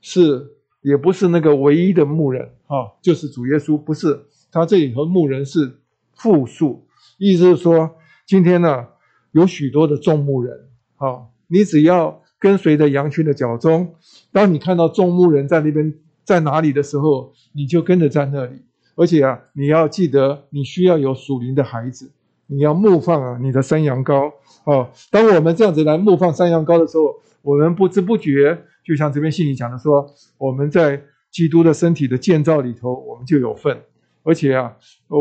[0.00, 5.78] 是也不是那个唯一的牧人，啊，就是主耶稣，不是他这里头牧人是
[6.14, 6.86] 复数，
[7.18, 8.86] 意思是说，今天呢
[9.32, 13.94] 有许多的众牧人，啊，你只要跟随着羊群的脚踪，
[14.32, 15.92] 当你看到众牧人在那边
[16.24, 18.62] 在哪里的时候，你就跟着在那里，
[18.94, 22.12] 而且啊，你要记得你需要有属灵的孩子。
[22.48, 24.32] 你要牧放啊，你的山羊羔
[24.64, 24.88] 哦。
[25.10, 30.06] 当我们这样子来牧放山羊羔的时候，我们不知不觉，就像这边信里讲的说，
[30.38, 33.76] 我们在基督的身体的建造里头，我们就有份。
[34.22, 34.76] 而且啊，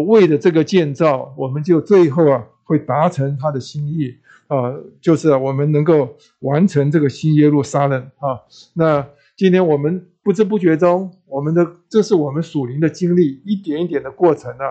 [0.07, 4.15] 为了这个建造，我们就最后啊，会达成他的心意
[4.47, 8.41] 啊，就是我们能够完成这个新耶路撒冷啊。
[8.73, 14.65] 那今天我们不知不觉中，我们的这是我们属灵的经历，一点一点的过程啊，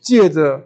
[0.00, 0.64] 借着。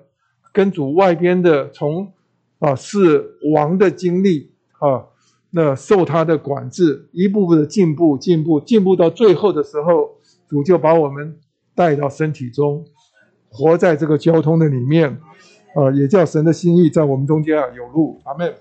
[0.54, 2.12] 跟主外边的从
[2.60, 5.06] 啊是王的经历啊，
[5.50, 11.40] 那受他的管制，一步步的进步，进步，进步到最后的时候，主就把我们
[11.74, 12.86] 带到身体中，
[13.48, 15.18] 活在这个交通的里面，
[15.74, 18.20] 啊，也叫神的心意在我们中间啊有路。
[18.22, 18.54] 阿门。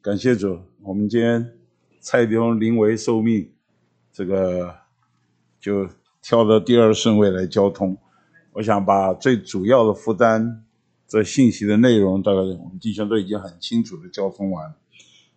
[0.00, 1.58] 感谢主，我们今天
[1.98, 3.50] 蔡弟兄临危受命。
[4.16, 4.74] 这个
[5.60, 5.86] 就
[6.22, 7.98] 跳到第二顺位来交通，
[8.54, 10.62] 我想把最主要的负担，
[11.06, 14.74] 这信息的内容，大概我们弟兄都已经很清楚的交通完。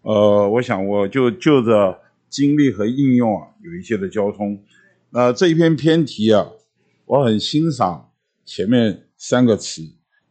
[0.04, 2.00] 呃，我想我就就着
[2.30, 4.64] 经历和应用啊，有一些的交通。
[5.10, 6.48] 那这一篇篇题啊，
[7.04, 8.10] 我很欣赏
[8.46, 9.82] 前面三个词，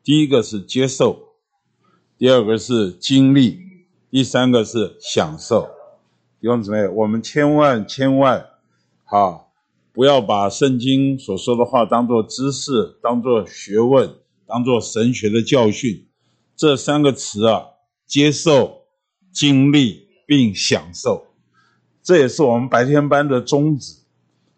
[0.02, 1.34] 第一个是接受，
[2.16, 3.58] 第二个是经历，
[4.10, 5.68] 第三个是享受。
[6.40, 8.46] 弟兄姊妹，我们千万千万，
[9.04, 9.46] 哈，
[9.92, 14.08] 不要把圣经所说的话当做知识、当做学问、
[14.46, 16.06] 当做神学的教训，
[16.54, 17.64] 这三个词啊，
[18.06, 18.82] 接受、
[19.32, 21.26] 经历并享受，
[22.04, 23.96] 这也是我们白天班的宗旨。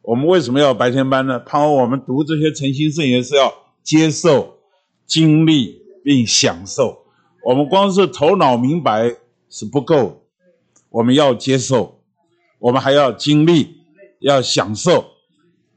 [0.03, 1.39] 我们为什么要白天班呢？
[1.39, 3.51] 盼望我们读这些诚心圣言是要
[3.83, 4.59] 接受、
[5.07, 7.07] 经历并享受。
[7.43, 9.17] 我们光是头脑明白
[9.49, 10.20] 是不够，
[10.91, 12.01] 我们要接受，
[12.59, 13.81] 我们还要经历，
[14.19, 15.05] 要享受。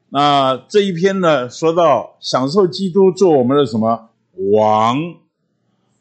[0.10, 4.10] 那这一篇呢，说到享受基督做我们的什么
[4.52, 4.98] 王，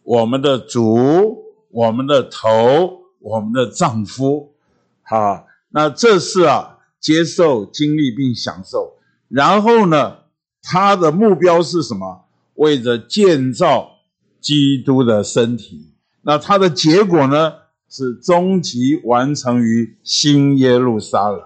[0.03, 4.55] 我们的主，我们的头，我们的丈夫，
[5.03, 8.99] 好，那这是啊，接受、经历并享受。
[9.29, 10.19] 然后呢，
[10.63, 12.25] 他的目标是什么？
[12.55, 13.93] 为着建造
[14.41, 15.91] 基督的身体。
[16.21, 17.55] 那他的结果呢，
[17.93, 21.39] 是终极完成于新耶路撒冷。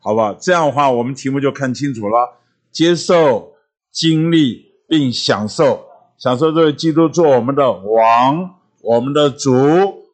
[0.00, 0.34] 好不好？
[0.34, 2.38] 这样的话，我们题目就看清楚了：
[2.72, 3.52] 接受、
[3.92, 5.84] 经历并享受，
[6.18, 9.52] 享受这位基督做我们的王、我们的主、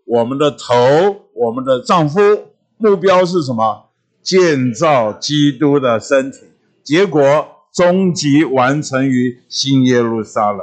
[0.04, 0.74] 我们的头、
[1.32, 2.20] 我们的丈夫。
[2.76, 3.86] 目标是什么？
[4.22, 6.40] 建造基督的身体。
[6.82, 10.60] 结果终极完成于新耶路撒冷。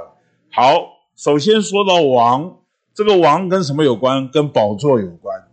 [0.52, 0.64] 好，
[1.16, 2.59] 首先说到王，
[3.00, 4.30] 这个王跟什么有关？
[4.30, 5.48] 跟宝座有关。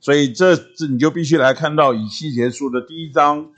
[0.00, 3.50] 所以这这你就必须来看到以西结书的第一章，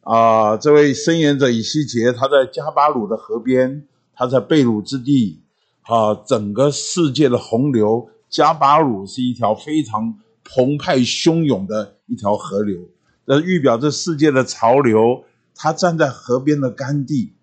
[0.00, 5.42] 啊，这位申言者以西结，他在加巴鲁的河边，他在贝鲁之地，
[5.82, 12.80] 啊，整个世界的洪流，加巴鲁是一条非常澎湃汹涌的一条河流，
[13.26, 15.24] 那预表这世界的潮流，
[15.54, 17.34] 他站在河边的干地，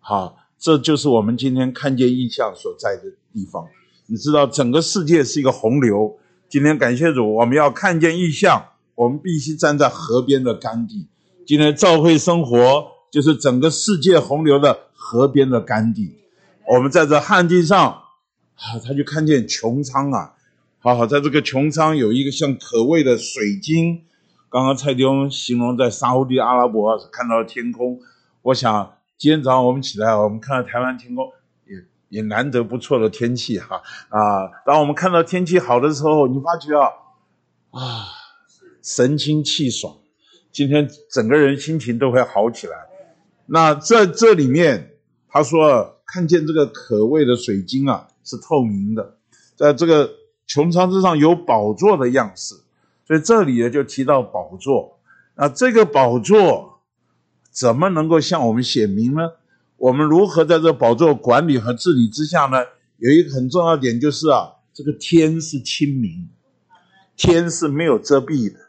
[0.00, 3.66] 好，这就是我们今天看见意象所在的地方。
[4.06, 6.18] 你知道，整个世界是一个洪流。
[6.48, 8.62] 今天感谢主，我们要看见异象，
[8.94, 11.06] 我们必须站在河边的干地。
[11.46, 16.16] 今天教会生活就是整个世界洪流的河边的干地。
[16.68, 17.90] 我们在这旱地上，
[18.54, 20.34] 啊，他就看见穹苍啊，
[20.78, 24.02] 好好在这个穹苍有一个像可畏的水晶。
[24.50, 27.98] 刚刚蔡弟兄形容在沙乌地阿拉伯看到了天空，
[28.42, 31.26] 我想今天早上我们起来，我们看到台湾天空。
[32.12, 33.80] 也难得不错的天气哈
[34.10, 34.46] 啊！
[34.66, 36.86] 当我们看到天气好的时候，你发觉啊
[37.70, 38.04] 啊，
[38.82, 39.96] 神清气爽，
[40.52, 42.76] 今天整个人心情都会好起来。
[43.46, 44.94] 那在这里面，
[45.26, 49.16] 他说看见这个可畏的水晶啊是透明的，
[49.56, 50.10] 在这个
[50.46, 52.54] 穹苍之上有宝座的样式，
[53.06, 54.98] 所以这里呢就提到宝座。
[55.34, 56.82] 那这个宝座
[57.50, 59.30] 怎么能够向我们显明呢？
[59.82, 62.58] 我们如何在这宝座管理和治理之下呢？
[62.98, 66.28] 有一个很重要点就是啊，这个天是清明，
[67.16, 68.60] 天是没有遮蔽的。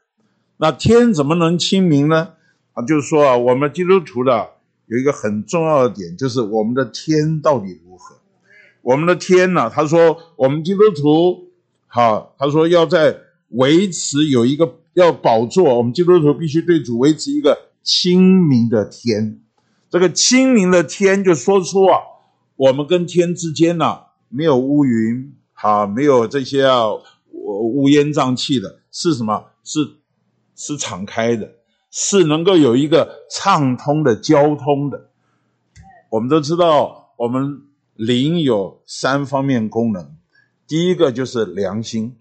[0.58, 2.30] 那天怎么能清明呢？
[2.74, 4.54] 啊，就是说啊，我们基督徒的
[4.88, 8.16] 有一个很重要的点，就是我们的天到底如何？
[8.82, 9.70] 我们的天呢？
[9.72, 11.52] 他说，我们基督徒
[11.86, 13.16] 好，他说要在
[13.50, 19.42] 维持有一个要宝座，我们基督徒必须对主维持一个清明的天。
[19.94, 22.00] 这个清明的天就说出啊，
[22.56, 26.88] 我们跟天之间呢没有乌云，啊，没有这些啊
[27.32, 29.52] 乌烟瘴气的，是什么？
[29.64, 29.98] 是
[30.56, 31.48] 是敞开的，
[31.92, 35.12] 是能够有一个畅通的交通的。
[36.10, 37.62] 我们都知道，我们
[37.94, 40.16] 灵有三方面功能，
[40.68, 42.16] 第一个就是良心，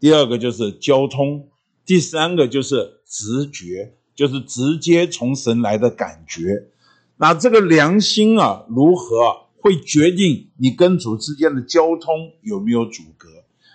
[0.00, 1.46] 第二个就是交通，
[1.86, 6.70] 第三个就是直觉，就是直接从神来的感觉。
[7.16, 13.28] 那这个良心啊，如何会决定你跟主之间的交通有没有阻隔？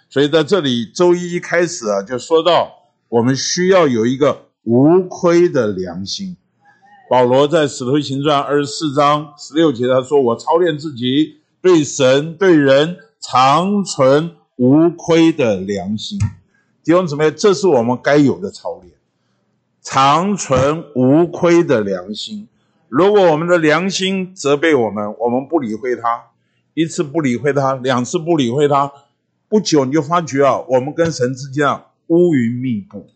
[0.09, 2.71] 所以在这里，周一一开始啊，就说到
[3.07, 6.35] 我们需要有一个无亏的良心。
[7.09, 16.19] 保罗在使徒行传二十四章十六节他说：“我操练自己，对神对人长存无亏的良心。”
[16.83, 18.93] 弟兄姊妹，这是我们该有的操练，
[19.81, 22.47] 长存无亏的良心。
[22.89, 26.31] 如果我们的良心责备我们，我们不理会他，
[26.73, 28.91] 一次不理会他，两次不理会他，
[29.47, 33.07] 不久你就发觉啊，我们跟神之间啊乌云密布。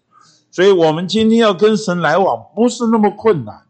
[0.52, 3.64] 所以，我们今天要跟神来往，不是那么困难，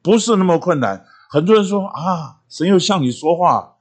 [0.00, 1.04] 不是那么困难。
[1.28, 3.74] 很多人说啊，神又向你说话，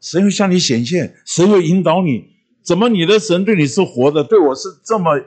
[0.00, 2.30] 神又向你显现，神又引导你，
[2.62, 5.20] 怎么你的神对你是活的，对我是这么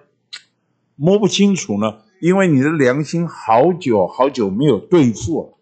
[0.96, 1.98] 摸不清楚呢？
[2.22, 5.55] 因为你的良心好久好久没有对付了。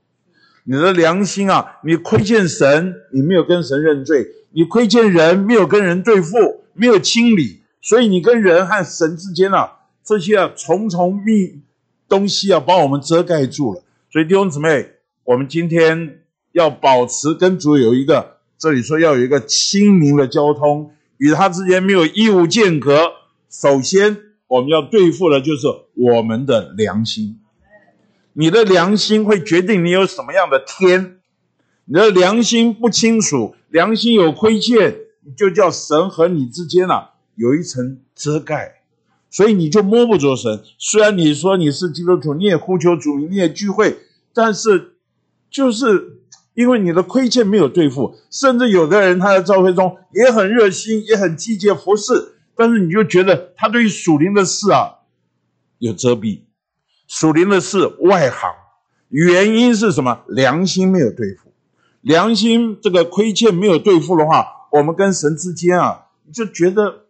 [0.66, 11.62] 你的良心啊，你亏欠神，你没有跟神认罪；你亏欠人，没有跟人对付，没有清理，所以你跟人和神之间啊，这些啊重重密
[12.08, 13.84] 东西啊，把我们遮盖住了。
[14.10, 14.92] 所以弟兄姊妹，
[15.26, 16.22] 我们今天
[16.54, 23.12] 要保持跟主有一个，这里说要有一个清明的交通，与他之间没有义务间隔。
[23.50, 24.18] 首先，
[24.48, 27.40] 我们要对付的就是我们的良心。
[28.34, 31.20] 你的良心会决定你有什么样的天。
[31.86, 34.96] 你的良心不清楚，良心有亏欠，
[35.36, 38.82] 就叫神和你之间啊有一层遮盖，
[39.30, 40.64] 所以你就摸不着神。
[40.78, 43.98] 虽然你说你是基督徒，你也呼求主名，你也聚会，
[44.34, 44.94] 但是
[45.52, 46.22] 就是
[46.54, 55.00] 因为你的亏欠没有对付，甚至有的人他在教会中也很热心，也很积极服侍，但是你就觉得他对于属灵的事啊
[55.80, 56.44] 有遮蔽。
[57.08, 58.52] 属灵的事外行，
[59.10, 60.22] 原因是什么？
[60.28, 61.52] 良心没有对付，
[62.02, 67.04] 良心这个亏欠没有对付的话，我们跟神之间啊，就觉得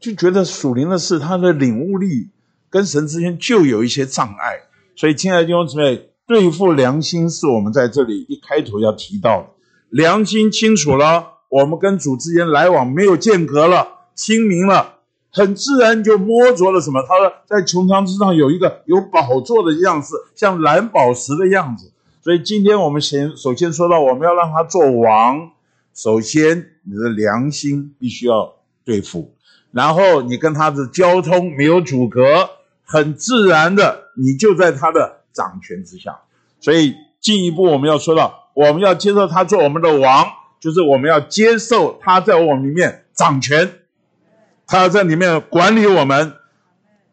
[0.00, 2.30] 就觉得属灵的事，他的领悟力
[2.70, 4.60] 跟神之间就有一些障碍。
[4.94, 9.48] 所以，亲爱的弟兄姊妹，对付良心是我们在这里一开头要提到的。
[9.90, 14.95] 良心清楚了，我们跟主之间来往没有间隔了，清明了。
[15.36, 17.02] 很自然就摸着了什么？
[17.06, 21.92] 他说，在穹苍之上有一个有宝座的样式，像蓝宝石的样子。
[22.22, 25.50] 所以今天我们先首先说到，我们要让他做王。
[25.92, 29.34] 首先，你的良心必须要对付，
[29.72, 32.48] 然后你跟他的交通没有阻隔，
[32.82, 36.18] 很自然的，你就在他的掌权之下。
[36.60, 40.24] 所以进一步我们要说到，我们要接受他做我们的王，
[40.58, 43.70] 就是我们要接受他在我们里面掌权。
[44.66, 46.34] 他要在里面管理我们，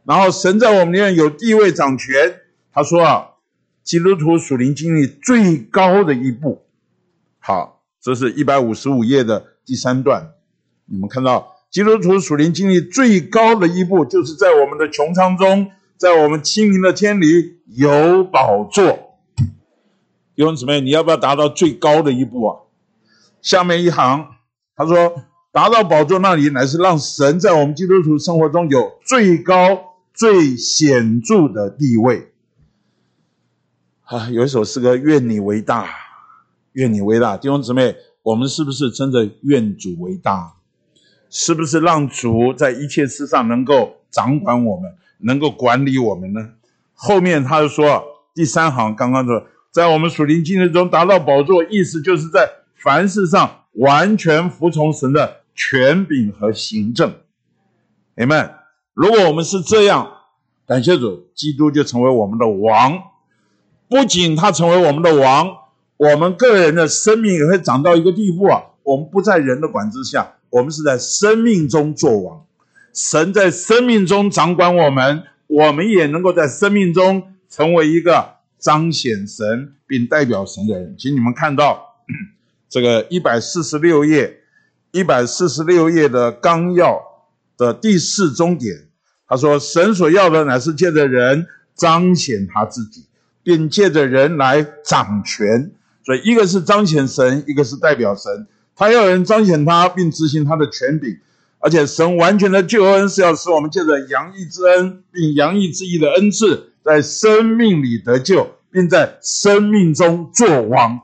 [0.06, 2.42] 然后神在我们里面有地位掌权。
[2.72, 3.28] 他说啊，
[3.84, 6.66] 基督徒属灵经历最高的一步，
[7.38, 10.32] 好，这是一百五十五页的第三段。
[10.86, 19.20] 你们看到基督徒属灵经历最高的一步，就是在我们的穹苍中，在我们清明的天里有宝座。
[20.36, 22.62] 弟兄姊妹，你要不要达到最高的一步啊？
[23.44, 24.30] 下面一行，
[24.76, 25.24] 他说。
[25.54, 32.32] 达到宝座那里，乃是让神在我们基督徒生活中有最高、最显著的地位。
[34.06, 35.88] 啊，有一首诗歌：“愿你为大，
[36.72, 40.56] 愿你为大。”弟兄姊妹，我们是不是真的愿主为大？
[41.30, 46.50] 是不是让主在一切事上能够掌管我们，能够管理我们呢？
[46.96, 48.04] 后面他就说，
[48.34, 55.43] 第三行刚刚说，在我们属灵经历中达到宝座，意思就是在凡事上完全服从神的。
[55.56, 57.14] 权柄和行政，
[58.18, 58.52] 你们，
[58.94, 60.12] 如果我们是这样，
[60.66, 63.00] 感谢主，基督就成为我们的王。
[63.88, 65.48] 不仅他成为我们的王，
[65.98, 68.64] 我们个人的生命也会长到一个地步啊！
[68.82, 72.46] 我们不在人的管制下，我们是在生命中做王。
[72.92, 80.96] 神在生命中掌管我们，我们也能够在生命中成为一个彰显神并代表神的人。
[80.98, 81.96] 请你们看到
[82.70, 84.40] 这个一百四十六页。
[84.94, 87.02] 一百四十六页的纲要
[87.58, 88.88] 的第四终点，
[89.28, 93.08] 他说：“神所要的乃是借着人彰显他自己，
[93.42, 95.72] 并借着人来掌权。
[96.06, 98.46] 所以，一个是彰显神，一个是代表神。
[98.76, 101.18] 他要人彰显他，并执行他的权柄。
[101.58, 111.02] 而且，神完全的救恩是要使我们借着洋溢之恩，并洋溢之意的恩赐，在生命里得救，并在生命中作王。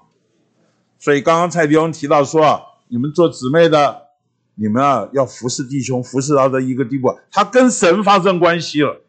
[0.99, 4.07] 所以，刚刚蔡弟兄提到说啊。”你们做姊妹的，
[4.55, 9.01] 你们啊要服侍弟兄，服侍到的一个地步，他跟神发生关系了，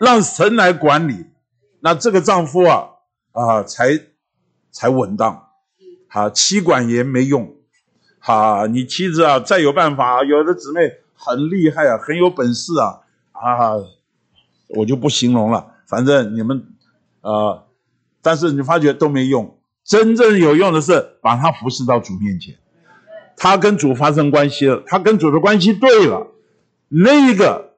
[0.00, 1.26] 让神来管理，
[1.80, 2.88] 那这个丈夫啊
[3.32, 4.00] 啊才
[4.70, 5.50] 才稳当，
[6.08, 7.54] 好妻管严没用，
[8.18, 10.80] 好你妻子啊再有办法，有的姊妹
[11.14, 13.00] 很厉害啊，很有本事啊。
[13.32, 13.74] 啊，
[14.68, 16.64] 我就不形容了，反正你们
[17.20, 17.64] 啊，
[18.22, 22.56] 但是你发觉都没用，真正有用的是把他服侍到主面前。
[23.42, 26.28] 他跟主发生关系了，他跟主的关系对了，
[26.88, 27.74] 那一个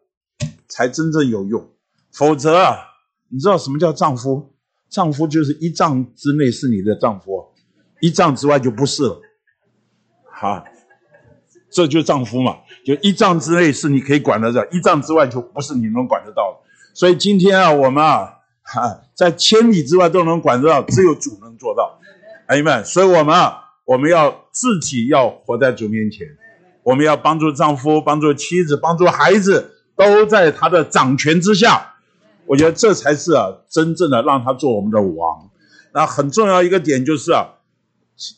[0.68, 1.70] 才真正有用。
[2.12, 2.76] 否则啊，
[3.30, 4.52] 你知道什么叫丈夫？
[4.90, 7.46] 丈夫就是一丈之内是你的丈夫，
[8.02, 9.22] 一丈之外就不是了。
[10.30, 10.62] 好，
[11.70, 16.68] 这就丈夫嘛，就一丈之内是你可以管得着，一丈之外就不是你能管得到的。
[16.92, 21.98] 所以今天啊，我们啊，哈，在千里之外都能管得到，只有主能做到。
[22.48, 23.62] 朋友们，所以我们啊。
[23.86, 26.28] 我们要自己要活在主面前，
[26.84, 31.94] 我们要帮助丈夫、帮助妻子、帮助孩子，都在他的掌权之下。
[32.46, 35.50] 我觉得这才是啊，真正的让他做我们的王。
[35.92, 37.54] 那很重要一个点就是啊，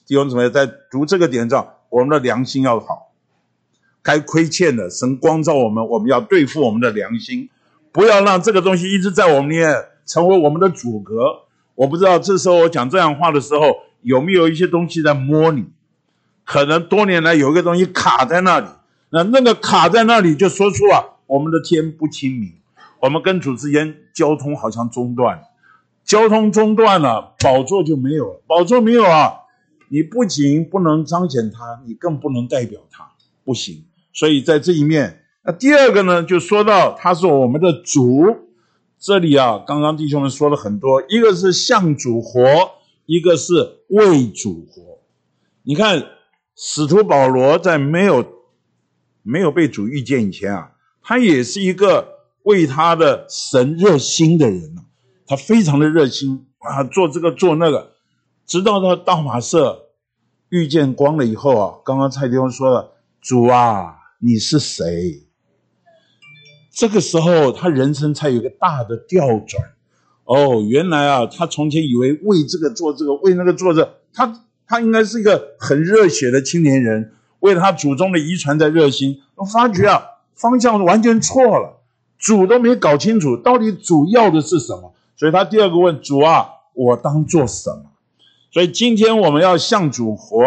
[0.06, 3.12] 弟兄姊妹在读这个点上，我们的良心要好，
[4.02, 7.50] 该亏欠的神光照我们，我们要对付我们的良心，
[7.92, 9.74] 不要让这个东西一直在我们里面
[10.06, 11.42] 成为我们的阻隔。
[11.74, 13.84] 我不知道这时候我讲这样话的时候。
[14.02, 15.64] 有没有一些东西在摸你？
[16.46, 18.66] 可能多年来有一个东西卡在那里，
[19.10, 22.52] 那那个卡在那里，就说出啊，我们的天不清明，
[23.02, 25.42] 我们跟主之间交通好像中断，
[26.04, 29.32] 交通中断了，宝座就没有了，宝座没有啊，
[29.88, 33.10] 你不仅不能彰显他，你更不能代表他，
[33.44, 33.84] 不行。
[34.12, 38.24] 所以在这一面，那第二个呢，就说到他是我们的主，
[39.00, 42.40] 这里啊，刚刚弟兄们说了很多，一个是向主活，
[43.04, 43.52] 一个是
[43.88, 45.00] 为主活。
[45.64, 46.06] 你看，
[46.56, 48.26] 使徒保罗在没有
[49.22, 50.72] 没有被主遇见以前啊，
[51.02, 54.82] 他也是一个为他的神热心的人啊，
[55.26, 57.92] 他非常的热心啊，做这个做那个，
[58.46, 59.90] 直到他到马社
[60.48, 63.92] 遇见光了以后啊，刚刚蔡弟兄说了，主啊。
[64.18, 65.26] 你是谁？
[66.72, 69.62] 这个时候，他人生才有一个大的调转。
[70.24, 79.22] 哦，原来啊，他从前以为为这个做这个，为那个做这，他他应该是一个很热血的青年人，为他祖宗的遗传在热心。
[79.36, 80.02] 我发觉啊，
[80.34, 81.80] 方向完全错了，
[82.18, 84.94] 主都没搞清楚到底主要的是什么。
[85.16, 87.90] 所以他第二个问主啊，我当做什么？
[88.50, 90.42] 所以今天我们要向主活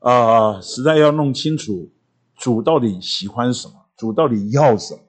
[0.00, 1.90] 啊，实在要弄清楚。
[2.36, 3.74] 主到底喜欢什么？
[3.96, 5.00] 主到底要什么？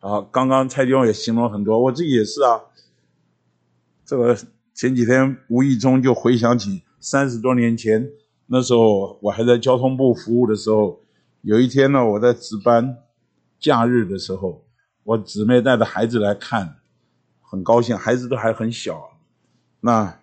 [0.00, 2.62] 啊，刚刚蔡弟兄也形容很多，我自己也是啊。
[4.06, 4.34] 这个
[4.74, 8.10] 前几天无意中就回想起三十多年前，
[8.46, 11.02] 那时候我还在交通部服务的时候，
[11.42, 12.98] 有一天呢，我在值班，
[13.58, 14.64] 假日的时候，
[15.04, 16.76] 我姊妹带着孩子来看，
[17.40, 19.18] 很高兴，孩子都还很小，
[19.80, 20.20] 那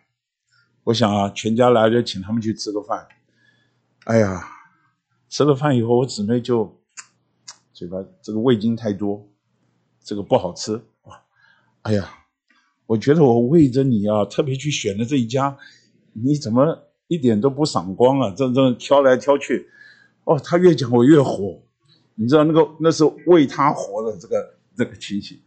[0.85, 3.07] 我想啊，全家来就请他们去吃个饭，
[4.05, 4.51] 哎呀。
[5.27, 6.79] 吃了饭以后，我姊妹就
[7.73, 9.27] 嘴巴这个味精太多，
[10.01, 11.25] 这个不好吃啊！
[11.81, 12.09] 哎呀，
[12.85, 15.57] 我觉得我为着你啊，特别去选的这一家，
[16.23, 18.33] 你怎么一点都不赏光啊？
[18.35, 19.69] 这这挑来挑去，
[20.23, 21.61] 哦，他越讲我越火，
[22.15, 24.37] 你知道那个那是为他活的这个
[24.75, 25.37] 这个情形，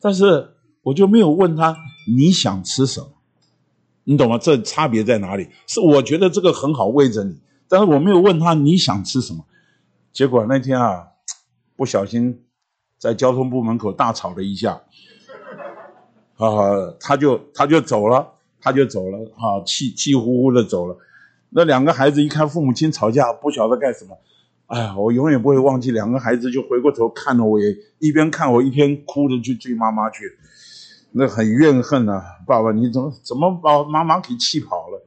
[0.00, 0.48] 但是
[0.82, 1.76] 我就没有问他
[2.06, 3.08] 你想吃什么，
[4.04, 4.38] 你懂吗？
[4.38, 5.48] 这差别在哪里？
[5.66, 7.40] 是我觉得这个很好喂着你。
[7.68, 9.44] 但是我没有问他你想吃什么，
[10.12, 11.06] 结果那天啊，
[11.76, 12.44] 不小心
[12.98, 14.82] 在交通部门口大吵了一架，
[16.36, 18.26] 啊，他就他就走了，
[18.60, 20.96] 他就走了，啊，气气呼呼的走了。
[21.50, 24.16] 那两个孩子一看父母亲吵架，不晓得干什么，
[24.66, 30.38] 哎呀，我永远不会忘记，两个孩子就回过头看着我，也一边看我一边哭着去追妈妈去，
[31.12, 35.02] 那很怨恨啊，爸爸你怎么怎么把妈妈给气跑了？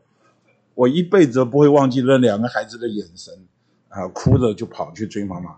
[0.76, 3.34] 我一辈子都不会忘记那两个孩子的眼神，
[3.88, 5.58] 啊，哭着就跑去追妈妈。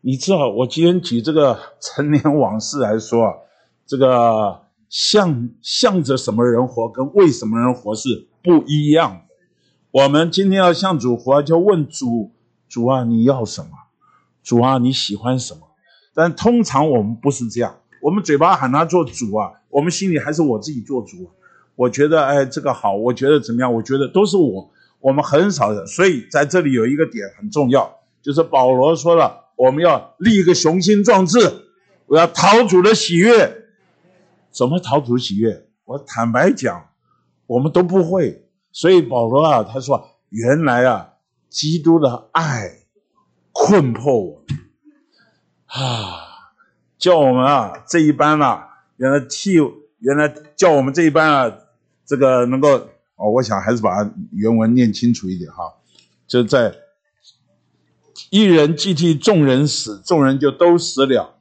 [0.00, 3.34] 你知道，我今天举这个陈年往事来说啊，
[3.84, 9.20] 这个向向着什么人活，跟为什么人活是不一样的。
[9.92, 12.32] 我们今天要向主活，就问主：
[12.68, 13.68] 主啊，你要什么？
[14.42, 15.60] 主啊，你喜欢什么？
[16.12, 21.30] 但通常我们不是这样，我们嘴巴喊他做主啊，我们心里还是我自己做主。
[21.76, 23.72] 我觉得哎，这个好，我觉得怎么样？
[23.72, 25.86] 我觉得都是我，我们很少的。
[25.86, 31.38] 所以在这里有一个点很重要，就是保罗说了，我们要立一个雄心壮志，
[32.06, 33.59] 我要讨主的喜悦。
[34.50, 35.68] 怎么讨主喜悦？
[35.84, 36.90] 我坦白讲，
[37.46, 38.48] 我们都不会。
[38.72, 41.14] 所以保罗啊，他说，原来啊，
[41.48, 42.70] 基督的爱
[43.52, 44.58] 困迫我们
[45.66, 46.52] 啊，
[46.98, 49.54] 叫我们啊这一班啊，原来替
[49.98, 51.56] 原来叫我们这一班啊。
[52.06, 52.68] 这个能够
[53.14, 55.62] 哦，我想还是把原文念清楚一点哈。
[56.26, 56.74] 就在
[58.30, 61.38] 一人既替众人死，众人就都死了，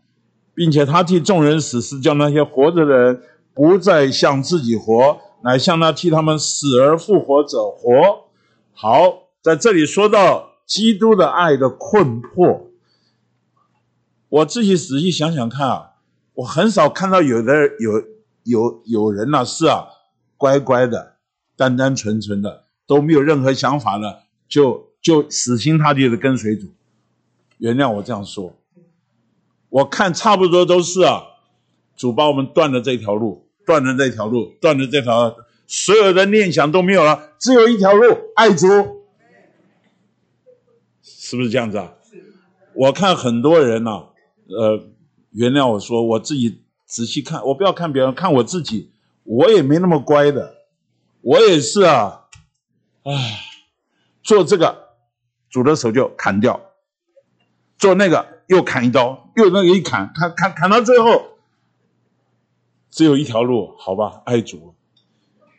[0.59, 3.23] 并且他替众人死，是叫那些活着的人
[3.53, 8.25] 不再向自己活，乃向那替他们死而复活者活。
[8.73, 12.67] 好，在这里说到基督的爱的困迫，
[14.27, 15.91] 我自己仔细想想看啊，
[16.33, 18.03] 我很少看到有的有
[18.43, 19.87] 有有人呐是啊。
[20.35, 21.15] 乖乖的，
[21.55, 26.67] 单单纯纯的，都没有任何想法的，就就死心塌地的跟随主。
[27.59, 28.53] 原谅我这样说，
[29.69, 31.23] 我看差不多都是啊，
[31.95, 35.35] 主把我们断了这条路，断了这条路，断了这条，
[35.67, 38.03] 所有的念想都没有了，只有一条路，
[38.35, 38.67] 爱主，
[41.03, 41.93] 是不是这样子啊？
[42.73, 44.07] 我看很多人呐，
[44.47, 44.87] 呃，
[45.31, 48.91] 原谅我说，我自己仔细看，我不要看别人，看我自己。
[49.23, 50.55] 我也没那么乖的，
[51.21, 52.25] 我也是啊，
[53.03, 53.39] 唉，
[54.23, 54.89] 做这个，
[55.51, 56.59] 主的手就砍掉；
[57.77, 61.37] 做那个又砍一刀，又那个一砍，砍砍砍到最后，
[62.89, 64.73] 只有一条路，好吧，爱主。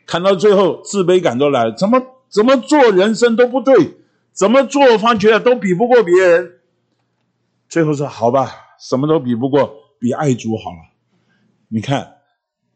[0.05, 3.97] 砍到最后，自卑感都来了，怎么怎么做人生都不对，
[4.33, 6.59] 怎么做方觉得都比不过别人，
[7.69, 10.77] 最后说好吧，什么都比不过，比爱主好了。
[11.69, 12.17] 你看，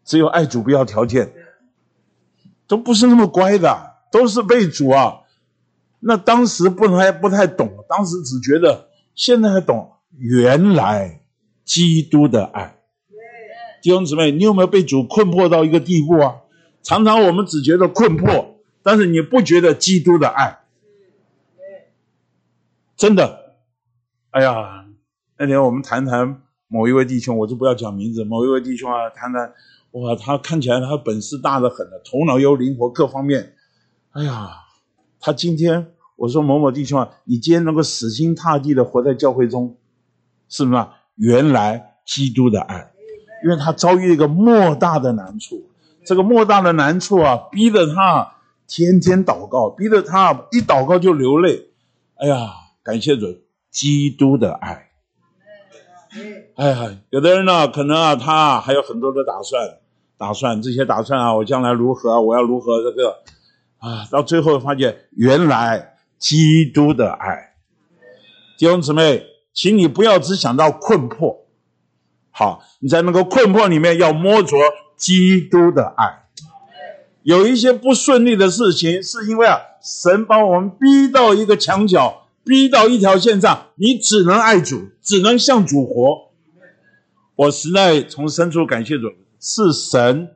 [0.06, 1.34] 只有爱主不要条件，
[2.68, 5.24] 都不是那么乖的，都是被主啊。
[6.00, 11.22] 那当时不能还不太懂，当时只觉得，现在还懂，原来
[11.64, 12.78] 基督的爱。
[13.82, 16.38] 弟兄姊妹，你有没有被主困迫到一个地步啊？
[16.82, 20.60] 常常我们只觉得困迫，但是你不觉得基督的爱。
[22.98, 23.58] 真的，
[24.32, 24.86] 哎呀，
[25.38, 28.24] 那天我们谈谈某一位弟兄，我就不要讲名字。
[28.24, 29.54] 某一位弟兄啊，谈谈，
[29.92, 33.54] 哇，他看起来他本事大的很的，头脑又灵活，各方面，
[34.12, 34.50] 哎呀，
[35.20, 39.78] 他今天我说某某弟兄啊，你今天能够死心塌地的活在教会中，
[40.50, 40.86] 是不是？
[41.16, 42.92] 原来基督的爱，
[43.44, 45.70] 因为他遭遇一个莫大的难处。
[46.06, 48.36] 这个莫大的难处啊，逼得他
[48.68, 51.70] 天天祷告，逼得他一祷告就流泪。
[52.16, 52.52] 哎呀，
[52.84, 53.28] 感谢主，
[53.72, 54.90] 基督的爱。
[56.56, 59.80] 哎呀，有的人呢，可能啊，他还有很多的打算，
[60.18, 63.24] 打算这些打算啊，我将来如何，我要如何这个
[63.80, 67.56] 啊，到最后发现，原来基督的爱。
[68.58, 69.26] 弟兄姊妹，
[69.56, 71.48] 请你不要只想到困迫，
[72.30, 74.56] 好，你在那个困迫里面要摸着。
[74.98, 76.24] 基督的爱，
[77.24, 86.32] 有一些不顺利的事情，是因为啊，神把我们逼到一个墙角，逼到一条线上，你只能爱主，只能向主活。
[87.36, 90.30] 我实在从深处感谢主，是神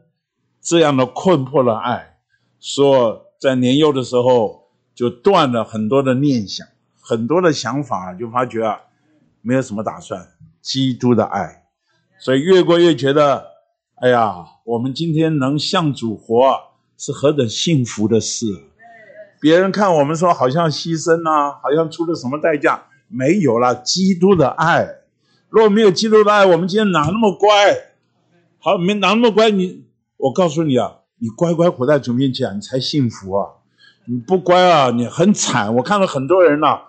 [0.62, 2.18] 这样的困迫的爱，
[2.60, 6.68] 说在年幼的时候就断了很多的念想，
[7.00, 8.82] 很多的想法，就发觉啊，
[9.42, 10.28] 没有什么打算。
[10.62, 11.64] 基督的爱，
[12.20, 13.48] 所以越过越觉得。
[14.02, 16.58] 哎呀，我们今天能向主活，
[16.98, 18.46] 是何等幸福的事！
[19.42, 24.88] 别人看我们说好像牺牲呐，好像出了什么代价，没有了基督的爱。
[25.50, 27.50] 如果没有基督的爱，我们今天哪那么乖？
[28.60, 29.50] 好，没哪那么乖？
[29.50, 29.84] 你，
[30.16, 33.48] 我告诉你啊，你乖乖活在主面前，你才幸福啊！
[34.06, 35.76] 你不乖啊，你很惨。
[35.76, 36.80] 我看到很多人呐，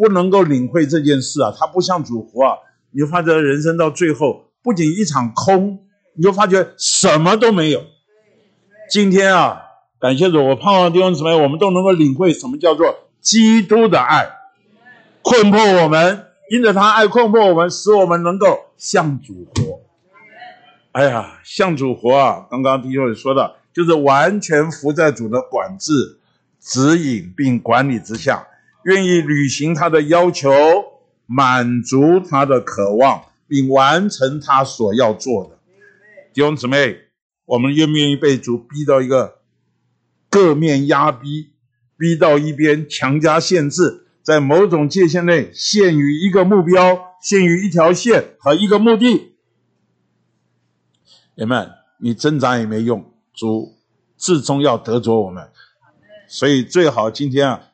[0.00, 2.56] 不能够领会这件事啊，他不像主活啊，
[2.92, 5.84] 你就发觉人生到最后，不仅一场空。
[6.14, 7.82] 你就发觉什么都没有。
[8.90, 9.62] 今天啊，
[10.00, 14.28] 感谢主，我盼望弟兄姊妹，我们都能够领会什么叫做基督的爱，
[15.22, 19.80] 困迫我们，因着他爱困迫我们，使我们能够向主活。
[20.92, 22.46] 哎呀，向主活啊！
[22.50, 26.18] 刚刚弟兄也说的，就是完全服在主的管制、
[26.60, 28.44] 指引并管理之下，
[28.84, 30.50] 愿意履行他的要求，
[31.26, 35.58] 满足他的渴望，并完成他所要做的。
[36.32, 36.96] 弟兄姊妹，
[37.44, 39.40] 我们愿不愿意被主逼到一个
[40.28, 41.52] 各面压逼，
[41.98, 49.34] 逼到一边，强加限制，在某种界限内限于一个目标，限于一条线和一个目的？
[51.34, 53.74] 友们，你挣扎也没用，主
[54.16, 55.48] 至终要得着我们，
[56.28, 57.69] 所以最好今天啊，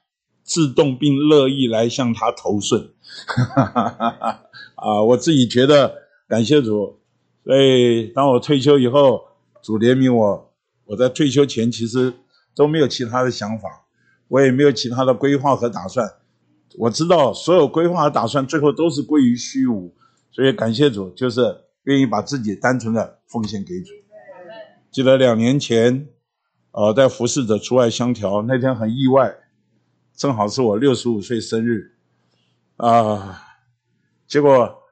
[0.46, 2.88] 自动并乐意来向他投顺。
[4.76, 5.94] 啊，我自己觉得，
[6.28, 7.00] 感谢主。
[7.44, 9.22] 所以，当我退休以后，
[9.62, 10.52] 主怜悯我。
[10.86, 12.14] 我在退休前其实
[12.54, 13.68] 都没有其他的想法，
[14.28, 16.08] 我也没有其他的规划和打算。
[16.78, 19.92] 我知道所有规划和打算最后都是归于虚无。
[20.30, 23.92] 所以感谢主，就是愿意把自己单纯的奉献给主。
[24.92, 26.08] 记得两年前，
[26.72, 29.34] 呃，在服侍者出外相调那天很意外，
[30.16, 31.92] 正好是我六十五岁生日，
[32.76, 33.42] 啊，
[34.26, 34.82] 结果。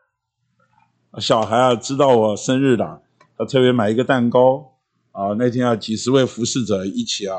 [1.20, 3.02] 小孩啊，知道我生日的，
[3.38, 4.74] 他特别买一个蛋糕
[5.12, 5.28] 啊。
[5.38, 7.38] 那天啊，几十位服侍者一起啊，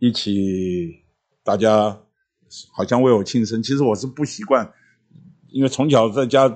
[0.00, 1.04] 一起，
[1.44, 2.00] 大家
[2.72, 3.62] 好像为我庆生。
[3.62, 4.72] 其实我是不习惯，
[5.50, 6.48] 因为从小在家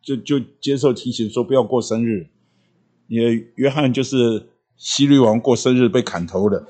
[0.00, 2.30] 就就接受提醒说不要过生日。
[3.06, 6.64] 也约翰就是西律王过生日被砍头的，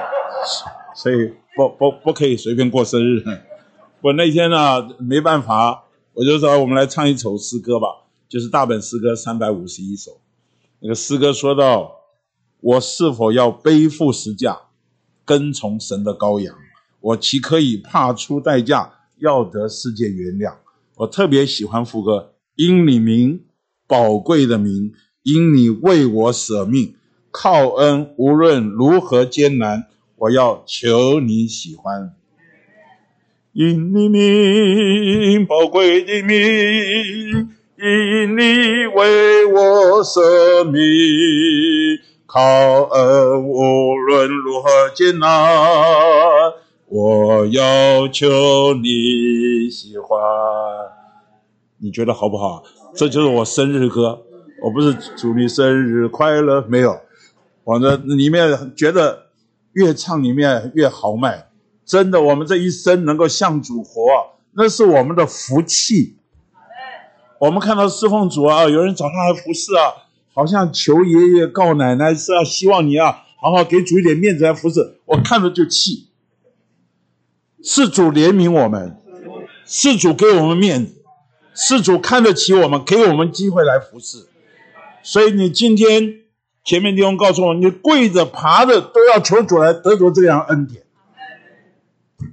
[0.96, 3.24] 所以不不不可以随便过生日。
[4.02, 7.88] 我那天呢没办法，我就说我们来唱一首诗歌吧。
[8.28, 10.20] 就是大本诗歌三百五十一首，
[10.80, 11.92] 那个诗歌说到：
[12.60, 14.58] 我是否要背负十架，
[15.24, 16.54] 跟从神的羔羊？
[17.00, 20.56] 我岂可以怕出代价，要得世界原谅？
[20.96, 23.44] 我特别喜欢副歌：因你名
[23.86, 24.92] 宝贵的名，
[25.22, 26.96] 因你为我舍命，
[27.30, 32.14] 靠恩无论如何艰难，我要求你喜欢。
[33.52, 37.56] 因你名宝贵的名。
[37.78, 40.80] 因你为我舍命，
[42.24, 42.40] 靠
[42.84, 45.28] 恩无论如何艰难，
[46.88, 50.18] 我要求你喜欢。
[51.76, 52.62] 你觉得好不好？
[52.94, 54.22] 这就是我生日歌，
[54.62, 56.98] 我不是祝你生日快乐，没有，
[57.64, 59.25] 我的里面觉得
[59.76, 61.48] 越唱里面越豪迈，
[61.84, 64.00] 真的，我们这一生能够向主活，
[64.52, 66.16] 那是我们的福气。
[67.38, 76.08] 我们看到侍奉主啊，有人早上来服侍啊，好像求爷爷告奶奶是要希望你啊，好好给主一点面子来服侍，我看着就气。
[77.62, 78.96] 是主怜悯我们，
[79.66, 81.02] 是主给我们面子，
[81.54, 84.26] 是主看得起我们，给我们机会来服侍。
[85.02, 86.20] 所以你今天
[86.66, 90.82] 前面弟兄告诉我，你跪着爬着都要求主来得着这样恩典，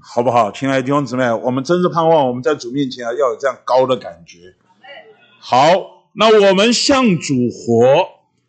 [0.02, 0.52] 好不好？
[0.52, 4.56] 亲爱的弟兄姊妹，我们真是盼望我们在主面前啊要有这样高的感觉。
[5.38, 8.08] 好，那我们向主活，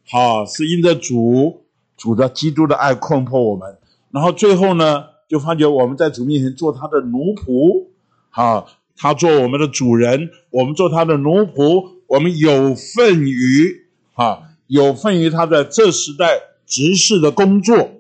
[0.09, 1.65] 好是因着主
[1.99, 3.77] 主的基督的爱困迫我们，
[4.11, 5.05] 然后最后呢？
[5.27, 7.89] 就发觉我们在主面前做他的奴仆，
[8.31, 17.91] 啊，他做我们的主人，我们做他的奴仆，我们有份于，啊，有份于他在这时代执事的工作，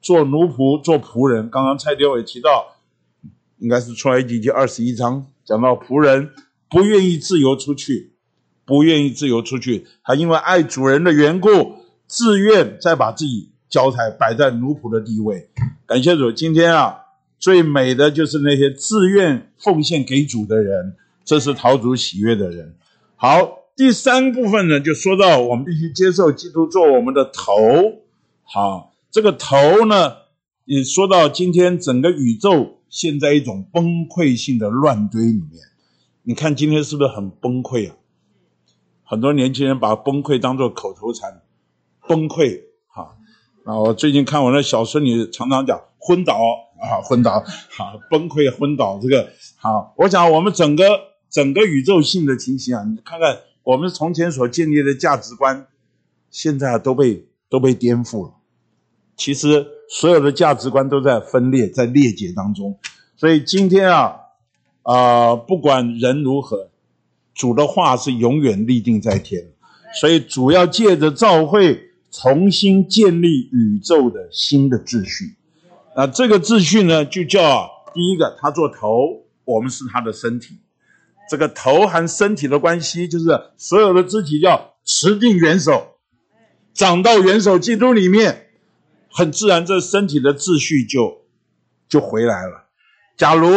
[0.00, 1.50] 做奴仆，做仆人。
[1.50, 2.76] 刚刚蔡天伟提到，
[3.58, 6.30] 应该是出来几节二十一章讲到仆人
[6.68, 8.12] 不愿意自由出去，
[8.64, 11.76] 不愿意自由出去，他因为爱主人的缘故，
[12.06, 13.50] 自愿再把自己。
[13.70, 15.50] 交台摆在奴仆的地位，
[15.86, 16.32] 感谢主。
[16.32, 17.00] 今天啊，
[17.38, 22.74] 最美的就是那些自愿奉献给主的人，这是讨主喜悦的人。
[23.16, 27.52] 好，第三部分呢，就说到我们必须接受基督做我们的头。
[28.42, 30.16] 好，这个头呢，
[30.64, 35.62] 也说到今天整个宇宙陷在一种崩溃性的乱堆里面。
[36.24, 37.94] 你看今天是不是很崩溃啊？
[39.04, 41.42] 很多年轻人把崩溃当做口头禅，
[42.08, 42.62] 崩溃。
[42.88, 46.34] 啊，我最近看我那小孙女常常讲昏倒
[46.80, 48.98] 啊，昏倒，好崩溃，昏倒。
[49.00, 50.84] 这个好，我想我们整个
[51.30, 53.38] 整个宇宙性的情形啊，你看看
[53.68, 55.66] 我们从前所建立的价值观，
[56.30, 58.34] 现在都被都被颠覆了。
[59.14, 62.78] 其实所有的价值观都在分裂，在裂解当中。
[63.14, 64.16] 所以今天啊，
[64.84, 66.70] 啊，不管人如何，
[67.34, 69.50] 主的话是永远立定在天。
[70.00, 71.84] 所以主要借着召会。
[72.10, 75.36] 重新建立宇宙的新的秩序，
[75.94, 80.56] 那这个秩序呢，就叫第一个，他做头，我们是他的身体。
[81.28, 83.26] 这个头和身体的关系，就是
[83.56, 85.98] 所有的肢体要持定元首，
[86.74, 88.50] 长到元首基督里面，
[89.10, 91.26] 很自然，这身体的秩序就
[91.88, 92.66] 就回来了。
[93.16, 93.48] 假如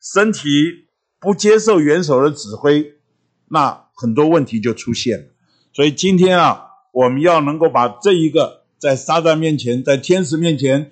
[0.00, 0.86] 身体
[1.20, 2.94] 不接受元首的指挥，
[3.48, 5.26] 那很多问题就出现了。
[5.72, 6.68] 所以今天啊。
[6.94, 10.90] 我们要能够把这一个在撒旦面前，在天使面前，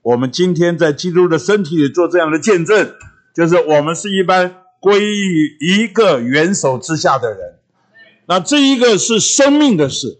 [0.00, 2.94] 我们今天在基督的身体里做这样的见证，
[3.34, 7.60] 就是我们是一般归于一个元首之下的人。
[8.26, 10.18] 那这一个是生命的事，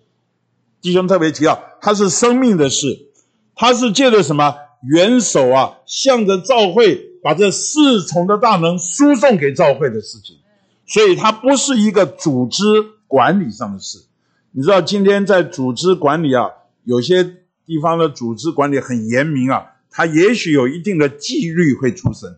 [0.80, 3.08] 弟兄特别提到，它是生命的事，
[3.56, 4.54] 它是借着什么？
[4.88, 6.94] 元首啊，向着教会
[7.24, 10.36] 把这四重的大能输送给教会的事情，
[10.86, 12.64] 所以它不是一个组织
[13.08, 13.98] 管理上的事。
[14.52, 16.46] 你知道今天在组织管理啊，
[16.84, 17.24] 有些
[17.64, 22.36] 地方的组织管理很严明啊，它也许有一定的纪律会出生，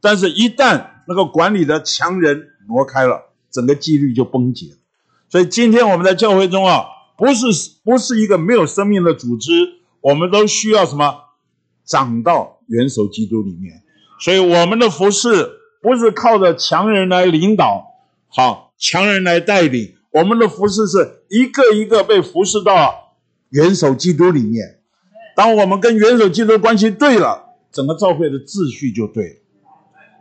[0.00, 4.76] 但是，一旦那个管理的强人挪开了，整个纪律就崩解了。
[5.28, 6.84] 所以，今天我们在教会中啊，
[7.16, 7.46] 不是
[7.84, 9.52] 不是一个没有生命的组织，
[10.00, 11.14] 我们都需要什么
[11.84, 13.82] 长到元首基督里面。
[14.20, 15.50] 所以，我们的服饰
[15.82, 17.86] 不是靠着强人来领导，
[18.28, 19.94] 好，强人来带领。
[20.12, 23.16] 我们的服饰是一个一个被服侍到
[23.50, 24.80] 元首基督里面。
[25.34, 29.34] 当我们跟元首基督关系对了，整个教会的秩序就对了。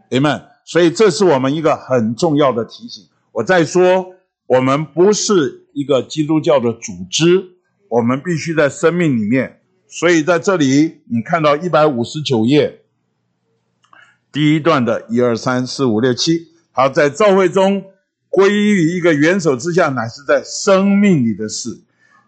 [0.09, 3.05] 弟兄们，所以这是我们一个很重要的提醒。
[3.31, 4.07] 我再说，
[4.47, 7.51] 我们不是一个基督教的组织，
[7.87, 9.61] 我们必须在生命里面。
[9.87, 12.81] 所以在这里，你看到一百五十九页
[14.31, 17.85] 第一段的一二三四五六七，好，在教会中。
[18.27, 21.79] 归于一个元首之下，乃是在生命里的事，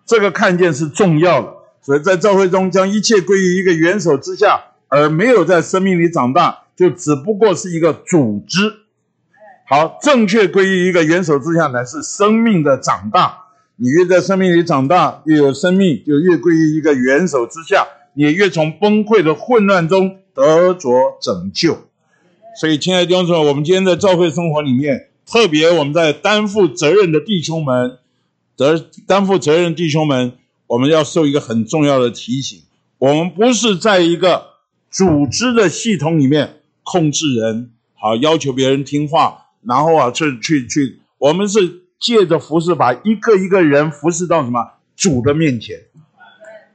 [0.06, 1.54] 这个看见是重要的。
[1.82, 4.58] 所以在教会中，将一切归于一个元首之下，
[4.88, 8.72] 而没有在生命里长大，就只不过是一个组织。
[9.68, 13.40] 好，正确归于一个元首之下，乃是生命的长大。
[13.76, 21.78] 你越在生命里长大，越有生命，就越归于一个元首之下，你越从崩溃的混乱中得着拯救。
[22.60, 25.10] 所以，亲爱的弟兄姊妹，我们今天在教会生活里面。
[25.30, 27.98] 特别我们在担负责任的弟兄们，
[28.56, 30.32] 得担负责任弟兄们，
[30.68, 32.62] 我们要受一个很重要的提醒：
[32.98, 34.46] 我们不是在一个
[34.90, 36.57] 组织的系统里面
[36.90, 44.72] 控制人，好要求别人听话，然后啊去去去我们是借着服侍，把一个一个人服侍到什么？
[44.96, 45.82] 主的面前，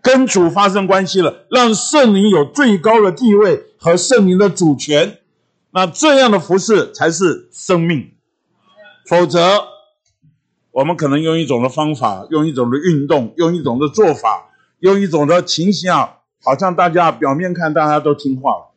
[0.02, 5.18] 跟主发生关系了，让圣灵有最高的地位和圣灵的主权。
[5.70, 8.12] 那这样的服侍才是生命，
[9.08, 9.64] 否则
[10.70, 18.71] 我们可能用一种的方法，用一种的运动，用一种的做法，用一种的情形啊，好像大家表面看大家都听话了，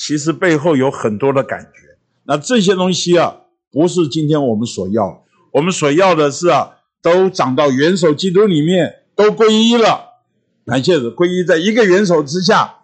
[0.00, 1.98] 其实背后有很多的感觉。
[2.24, 3.36] 那这些东西啊，
[3.70, 10.22] 不是今天我们所要，我们所要的是啊，都长到元首基督里面，都归一了，
[10.64, 12.76] 感谢主，归一在一个元首之下。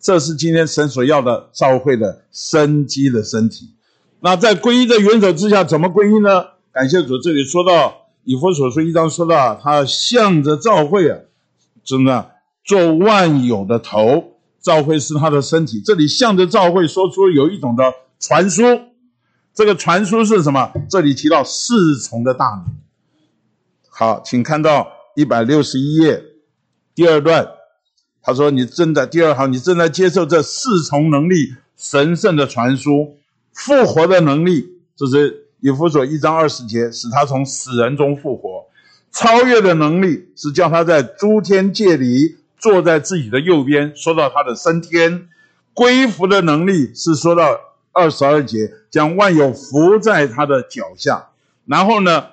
[0.00, 3.74] 这是今天神所要的召会的生机的身体。
[4.20, 6.44] 那在皈依的元首之下，怎么皈依呢？
[6.72, 11.18] 感谢主，这里说到以弗所书一章说到，他向着召会啊，
[11.84, 12.32] 真的
[12.64, 14.37] 做万有的头，
[14.68, 15.80] 召会是他的身体。
[15.82, 17.82] 这里向着召会说出有一种的
[18.20, 18.62] 传输，
[19.54, 20.70] 这个传输是什么？
[20.90, 22.76] 这里提到四重的大能。
[23.88, 26.22] 好，请看到一百六十一页
[26.94, 27.48] 第二段。
[28.20, 33.16] 他说：“你正在第二行，你正在接受这四重能力神圣的传输，
[33.54, 38.68] 复活的能力，这是以弗所一章二十节，使他从死人中复活；
[39.10, 45.28] 超越的能力是叫他在诸天界里坐在自己的右边，说到他的升天；
[45.74, 47.58] 归服的能力是说到
[47.92, 51.28] 二十二节，将万有伏在他的脚下。
[51.66, 52.26] 然后呢，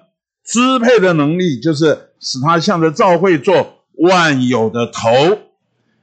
[0.43, 5.09] 支配的能力就是使他向着教会做万有的头。”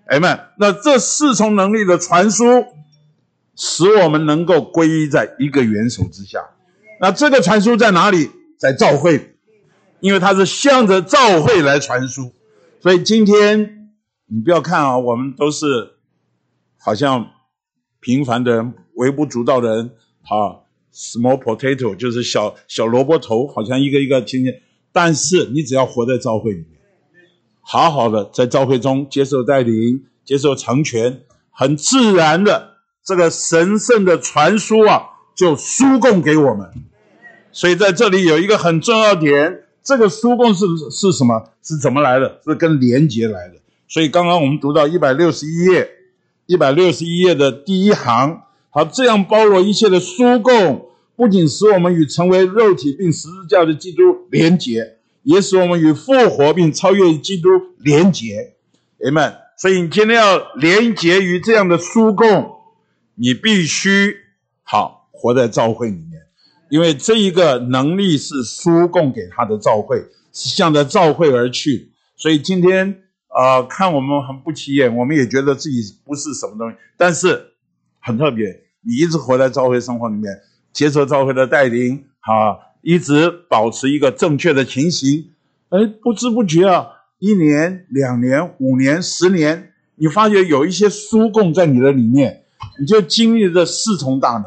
[0.06, 2.66] 哎们，那这四重能力的传输，
[3.56, 6.40] 使我们能够归依在一个元首之下。
[7.00, 8.30] 那这个传输在哪里？
[8.58, 9.34] 在教会，
[9.98, 12.32] 因为它是向着教会来传输。
[12.80, 13.81] 所以今天
[14.34, 15.66] 你不要看啊，我们都是
[16.78, 17.32] 好像
[18.00, 19.90] 平凡的人、微不足道的人
[20.22, 24.62] 啊，small potato 就是小小萝卜头，好像一个一个听见。
[24.90, 26.80] 但是你只要活在教会里面。
[27.60, 36.70] 好好的在教会中接受带领，接受成全，很自然的这个神圣的传输啊，就输供给我们。
[37.52, 41.50] 所以在这里有一个很重要点，这个输供是是什么？
[41.62, 42.40] 是怎么来的？
[42.44, 43.56] 是跟连接来的。
[43.92, 45.86] 所以刚刚我们读到一百六十一页，
[46.46, 48.40] 一百六十一页的第一行，
[48.70, 54.96] 好，这样包罗一切的输供，不仅使我们与成为肉体并十字架的基督连结。
[55.24, 57.50] 也使我们与复活并超越基督
[57.80, 58.54] 连结，
[59.04, 59.34] 阿门。
[59.58, 62.50] 所以你今天要连结于这样的书供，
[63.16, 64.16] 你必须
[64.62, 66.22] 好活在召会里面，
[66.70, 69.98] 因为这一个能力是书供给他的召会，
[70.32, 71.92] 是向着召会而去。
[72.16, 73.01] 所以今天
[73.34, 77.52] 啊，看我们很不起眼，我们也觉得自己不是什么东西，但是
[78.00, 80.40] 很特别，你一直活在召会生活里面，
[80.72, 82.70] 接受召会的带领，啊。
[82.84, 85.30] 一直保持一个正确的情形，
[85.68, 86.84] 哎，不知不觉啊，
[87.20, 92.42] 一年、两年、五年、十年，你发觉有一些书供在你的里面，
[92.80, 94.44] 你就经历这四重大能。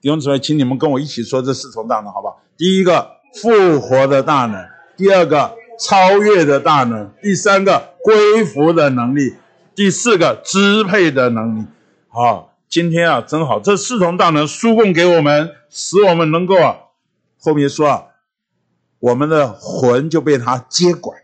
[0.00, 2.42] 弟兄姊妹，请你们跟我一起说这四重大能，好不好？
[2.56, 3.08] 第一个
[3.40, 4.60] 复活的大能，
[4.96, 9.34] 第二个超越的大能，第三个归服的能力，
[9.74, 11.66] 第四个支配的能力。
[12.08, 16.76] 好，今天啊，真好，这四重大能输供给我们，使我们能够啊。
[17.38, 18.04] 后面说啊，
[18.98, 21.18] 我们的魂就被他接管。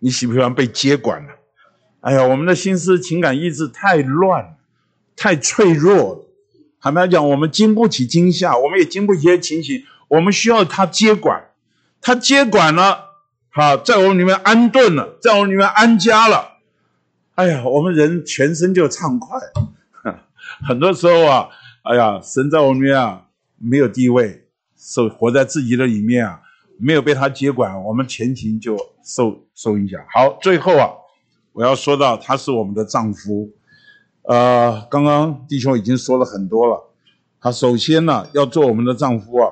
[0.00, 1.32] 你喜不喜欢被接管呢？
[2.00, 4.56] 哎呀，我们的心思、情感、意志太乱，
[5.16, 6.24] 太脆弱了。
[6.80, 9.84] 坦白讲，我们经不起惊吓，我们也经不起些情形。
[10.06, 11.50] 我们需要他接管，
[12.00, 13.07] 他接管了，
[13.62, 16.58] 啊，在我们里面安顿了，在我们里面安家了。
[17.34, 19.38] 哎呀，我们人全身就畅快。
[20.66, 21.48] 很多时候啊，
[21.82, 23.26] 哎呀，神在我们里面啊，
[23.56, 24.44] 没有地位。
[24.80, 26.40] 受活在自己的里面啊，
[26.78, 30.00] 没有被他接管，我们前情就受受影响。
[30.14, 30.90] 好，最后啊，
[31.52, 33.50] 我要说到他是我们的丈夫，
[34.22, 36.90] 呃，刚刚弟兄已经说了很多了。
[37.40, 39.50] 他首先呢要做我们的丈夫啊，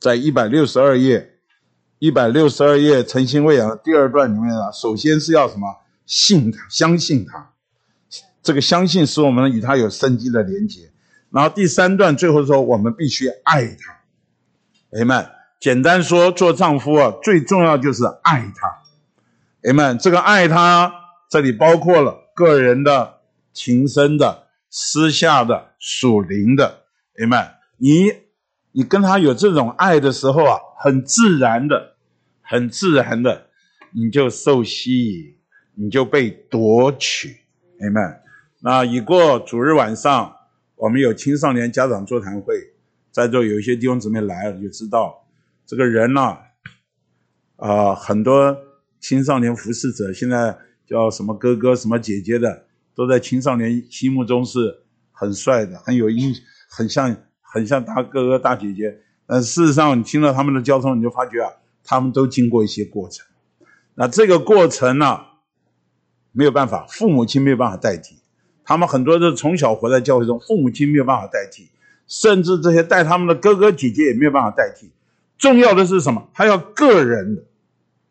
[0.00, 1.33] 在一百六十二页，
[2.04, 5.66] 一百六十二页诚心喂养第二段里面啊，首先是要什么？
[6.04, 7.52] 信他，相信他，
[8.42, 10.92] 这个相信使我们与他有生机的连接。
[11.30, 15.26] 然后第三段最后说，我们必须爱他，哎们，
[15.58, 18.82] 简单说，做丈夫啊，最重要就是爱他，
[19.66, 20.92] 哎们，这个爱他，
[21.30, 23.20] 这里包括了个人的、
[23.54, 26.80] 情深的、私下的、属灵的，
[27.18, 27.48] 哎们，
[27.78, 28.12] 你
[28.72, 31.93] 你跟他有这种爱的时候啊，很自然的，
[32.44, 33.48] 很自然的，
[33.92, 35.34] 你就受吸引，
[35.74, 37.36] 你就被夺取，
[37.80, 38.20] 哎们，
[38.60, 40.32] 那已过主日晚上。
[40.76, 42.54] 我们有青少年家长座谈会，
[43.12, 45.24] 在座有一些弟兄姊妹来了就知道，
[45.64, 46.36] 这个人呢，
[47.56, 48.54] 啊，很多
[49.00, 56.34] 青少年服侍者现在叫什么哥哥什么姐姐的，都在青少年心目中是很帅的，很有印，
[56.68, 58.98] 很像很像大哥哥大姐姐。
[59.26, 61.50] 但事实上，你听了他们的交通，你就发觉啊，
[61.84, 63.26] 他们都经过一些过程。
[63.94, 65.20] 那这个过程呢，
[66.32, 68.16] 没有办法，父母亲没有办法代替。
[68.64, 71.68] 他们很多都从小活在教会中，父母亲没有办法代替，
[72.08, 74.90] 甚至这些带他们的哥哥姐姐也没有办法代替。
[75.36, 76.28] 重要的是什么？
[76.32, 77.42] 他要个人的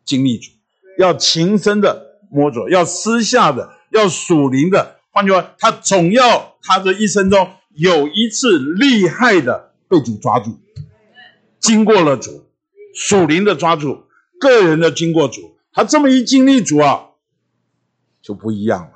[0.04, 0.52] 经历主，
[0.96, 5.00] 要情深的摸着，要私下的，要属灵的。
[5.10, 10.58] 换句话，他总要他的一生中有一次厉害的被主抓住。
[11.58, 12.44] 经过了主，
[12.94, 14.04] 属灵的抓住，
[14.38, 17.08] 个人的经过主，他这么一经历主啊，
[18.22, 18.92] 就不一样了，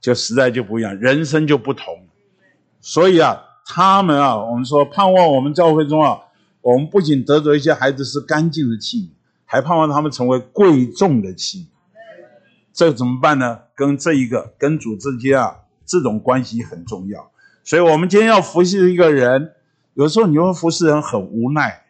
[0.00, 2.08] 就实在就不一样，人生就不同。
[2.80, 6.18] 所以啊，他们啊，我们说盼望我们教会中啊，
[6.60, 9.10] 我们不仅得着一些孩子是干净的器皿，
[9.44, 11.66] 还盼望他们成为贵重的器皿。
[12.72, 13.60] 这怎么办呢？
[13.76, 17.30] 跟这一个跟主之间啊，这种关系很重要。
[17.62, 19.52] 所以我们今天要服侍一个人。
[19.94, 21.83] 有时候你会服侍人很无奈，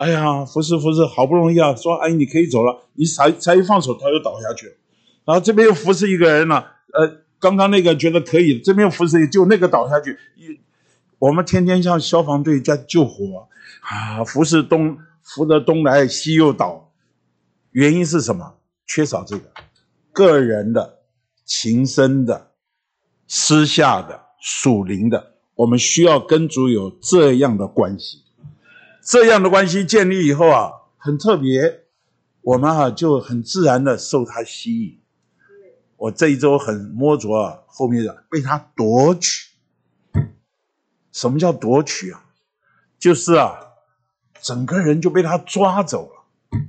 [0.00, 4.78] 哎呀，服侍服侍，好不容易啊，说哎你可以走了，你才才一放手，他又倒下去。
[5.26, 10.18] 然后这边又服侍一个人了，呃，刚刚那个觉得可以，这边又服侍，就那个倒下去。
[10.36, 10.58] 一
[11.18, 13.46] 我们天天像消防队在救火
[13.82, 16.90] 啊，服侍东扶着东来西又倒，
[17.72, 18.54] 原因是什么？
[18.86, 19.44] 缺少这个
[20.14, 21.00] 个人的、
[21.44, 22.52] 情深的、
[23.28, 25.34] 私下的、属灵的。
[25.56, 28.22] 我们需要跟主有这样的关系，
[29.10, 31.80] 这样的关系建立以后啊，很特别，
[32.42, 35.00] 我们啊就很自然的受他吸引。
[35.96, 39.50] 我这一周很摸着啊，后面的被他夺取。
[41.10, 42.22] 什么叫夺取啊？
[43.00, 43.58] 就是啊，
[44.40, 46.60] 整个人就被他抓走了，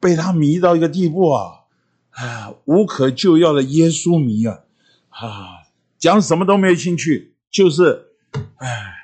[0.00, 1.60] 被他迷到一个地步啊，
[2.10, 4.64] 啊，无可救药的耶稣迷啊，
[5.10, 5.62] 啊，
[5.96, 7.36] 讲什么都没有兴趣。
[7.52, 8.06] 就是，
[8.56, 9.01] 哎，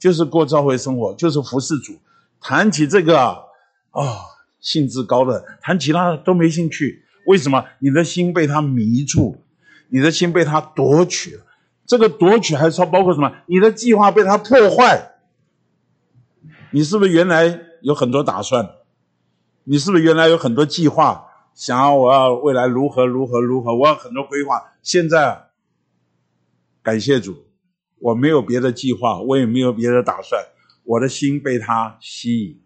[0.00, 1.92] 就是过教会生活，就是服侍主。
[2.40, 4.02] 谈起这个啊，
[4.60, 7.04] 兴致高的，谈其他的都没兴趣。
[7.26, 7.64] 为什么？
[7.78, 9.38] 你的心被他迷住了，
[9.90, 11.44] 你的心被他夺取了。
[11.86, 13.30] 这个夺取还是包括什么？
[13.46, 15.12] 你的计划被他破坏。
[16.70, 18.70] 你是不是原来有很多打算？
[19.64, 21.26] 你是不是原来有很多计划？
[21.52, 23.74] 想要我要未来如何如何如何？
[23.74, 24.72] 我要很多规划。
[24.82, 25.48] 现在，
[26.82, 27.44] 感谢主。
[28.00, 30.42] 我没有别的计划，我也没有别的打算，
[30.84, 32.60] 我的心被他吸引，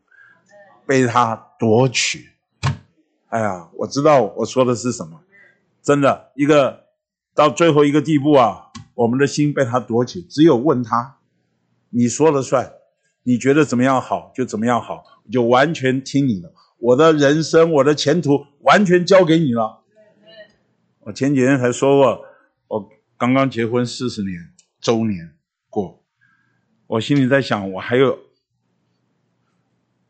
[0.87, 2.31] 被他夺取。
[3.29, 5.21] 哎呀，我知道我说的是什么，
[5.83, 6.85] 真的，一个
[7.35, 11.19] 到最后一个地步啊，我们的心被他夺取，只有问他，
[11.91, 12.73] 你说了算，
[13.25, 15.03] 你觉得怎么样好就怎么样好，
[15.33, 19.81] 就完全听你的，我的人生，我的前途完全交给你了。
[21.01, 22.25] 我前几天才说过，
[22.69, 22.89] 我
[23.19, 24.54] 刚刚结婚四十年。
[24.85, 25.35] 周年
[25.71, 26.05] 过，
[26.87, 28.19] 我心里在想，我还有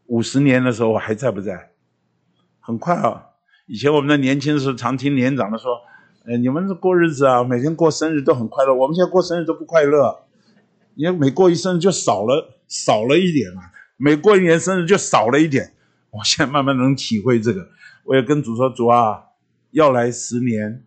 [0.07, 1.71] 五十年的时候，我还在不在？
[2.59, 3.27] 很快啊！
[3.67, 5.81] 以前我们在年轻的时候，常听年长的说
[6.27, 8.75] ：“呃，你们过日子啊，每天过生日都很快乐。
[8.75, 10.27] 我们现在过生日都不快乐，
[10.97, 15.73] 因为每过一生日就少了少了一点啊，每过一年生日就少了一点。
[16.11, 17.69] 我现在慢慢能体会这个。
[18.03, 19.23] 我也跟主说：主啊，
[19.71, 20.85] 要来十年，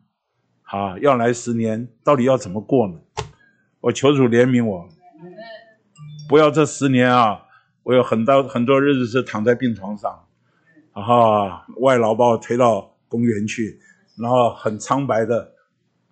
[0.61, 2.99] 好，要来十年，到底要怎么过呢？”
[3.81, 4.89] 我求主怜悯我，
[6.27, 7.43] 不要这十年啊！
[7.83, 10.25] 我有很多很多日子是躺在病床上，
[10.93, 13.79] 然后外劳把我推到公园去，
[14.17, 15.53] 然后很苍白的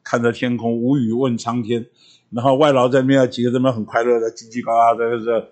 [0.04, 1.86] 看着天空，无语问苍天。
[2.30, 5.50] 然后外劳在那边几个人们很快乐的叽叽呱呱在这，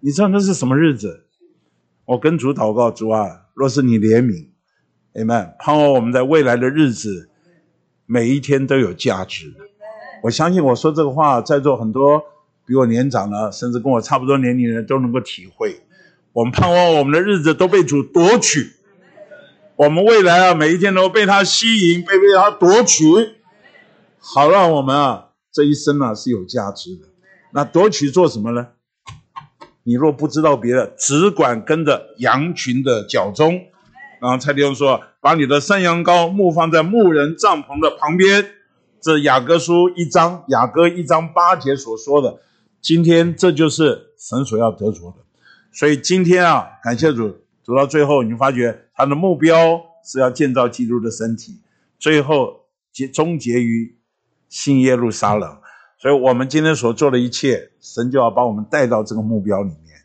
[0.00, 1.26] 你知道那是什么日子？
[2.04, 4.48] 我跟主祷告，主啊，若是你怜悯，
[5.14, 7.28] 你们盼望我们在未来的日子，
[8.06, 9.52] 每一天都有价值。
[10.26, 12.20] 我相信我说这个话，在座很多
[12.66, 15.82] 比我年长的，甚至跟我差不多年龄的人都能够体会。
[16.32, 18.72] 我们盼望我们的日子都被主夺取，
[19.76, 23.04] 我们未来啊，每一天都被他吸引，被被他夺取，
[24.18, 27.02] 好让我们啊这一生啊是有价值的。
[27.52, 28.66] 那夺取做什么呢？
[29.84, 33.60] 你若不知道别的，只管跟着羊群的脚踪。
[34.20, 38.44] 然后蔡弟兄说：“把你的山羊羔牧放在牧人帐篷的旁边。”
[39.06, 42.40] 这雅各书一章，雅各一章八节所说的，
[42.80, 45.18] 今天这就是神所要得着的。
[45.70, 51.60] 所以今天啊，感谢主，走到最后，你发觉他的目标是要建造基督的身体，
[52.00, 53.96] 最后结终结于
[54.48, 55.56] 新耶路撒冷。
[56.00, 60.00] 所以我们今天所做的一切，神就要把我们带到这个目标里面。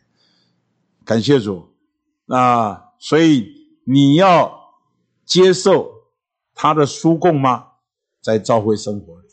[1.04, 1.70] 感谢主。
[2.26, 3.52] 那所以
[3.82, 4.76] 你要
[5.26, 5.90] 接受
[6.54, 7.70] 他的书供吗？
[8.22, 9.26] 在教会生活里，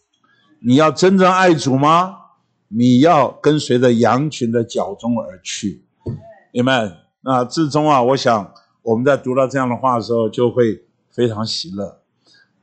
[0.59, 2.17] 你要真正爱主吗？
[2.67, 5.83] 你要跟随着羊群的脚中而去，
[6.51, 12.01] 你们那至终啊，我想我们在读到这样的话的时候，就会非常喜乐。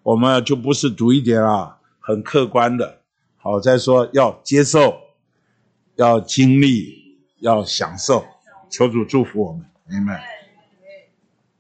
[0.03, 2.99] 我们就不是读一点啊，很客观的。
[3.37, 4.95] 好，再说要接受，
[5.97, 8.25] 要经历，要享受。
[8.69, 10.36] 求主祝福我们，明白。